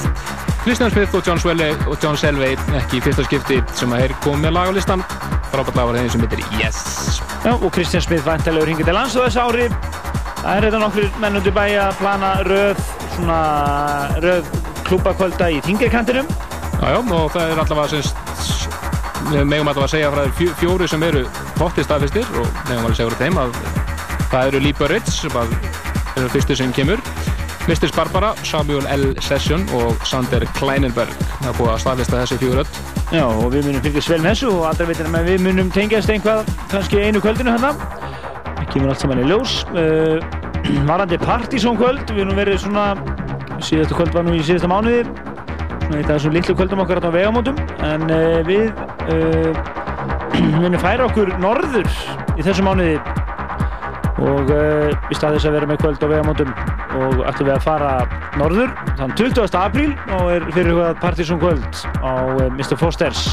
Christian 0.62 0.90
Smith 0.92 1.14
og 1.16 1.26
John, 1.26 1.38
Swelley, 1.40 1.76
og 1.88 1.96
John 2.02 2.18
Selvey 2.20 2.56
ekki 2.78 2.98
í 2.98 3.02
fyrsta 3.02 3.24
skipti 3.24 3.60
sem 3.78 3.92
að 3.94 4.04
þeir 4.04 4.14
komið 4.26 4.44
með 4.44 4.54
lag 4.58 4.68
á 4.68 4.72
listan. 4.76 5.04
Frábært 5.52 5.78
lag 5.78 5.88
var 5.88 5.98
þeim 5.98 6.10
sem 6.12 6.24
heitir 6.26 6.44
Yes. 6.60 7.20
Já, 7.42 7.54
og 7.54 7.70
Christian 7.72 8.04
Smith 8.04 8.26
væntilegur 8.28 8.68
hingið 8.68 8.90
til 8.90 8.96
lands 8.98 9.16
og 9.16 9.24
þess 9.24 9.40
ári. 9.40 9.70
Það 10.42 10.52
er 10.58 10.66
þetta 10.68 10.82
nokkur 10.82 11.08
mennundu 11.22 11.54
bæ 11.54 11.64
að 11.80 11.98
plana 12.02 12.32
röð 12.44 12.84
svona 13.14 13.40
röð 14.24 14.48
klúbakvölda 14.88 15.48
í 15.54 15.60
þingekantinum 15.64 16.28
Já, 16.82 16.88
já, 16.90 16.98
og 16.98 17.28
það 17.32 17.44
er 17.44 17.62
allavega 17.62 17.88
semst 17.94 18.68
megum 19.30 19.70
allavega 19.70 19.86
að 19.86 19.92
segja 19.94 20.10
frá 20.10 20.24
þeir 20.24 20.34
fjó, 20.40 20.56
fjóri 20.60 20.88
sem 20.90 21.06
eru 21.06 21.22
pottið 21.60 21.86
staðfistir 21.86 22.32
og 22.40 22.48
megum 22.66 22.88
alveg 22.88 22.90
að 22.90 22.98
segja 22.98 23.12
frá 23.12 23.22
þeim 23.22 23.38
að 23.44 23.54
það 24.32 24.50
eru 24.50 24.64
Lee 24.66 24.80
Burridge 24.80 25.71
sem 26.12 26.20
að 26.20 26.26
eru 26.26 26.32
fyrstu 26.36 26.56
sem 26.58 26.72
kemur. 26.76 27.00
Misters 27.68 27.92
Barbara, 27.94 28.32
Samuel 28.44 28.84
L. 28.90 29.04
Session 29.22 29.62
og 29.78 29.94
Sander 30.06 30.44
Kleinenberg. 30.58 31.12
Það 31.40 31.48
er 31.48 31.58
búið 31.58 31.70
að 31.72 31.80
staðlista 31.84 32.20
þessi 32.20 32.38
fjögur 32.40 32.62
öll. 32.64 32.80
Já, 33.12 33.24
og 33.28 33.46
við 33.52 33.68
munum 33.68 33.84
fylgjast 33.84 34.10
vel 34.10 34.18
með 34.20 34.32
þessu 34.32 34.50
og 34.50 34.64
aldrei 34.66 34.88
veitir 34.90 35.08
að 35.08 35.28
við 35.30 35.44
munum 35.46 35.70
tengjast 35.72 36.10
einhvað 36.12 36.50
kannski 36.72 37.02
einu 37.06 37.22
kvöldinu 37.22 37.54
hérna. 37.54 37.72
Það 38.58 38.68
kemur 38.74 38.92
allt 38.92 39.04
saman 39.04 39.22
í 39.22 39.28
ljós. 39.30 39.56
Uh, 39.72 40.18
varandi 40.90 41.20
Partizón 41.22 41.78
kvöld 41.78 42.04
við 42.10 42.24
erum 42.26 42.40
verið 42.40 42.60
svona 42.66 42.86
síðastu 43.62 43.96
kvöld 43.96 44.16
var 44.16 44.26
nú 44.26 44.36
í 44.36 44.42
síðasta 44.44 44.70
mánuði 44.70 45.06
svona 45.06 46.00
eitt 46.00 46.10
af 46.10 46.16
þessum 46.18 46.34
litlu 46.34 46.56
kvöldum 46.58 46.82
okkar 46.82 46.98
hérna 46.98 47.12
á 47.14 47.16
vegamótum 47.18 47.58
en 47.86 48.06
uh, 48.10 48.38
við 48.48 48.70
uh, 49.12 49.50
munum 50.62 50.80
færa 50.82 51.06
okkur 51.06 51.34
norður 51.42 51.86
í 52.34 52.42
þessu 52.42 52.64
mánuði 52.66 52.98
og 54.22 54.50
uh, 54.52 54.92
í 55.10 55.16
stað 55.16 55.36
þess 55.36 55.48
að 55.48 55.56
vera 55.56 55.68
með 55.70 55.80
kvöld 55.82 56.04
á 56.04 56.06
vegamótum. 56.10 56.50
Og 56.92 57.22
ætlum 57.26 57.48
við 57.48 57.54
að 57.56 57.64
fara 57.64 57.92
norður. 58.38 58.74
Þann 58.98 59.14
20. 59.18 59.56
apríl 59.58 59.88
og 60.18 60.28
er 60.36 60.46
fyrir 60.54 60.76
hvað 60.78 61.00
Partizón 61.02 61.40
kvöld 61.42 61.82
á 62.04 62.12
uh, 62.12 62.46
Mr. 62.52 62.76
Fosters. 62.80 63.24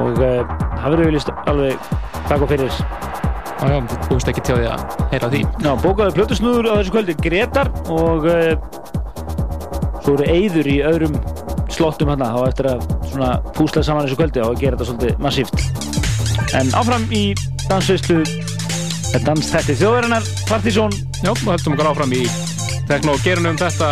Og 0.00 0.20
uh, 0.20 0.42
það 0.80 0.88
verður 0.88 1.06
við 1.06 1.16
líst 1.16 1.32
alveg 1.50 1.88
takk 2.28 2.44
og 2.44 2.52
fyrir? 2.52 2.82
Já, 3.60 3.66
já, 3.68 3.80
þú 3.92 4.14
búist 4.14 4.30
ekki 4.32 4.44
til 4.48 4.58
því 4.58 4.68
að 4.72 4.84
heyra 5.12 5.32
því. 5.32 5.42
Já, 5.60 5.70
bókaðu 5.84 6.16
plötusnúður 6.16 6.70
á 6.72 6.74
þessu 6.80 6.94
kvöldi 6.96 7.16
Gretar. 7.20 7.72
Og 7.92 8.28
uh, 8.28 8.52
svo 10.04 10.16
eru 10.16 10.28
eyður 10.28 10.70
í 10.70 10.78
öðrum 10.90 11.18
slottum 11.70 12.12
hérna. 12.12 12.32
Á 12.36 12.40
eftir 12.48 12.72
að 12.74 12.86
svona 13.10 13.32
púsla 13.56 13.84
saman 13.86 14.08
þessu 14.08 14.20
kvöldi 14.20 14.44
og 14.44 14.60
gera 14.60 14.76
þetta 14.76 14.92
svolítið 14.92 15.24
massíft. 15.24 15.66
En 16.58 16.72
áfram 16.74 17.06
í 17.14 17.30
dansveislu 19.10 19.26
danstætti 19.26 19.74
þjóðarinnar 19.80 20.26
Partizón. 20.46 20.92
Já, 21.24 21.32
og 21.32 21.48
heldum 21.50 21.74
okkar 21.74 21.88
áfram 21.90 22.12
í 22.14 22.22
tekno 22.86 23.14
og 23.16 23.24
gerunum 23.24 23.56
þetta 23.58 23.88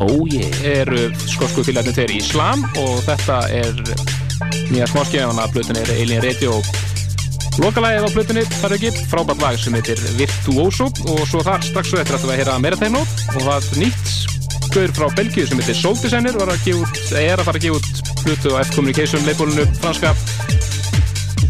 oh, 0.00 0.22
yeah. 0.32 0.62
eru 0.80 1.10
skosku 1.28 1.64
fylgjarnir 1.66 1.96
þeir 1.96 2.14
í 2.14 2.20
Islam 2.22 2.64
og 2.80 3.02
þetta 3.04 3.36
er 3.52 3.82
nýja 4.72 4.88
smáskjöfana 4.88 5.48
blutin 5.52 5.76
er 5.76 5.92
Alien 5.92 6.24
Radio. 6.24 6.56
Lokalægið 7.60 8.08
á 8.08 8.14
blutinni 8.14 8.46
þar 8.48 8.76
ekki 8.78 8.94
frábært 9.12 9.44
lag 9.44 9.60
sem 9.60 9.76
heitir 9.76 10.00
Virtuoso 10.16 10.88
og 10.88 11.22
svo 11.28 11.44
þar 11.44 11.68
strax 11.68 11.92
svo 11.92 12.00
eftir 12.00 12.16
að 12.16 12.26
það 12.30 12.40
heyra 12.40 12.58
meira 12.64 12.80
tegno 12.80 13.04
og 13.04 13.40
það 13.42 13.56
er 13.58 13.82
nýtt 13.84 14.72
gaur 14.72 14.96
frá 14.96 15.10
Belgíu 15.18 15.44
sem 15.48 15.60
heitir 15.60 15.76
Soul 15.76 15.98
Designer 16.00 16.38
var 16.40 16.54
að 16.54 16.64
gefa 16.64 16.86
út, 16.86 17.04
er 17.12 17.36
að 17.36 17.44
fara 17.50 17.60
að 17.60 17.68
gefa 17.68 17.82
út 17.82 18.14
blutu 18.24 18.56
á 18.56 18.64
F-Communication 18.64 19.28
leifbólunu 19.28 19.68
franska 19.82 20.16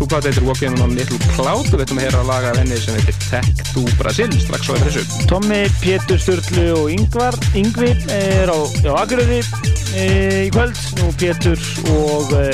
Hvað 0.02 0.26
þetta 0.26 0.30
heitir 0.32 0.46
Walking 0.48 0.74
on 0.82 0.90
a 0.90 0.94
Little 0.96 1.18
Cloud 1.36 1.68
og 1.68 1.76
við 1.76 1.84
ætlum 1.84 2.00
að 2.00 2.06
heyra 2.08 2.22
að 2.22 2.30
laga 2.32 2.50
af 2.50 2.58
henni 2.58 2.78
sem 2.82 2.96
heitir 2.98 3.18
Tech 3.22 3.62
do 3.70 3.84
Brasil 4.00 4.34
strax 4.42 4.66
svo 4.66 4.76
eftir 4.76 4.96
þessu. 4.96 5.20
Tommi, 5.30 5.60
Pétur, 5.78 6.20
Sturlu 6.20 6.66
og 6.74 6.90
Yngvar 6.92 7.38
Yngvi 7.58 7.92
er 8.16 8.50
á, 8.50 8.58
á 8.58 8.92
Akureyri 9.04 9.40
e, 9.94 10.06
í 10.48 10.52
kvöld. 10.52 10.78
Og 11.06 11.16
Pétur 11.22 11.66
og 11.94 12.34
e, 12.36 12.46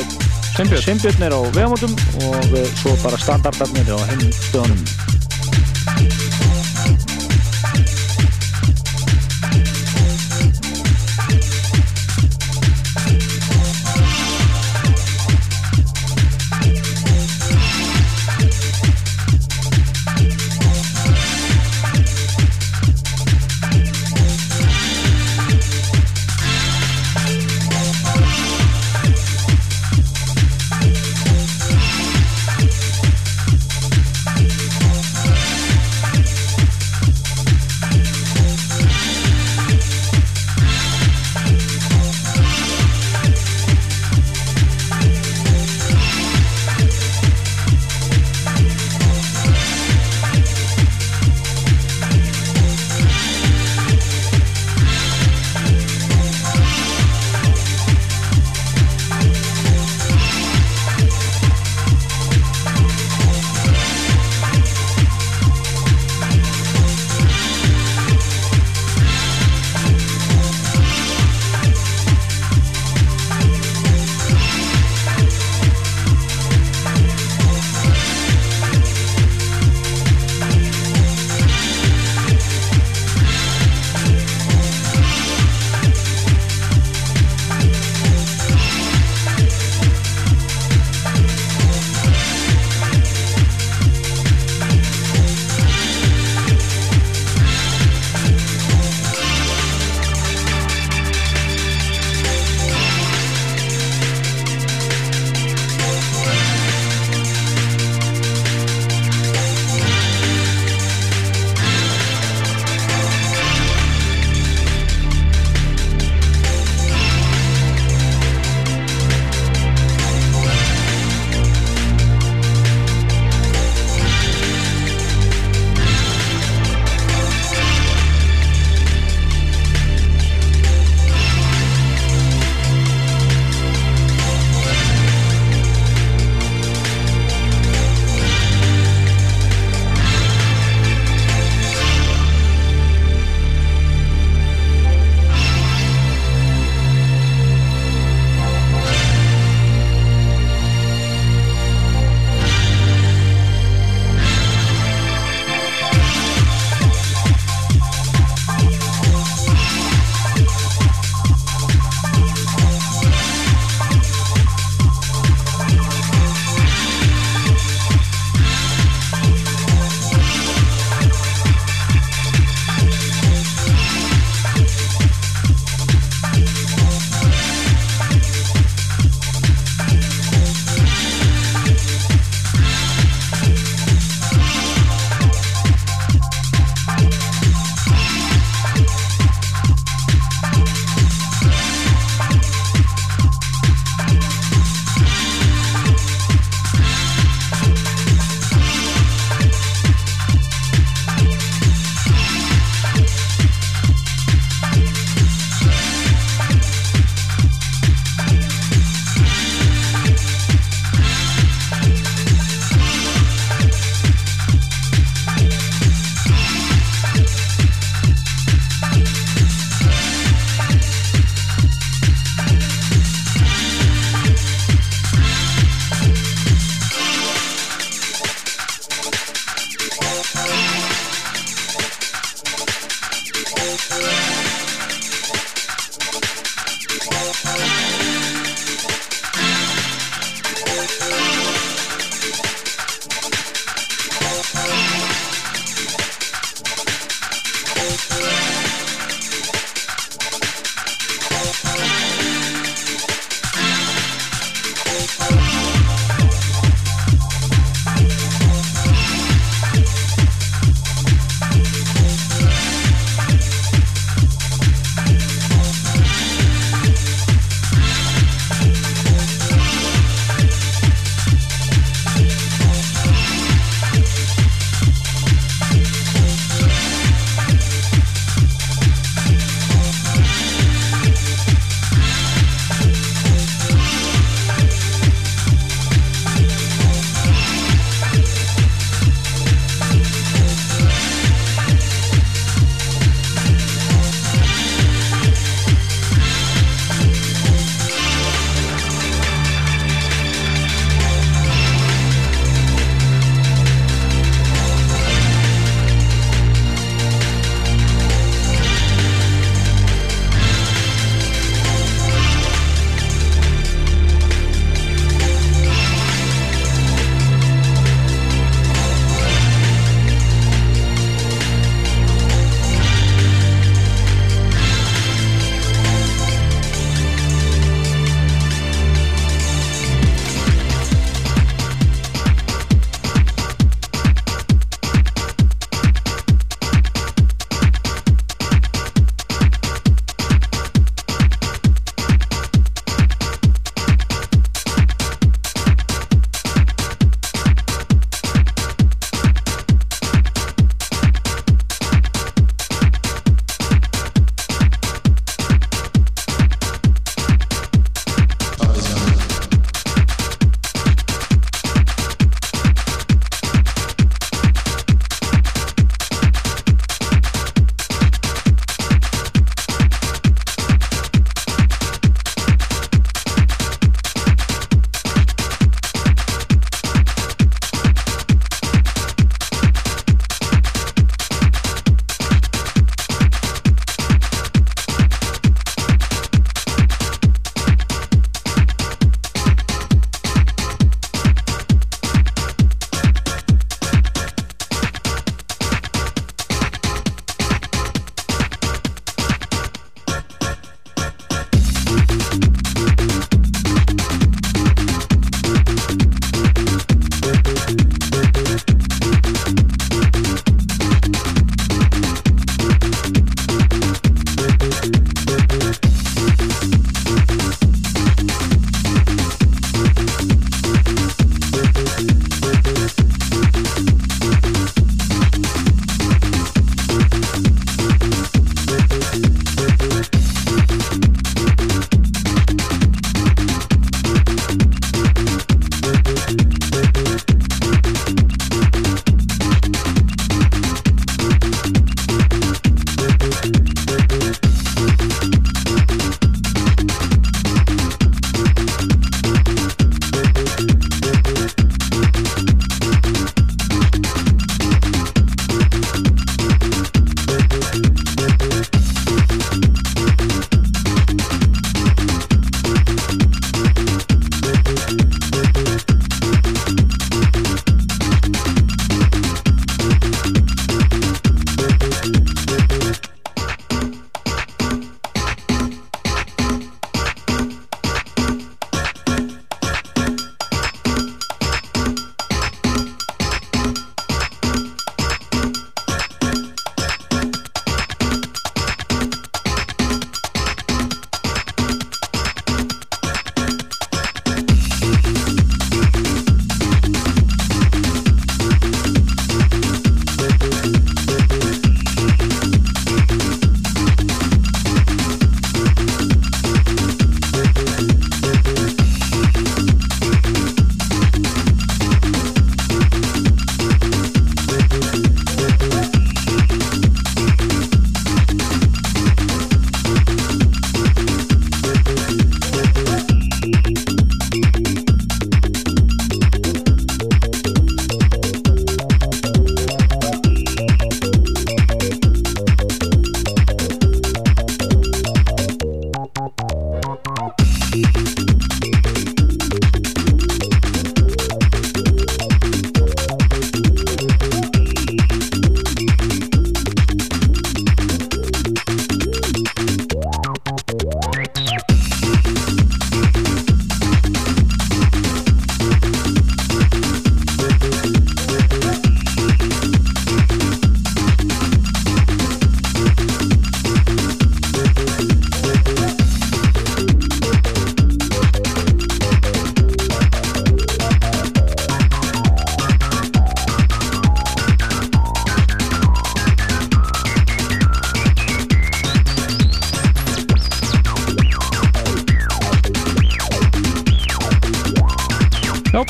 Sveinbjörn. 0.55 1.23
Er 1.25 1.35
á 1.35 1.41
vegamótum 1.57 1.97
og 2.29 2.59
e, 2.59 2.67
svo 2.83 2.95
bara 3.03 3.21
standardarnir 3.25 3.97
á 3.97 3.99
heimstöðunum 4.13 4.85
Já, 4.87 5.18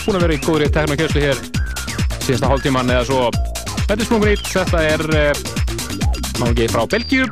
Búin 0.08 0.16
að 0.16 0.24
vera 0.24 0.36
í 0.38 0.40
góðri 0.40 0.66
teknokjöslu 0.72 1.20
hér 1.20 1.40
síðasta 2.24 2.48
hálftíman 2.48 2.92
eða 2.94 3.04
svo. 3.04 3.26
Þetta 3.82 3.96
er 3.98 4.06
Smoke 4.08 4.30
Nýtt, 4.30 4.46
þetta 4.54 4.80
er 4.88 5.02
náttúrulega 6.38 6.72
frá 6.72 6.86
Belgíu 6.88 7.26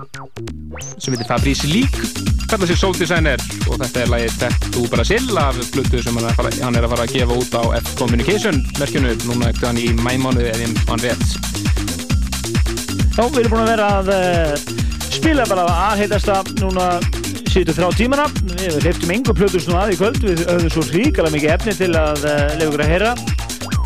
sem 1.00 1.14
heitir 1.14 1.28
Fabrice 1.30 1.70
League 1.70 2.26
kallar 2.50 2.68
sér 2.68 2.78
Soul 2.82 2.98
Designer 2.98 3.40
og 3.70 3.80
þetta 3.80 4.02
er 4.02 4.12
lagið 4.12 4.36
Tattoo 4.42 4.84
Brasil 4.92 5.40
af 5.40 5.56
flutu 5.72 6.02
sem 6.04 6.18
hann 6.18 6.28
er, 6.28 6.34
að 6.34 6.38
fara, 6.42 6.52
hann 6.66 6.76
er 6.76 6.84
að 6.84 6.92
fara 6.92 7.06
að 7.08 7.14
gefa 7.16 7.38
út 7.40 7.56
á 7.56 7.62
F-Communication 7.80 8.60
merkjunu 8.76 9.16
núna 9.24 9.50
ekkert 9.50 9.68
hann 9.70 9.80
í 9.80 9.88
mæmánuði 9.96 10.52
ef 10.52 10.64
ég 10.66 10.76
mann 10.90 11.04
rétt. 11.06 11.28
Já, 13.16 13.22
við 13.24 13.40
erum 13.40 13.54
búin 13.56 13.64
að 13.64 13.72
vera 13.72 13.92
að 14.02 14.12
uh, 14.12 14.74
spila 15.16 15.48
bara 15.48 15.64
aðheitasta 15.88 16.42
núna 16.60 16.90
síðustu 17.56 17.72
þrjá 17.78 17.96
tímana. 17.96 18.24
Við 18.58 18.74
hleyptum 18.84 19.12
engur 19.14 19.36
plötur 19.36 19.62
svona 19.64 19.86
að 19.86 19.94
í 19.94 19.96
kvöld, 19.96 20.18
við 20.20 20.42
höfum 20.44 20.72
svo 20.74 20.82
ríkala 20.90 21.30
mikið 21.32 21.52
efni 21.54 21.72
til 21.78 21.88
að 21.96 22.24
uh, 22.28 22.40
lefa 22.58 22.66
ykkur 22.66 22.82
að 22.84 22.90
heyra. 22.92 23.12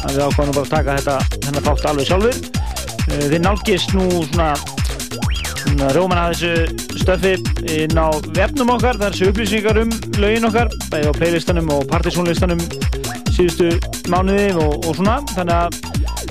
Að 0.00 0.16
við 0.16 0.22
ákvæmum 0.24 0.56
bara 0.56 0.64
að 0.64 0.72
taka 0.72 0.96
þetta 0.98 1.16
hennar 1.46 1.66
þátt 1.68 1.86
alveg 1.90 2.08
sjálfur. 2.08 2.40
Uh, 3.04 3.26
þið 3.30 3.36
nálgist 3.44 3.94
nú 3.94 4.06
svona, 4.32 4.48
svona 5.60 5.90
róman 5.94 6.22
að 6.24 6.32
þessu 6.32 6.98
stöfi 7.04 7.34
inn 7.76 7.94
á 7.94 8.08
vefnum 8.34 8.72
okkar, 8.74 8.98
það 8.98 9.06
er 9.06 9.14
þessu 9.14 9.30
upplýsingar 9.30 9.80
um 9.84 9.94
lögin 10.18 10.48
okkar, 10.50 10.72
bæði 10.90 11.12
á 11.14 11.18
playlistanum 11.20 11.70
og 11.76 11.86
partysónlistanum 11.92 12.64
síðustu 13.30 13.70
mánuði 14.10 14.50
og, 14.58 14.82
og 14.82 14.98
svona, 14.98 15.20
þannig 15.30 15.54
að 15.60 15.78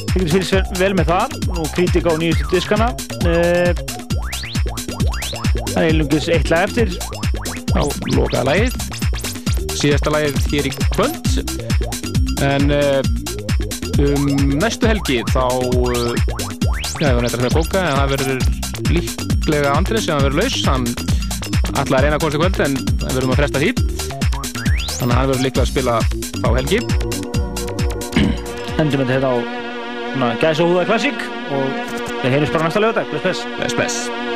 þið 0.10 0.18
getur 0.18 0.34
fylgst 0.36 0.76
vel 0.82 0.92
með 0.98 1.14
það 1.14 1.40
og 1.56 1.72
kritika 1.78 2.12
á 2.12 2.16
nýjustu 2.20 2.52
diskana 2.52 2.92
uh, 3.24 3.72
það 5.70 5.80
er 5.80 5.90
einlungis 5.94 6.30
eitt 6.34 6.52
lag 6.52 6.68
eftir 6.68 6.94
á 7.76 7.84
lokaða 8.16 8.48
lagið 8.52 9.00
síðasta 9.80 10.12
lagið 10.12 10.40
hér 10.52 10.68
í 10.68 10.72
kvöld. 10.96 11.30
En 12.44 12.72
uh, 12.74 13.00
um 14.04 14.26
næstu 14.60 14.90
helgi 14.90 15.20
þá 15.32 15.46
uh, 15.46 16.14
já, 17.00 17.10
ég 17.10 17.16
var 17.16 17.24
neitt 17.26 17.38
að 17.38 17.56
bóka 17.56 17.84
en 17.84 18.00
það 18.00 18.14
verður 18.16 18.40
líklega 18.90 19.76
Andrés 19.76 20.08
sem 20.08 20.18
að 20.18 20.30
verður 20.30 20.42
laus. 20.44 20.60
Hann 20.68 20.88
ætlaði 21.80 22.00
að 22.00 22.06
reyna 22.06 22.18
að 22.18 22.24
komast 22.24 22.40
í 22.40 22.44
kvöld 22.44 22.64
en 22.66 22.80
við 22.90 23.18
verðum 23.18 23.36
að 23.36 23.42
fresta 23.42 23.64
því. 23.64 23.72
Þannig 25.00 25.14
að 25.14 25.18
hann 25.20 25.32
verður 25.32 25.46
líklega 25.48 25.66
að 25.66 25.72
spila 25.74 26.00
á 26.44 26.50
helgi. 26.60 26.80
Endum 28.80 29.04
við 29.04 29.14
þetta 29.16 29.32
á 29.32 29.38
gæsa 30.42 30.66
húða 30.66 30.88
klassík 30.90 31.28
og 31.54 31.64
við 32.24 32.34
heyrjum 32.34 32.52
bara 32.58 32.68
næsta 32.68 32.84
lögadag. 32.84 33.16
Bless, 33.24 33.76
bless. 33.78 34.29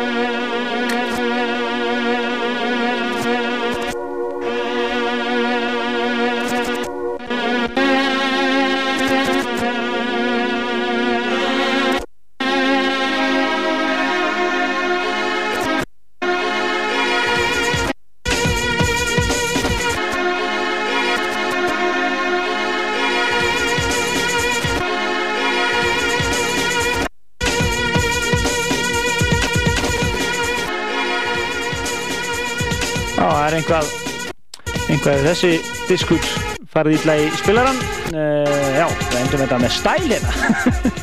Einhvað 35.03 35.25
þessi 35.27 35.49
diskur 35.89 36.27
farið 36.71 37.01
ítla 37.01 37.15
í 37.19 37.25
spilaran 37.35 37.79
uh, 38.15 38.69
Já, 38.71 38.85
við 38.87 39.17
endum 39.19 39.41
þetta 39.43 39.59
með 39.59 39.73
stæl 39.75 40.05
hérna. 40.07 40.35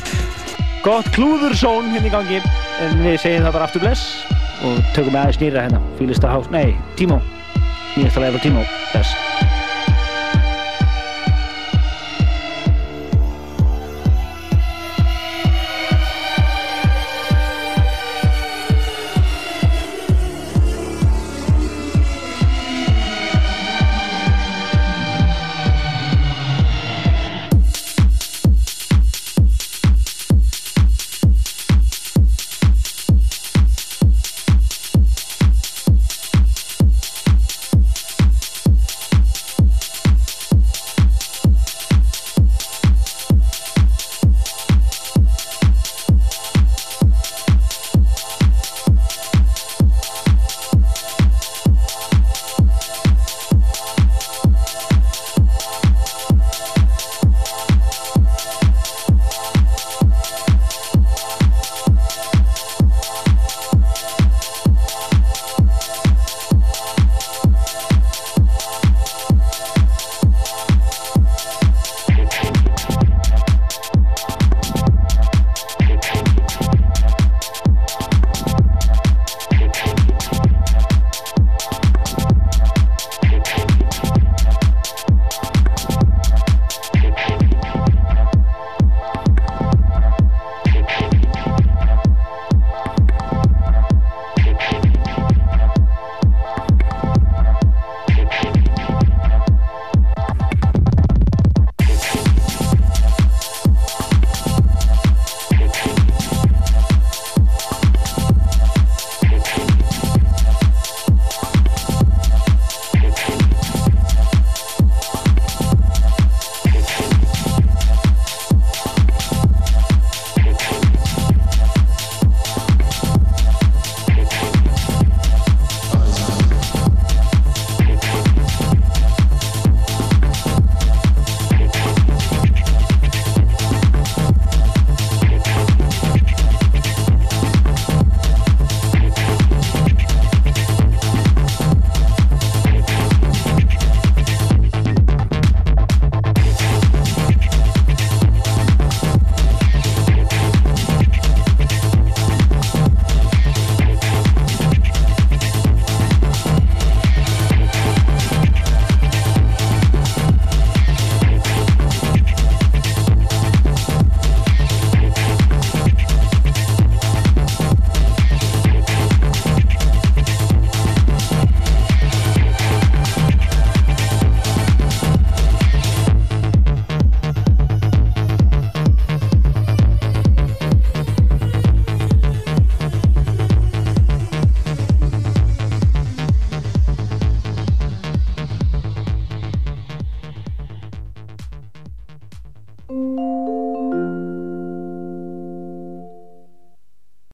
Gott 0.87 1.09
klúðursón 1.13 1.91
hérna 1.93 2.09
í 2.09 2.13
gangi. 2.13 2.39
En 2.81 2.97
við 3.05 3.19
segjum 3.21 3.45
það 3.45 3.57
bara 3.59 3.67
aftur 3.69 3.85
bless 3.85 4.07
og 4.65 4.79
tökum 4.97 5.19
aðeins 5.21 5.41
nýra 5.43 5.67
hérna. 5.67 5.83
Fýlista 5.99 6.33
Hás, 6.33 6.49
nei, 6.53 6.73
Tímó 6.97 7.21
Nýjasta 7.93 8.25
lega 8.25 8.39
frá 8.39 8.47
Tímó, 8.47 8.65
bless 8.95 9.30